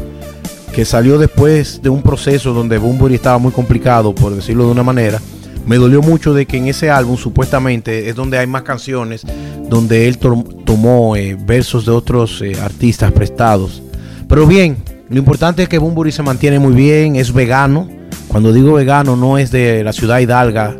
que 0.71 0.85
salió 0.85 1.17
después 1.17 1.81
de 1.81 1.89
un 1.89 2.03
proceso 2.03 2.53
donde 2.53 2.77
Boombury 2.77 3.15
estaba 3.15 3.39
muy 3.39 3.51
complicado, 3.51 4.13
por 4.13 4.35
decirlo 4.35 4.65
de 4.65 4.71
una 4.73 4.83
manera. 4.83 5.19
Me 5.65 5.77
dolió 5.77 6.01
mucho 6.01 6.33
de 6.33 6.45
que 6.45 6.57
en 6.57 6.67
ese 6.67 6.89
álbum 6.91 7.17
supuestamente 7.17 8.09
es 8.09 8.15
donde 8.15 8.37
hay 8.37 8.47
más 8.47 8.63
canciones, 8.63 9.23
donde 9.67 10.07
él 10.07 10.17
tomó 10.17 11.15
eh, 11.15 11.35
versos 11.39 11.85
de 11.85 11.91
otros 11.91 12.41
eh, 12.41 12.53
artistas 12.61 13.11
prestados 13.11 13.81
Pero 14.29 14.45
bien, 14.45 14.77
lo 15.09 15.17
importante 15.17 15.63
es 15.63 15.69
que 15.69 15.77
Bumburi 15.77 16.11
se 16.11 16.23
mantiene 16.23 16.59
muy 16.59 16.73
bien, 16.73 17.15
es 17.15 17.31
vegano. 17.31 17.89
Cuando 18.27 18.51
digo 18.51 18.73
vegano 18.73 19.15
no 19.15 19.37
es 19.37 19.51
de 19.51 19.83
la 19.83 19.93
ciudad 19.93 20.19
hidalga, 20.19 20.75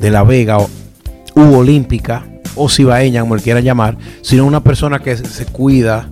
de 0.00 0.10
La 0.10 0.22
Vega 0.22 0.58
u 0.58 1.54
Olímpica 1.54 2.26
o 2.54 2.68
Cibaeña, 2.68 3.22
como 3.22 3.36
le 3.36 3.42
quieran 3.42 3.64
llamar, 3.64 3.96
sino 4.22 4.44
una 4.44 4.62
persona 4.62 4.98
que 4.98 5.16
se 5.16 5.46
cuida 5.46 6.08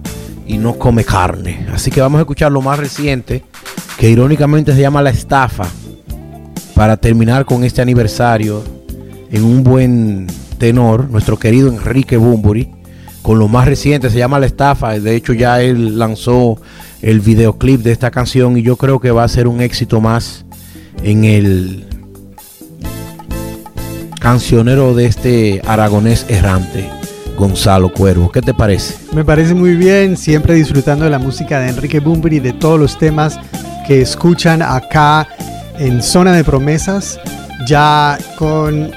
y 0.47 0.59
no 0.59 0.75
come 0.79 1.05
carne. 1.05 1.67
Así 1.73 1.91
que 1.91 2.01
vamos 2.01 2.19
a 2.19 2.23
escuchar 2.23 2.53
lo 2.53 2.63
más 2.63 2.79
reciente, 2.79 3.45
que 3.99 4.09
irónicamente 4.09 4.75
se 4.75 4.81
llama 4.81 5.03
La 5.03 5.11
Estafa, 5.11 5.67
para 6.79 6.97
terminar 6.97 7.45
con 7.45 7.65
este 7.65 7.83
aniversario 7.83 8.63
en 9.33 9.43
un 9.43 9.65
buen 9.65 10.29
tenor, 10.59 11.11
nuestro 11.11 11.37
querido 11.37 11.67
Enrique 11.67 12.17
Bumburi, 12.17 12.71
con 13.21 13.41
lo 13.41 13.49
más 13.49 13.67
reciente, 13.67 14.11
se 14.11 14.19
llama 14.19 14.39
La 14.39 14.47
Estafa, 14.47 14.97
de 14.97 15.17
hecho 15.17 15.33
ya 15.33 15.61
él 15.61 15.99
lanzó 15.99 16.57
el 17.03 17.19
videoclip 17.19 17.81
de 17.83 17.91
esta 17.91 18.13
canción 18.13 18.57
y 18.57 18.63
yo 18.63 18.77
creo 18.77 19.01
que 19.01 19.11
va 19.11 19.25
a 19.25 19.29
ser 19.29 19.49
un 19.49 19.61
éxito 19.61 20.01
más 20.01 20.45
en 21.03 21.25
el 21.25 21.85
cancionero 24.21 24.95
de 24.95 25.07
este 25.07 25.61
aragonés 25.67 26.27
errante. 26.29 26.89
Gonzalo 27.37 27.93
Cuervo. 27.93 28.31
¿Qué 28.31 28.41
te 28.41 28.55
parece? 28.55 28.95
Me 29.13 29.25
parece 29.25 29.53
muy 29.53 29.75
bien, 29.75 30.17
siempre 30.17 30.55
disfrutando 30.55 31.07
de 31.07 31.11
la 31.11 31.19
música 31.19 31.59
de 31.59 31.71
Enrique 31.71 31.99
Bumbury 31.99 32.37
y 32.37 32.41
de 32.41 32.53
todos 32.53 32.79
los 32.79 32.97
temas 32.99 33.37
que 33.85 34.01
escuchan 34.01 34.63
acá 34.63 35.27
en 35.79 36.03
Zona 36.03 36.33
de 36.33 36.45
Promesas, 36.45 37.19
ya 37.67 38.19
con 38.37 38.91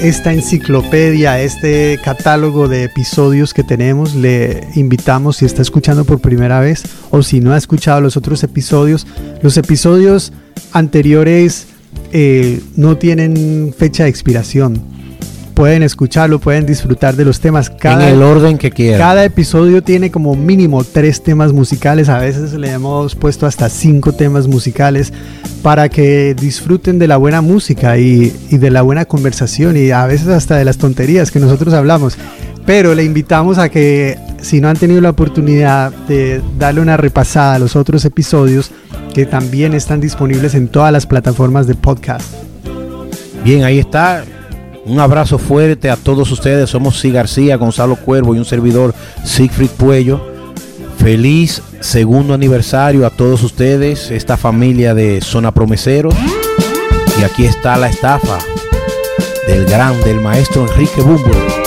esta 0.00 0.32
enciclopedia, 0.32 1.40
este 1.40 1.98
catálogo 2.04 2.68
de 2.68 2.84
episodios 2.84 3.54
que 3.54 3.62
tenemos, 3.62 4.14
le 4.14 4.68
invitamos 4.74 5.38
si 5.38 5.46
está 5.46 5.62
escuchando 5.62 6.04
por 6.04 6.20
primera 6.20 6.60
vez 6.60 6.82
o 7.10 7.22
si 7.22 7.40
no 7.40 7.52
ha 7.52 7.56
escuchado 7.56 8.00
los 8.00 8.16
otros 8.16 8.42
episodios, 8.42 9.06
los 9.42 9.56
episodios 9.56 10.32
anteriores 10.72 11.66
eh, 12.12 12.60
no 12.76 12.96
tienen 12.96 13.74
fecha 13.76 14.04
de 14.04 14.10
expiración 14.10 14.95
pueden 15.56 15.82
escucharlo, 15.82 16.38
pueden 16.38 16.66
disfrutar 16.66 17.16
de 17.16 17.24
los 17.24 17.40
temas. 17.40 17.70
Cada, 17.70 18.08
en 18.08 18.14
el 18.14 18.22
orden 18.22 18.58
que 18.58 18.70
quieran. 18.70 19.00
Cada 19.00 19.24
episodio 19.24 19.82
tiene 19.82 20.10
como 20.10 20.36
mínimo 20.36 20.84
tres 20.84 21.22
temas 21.22 21.54
musicales, 21.54 22.10
a 22.10 22.18
veces 22.18 22.52
le 22.52 22.70
hemos 22.70 23.14
puesto 23.14 23.46
hasta 23.46 23.70
cinco 23.70 24.12
temas 24.12 24.46
musicales 24.46 25.14
para 25.62 25.88
que 25.88 26.34
disfruten 26.34 26.98
de 26.98 27.08
la 27.08 27.16
buena 27.16 27.40
música 27.40 27.96
y, 27.96 28.36
y 28.50 28.58
de 28.58 28.70
la 28.70 28.82
buena 28.82 29.06
conversación 29.06 29.78
y 29.78 29.90
a 29.90 30.04
veces 30.06 30.28
hasta 30.28 30.56
de 30.56 30.66
las 30.66 30.76
tonterías 30.76 31.30
que 31.30 31.40
nosotros 31.40 31.72
hablamos. 31.72 32.18
Pero 32.66 32.94
le 32.94 33.04
invitamos 33.04 33.56
a 33.56 33.70
que 33.70 34.18
si 34.42 34.60
no 34.60 34.68
han 34.68 34.76
tenido 34.76 35.00
la 35.00 35.10
oportunidad 35.10 35.90
de 36.06 36.42
darle 36.58 36.82
una 36.82 36.98
repasada 36.98 37.54
a 37.54 37.58
los 37.58 37.76
otros 37.76 38.04
episodios, 38.04 38.72
que 39.14 39.24
también 39.24 39.72
están 39.72 40.02
disponibles 40.02 40.54
en 40.54 40.68
todas 40.68 40.92
las 40.92 41.06
plataformas 41.06 41.66
de 41.66 41.76
podcast. 41.76 42.30
Bien, 43.42 43.64
ahí 43.64 43.78
está. 43.78 44.22
Un 44.86 45.00
abrazo 45.00 45.38
fuerte 45.38 45.90
a 45.90 45.96
todos 45.96 46.30
ustedes. 46.30 46.70
Somos 46.70 47.00
Si 47.00 47.10
García, 47.10 47.56
Gonzalo 47.56 47.96
Cuervo 47.96 48.34
y 48.34 48.38
un 48.38 48.44
servidor 48.44 48.94
Siegfried 49.24 49.70
Puello. 49.70 50.20
Feliz 50.98 51.60
segundo 51.80 52.34
aniversario 52.34 53.04
a 53.04 53.10
todos 53.10 53.42
ustedes, 53.42 54.10
esta 54.10 54.36
familia 54.36 54.94
de 54.94 55.20
Zona 55.20 55.52
Promesero. 55.52 56.10
Y 57.20 57.24
aquí 57.24 57.44
está 57.44 57.76
la 57.76 57.88
estafa 57.88 58.38
del 59.48 59.66
gran, 59.66 60.00
del 60.02 60.20
maestro 60.20 60.66
Enrique 60.68 61.02
Bumbo. 61.02 61.65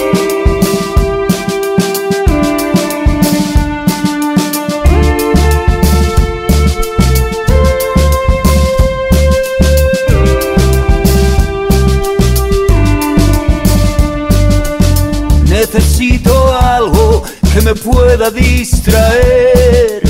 Pueda 18.09 18.31
distraer. 18.31 20.01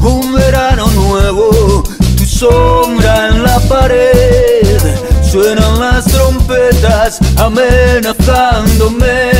Un 0.00 0.34
verano 0.34 0.88
nuevo, 0.90 1.84
tu 2.16 2.24
sombra 2.24 3.28
en 3.28 3.44
la 3.44 3.60
pared. 3.68 4.80
Suenan 5.22 5.78
las 5.78 6.06
trompetas 6.06 7.20
amenazándome. 7.36 9.30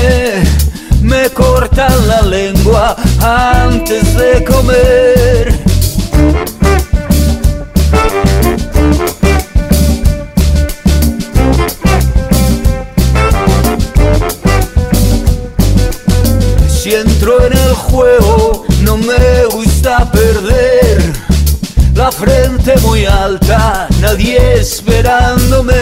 Me 1.03 1.29
cortan 1.31 2.07
la 2.07 2.23
lengua 2.23 2.95
antes 3.21 4.17
de 4.17 4.45
comer. 4.45 5.76
No 18.83 18.99
me 18.99 19.47
gusta 19.47 20.11
perder. 20.11 21.13
La 21.95 22.13
frente 22.13 22.77
muy 22.83 23.07
alta, 23.07 23.89
nadie 24.01 24.61
esperándome. 24.61 25.73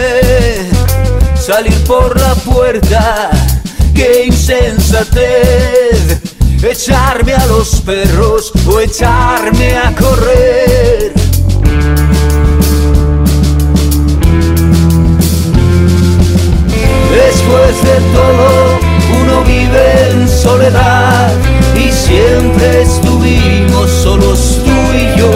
Salir 1.35 1.77
por 1.83 2.17
la 2.19 2.33
puerta, 2.35 3.31
qué 3.93 4.25
insensatez. 4.27 6.21
Echarme 6.63 7.33
a 7.33 7.45
los 7.47 7.81
perros 7.81 8.53
o 8.65 8.79
echarme 8.79 9.75
a 9.77 9.93
correr. 9.93 11.13
Después 17.11 17.83
de 17.83 17.99
todo, 18.13 18.79
uno 19.21 19.43
vive 19.43 20.09
en 20.11 20.29
soledad 20.29 21.54
siempre 21.95 22.81
estuvimos 22.81 23.89
solos 23.89 24.61
tú 24.63 24.71
y 24.93 25.17
yo. 25.17 25.31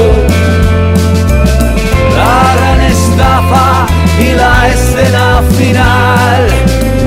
La 2.16 2.56
gran 2.56 2.82
estafa 2.82 3.88
y 4.20 4.34
la 4.34 4.68
escena 4.70 5.42
final, 5.58 6.48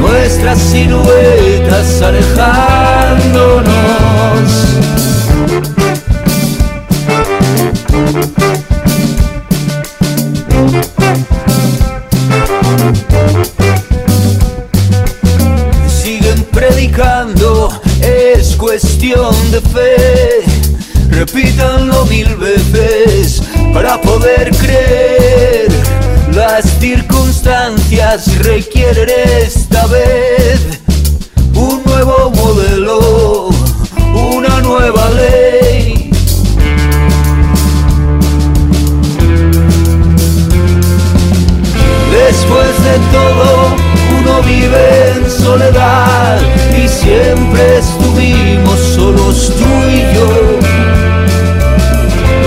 nuestras 0.00 0.58
siluetas 0.58 2.02
alejándonos. 2.02 3.62
Es 18.34 18.56
cuestión 18.56 19.34
de 19.50 19.60
fe. 19.60 20.42
Repítanlo 21.10 22.04
mil 22.06 22.34
veces 22.36 23.42
para 23.72 24.00
poder 24.00 24.50
creer. 24.56 25.68
Las 26.32 26.64
circunstancias 26.78 28.38
requieren 28.38 29.08
esta 29.44 29.86
vez 29.86 30.60
un 31.54 31.82
nuevo 31.84 32.30
modelo, 32.30 33.48
una 34.14 34.60
nueva 34.60 35.10
ley. 35.10 36.10
Después 42.12 42.84
de 42.84 42.98
todo, 43.12 43.76
uno 44.20 44.42
vive 44.42 45.10
en 45.10 45.30
soledad 45.30 46.40
siempre 46.92 47.78
estuvimos 47.78 48.78
solos 48.78 49.52
tú 49.58 49.70
y 49.88 50.14
yo. 50.14 50.28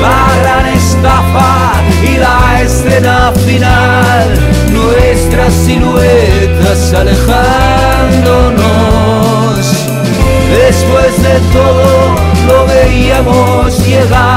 La 0.01 0.27
gran 0.41 0.65
estafa 0.67 1.81
y 2.03 2.17
la 2.17 2.61
escena 2.61 3.31
final, 3.45 4.27
nuestras 4.71 5.53
siluetas 5.53 6.93
alejándonos. 6.93 8.65
Después 10.51 11.13
de 11.23 11.39
todo, 11.51 12.15
lo 12.47 12.65
veíamos 12.67 13.85
llegar. 13.85 14.34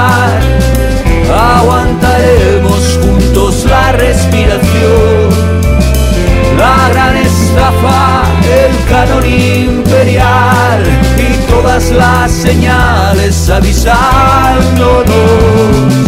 Canon 8.98 9.24
imperial 9.24 10.82
y 11.16 11.36
todas 11.48 11.92
las 11.92 12.32
señales 12.32 13.48
avisándonos. 13.48 16.07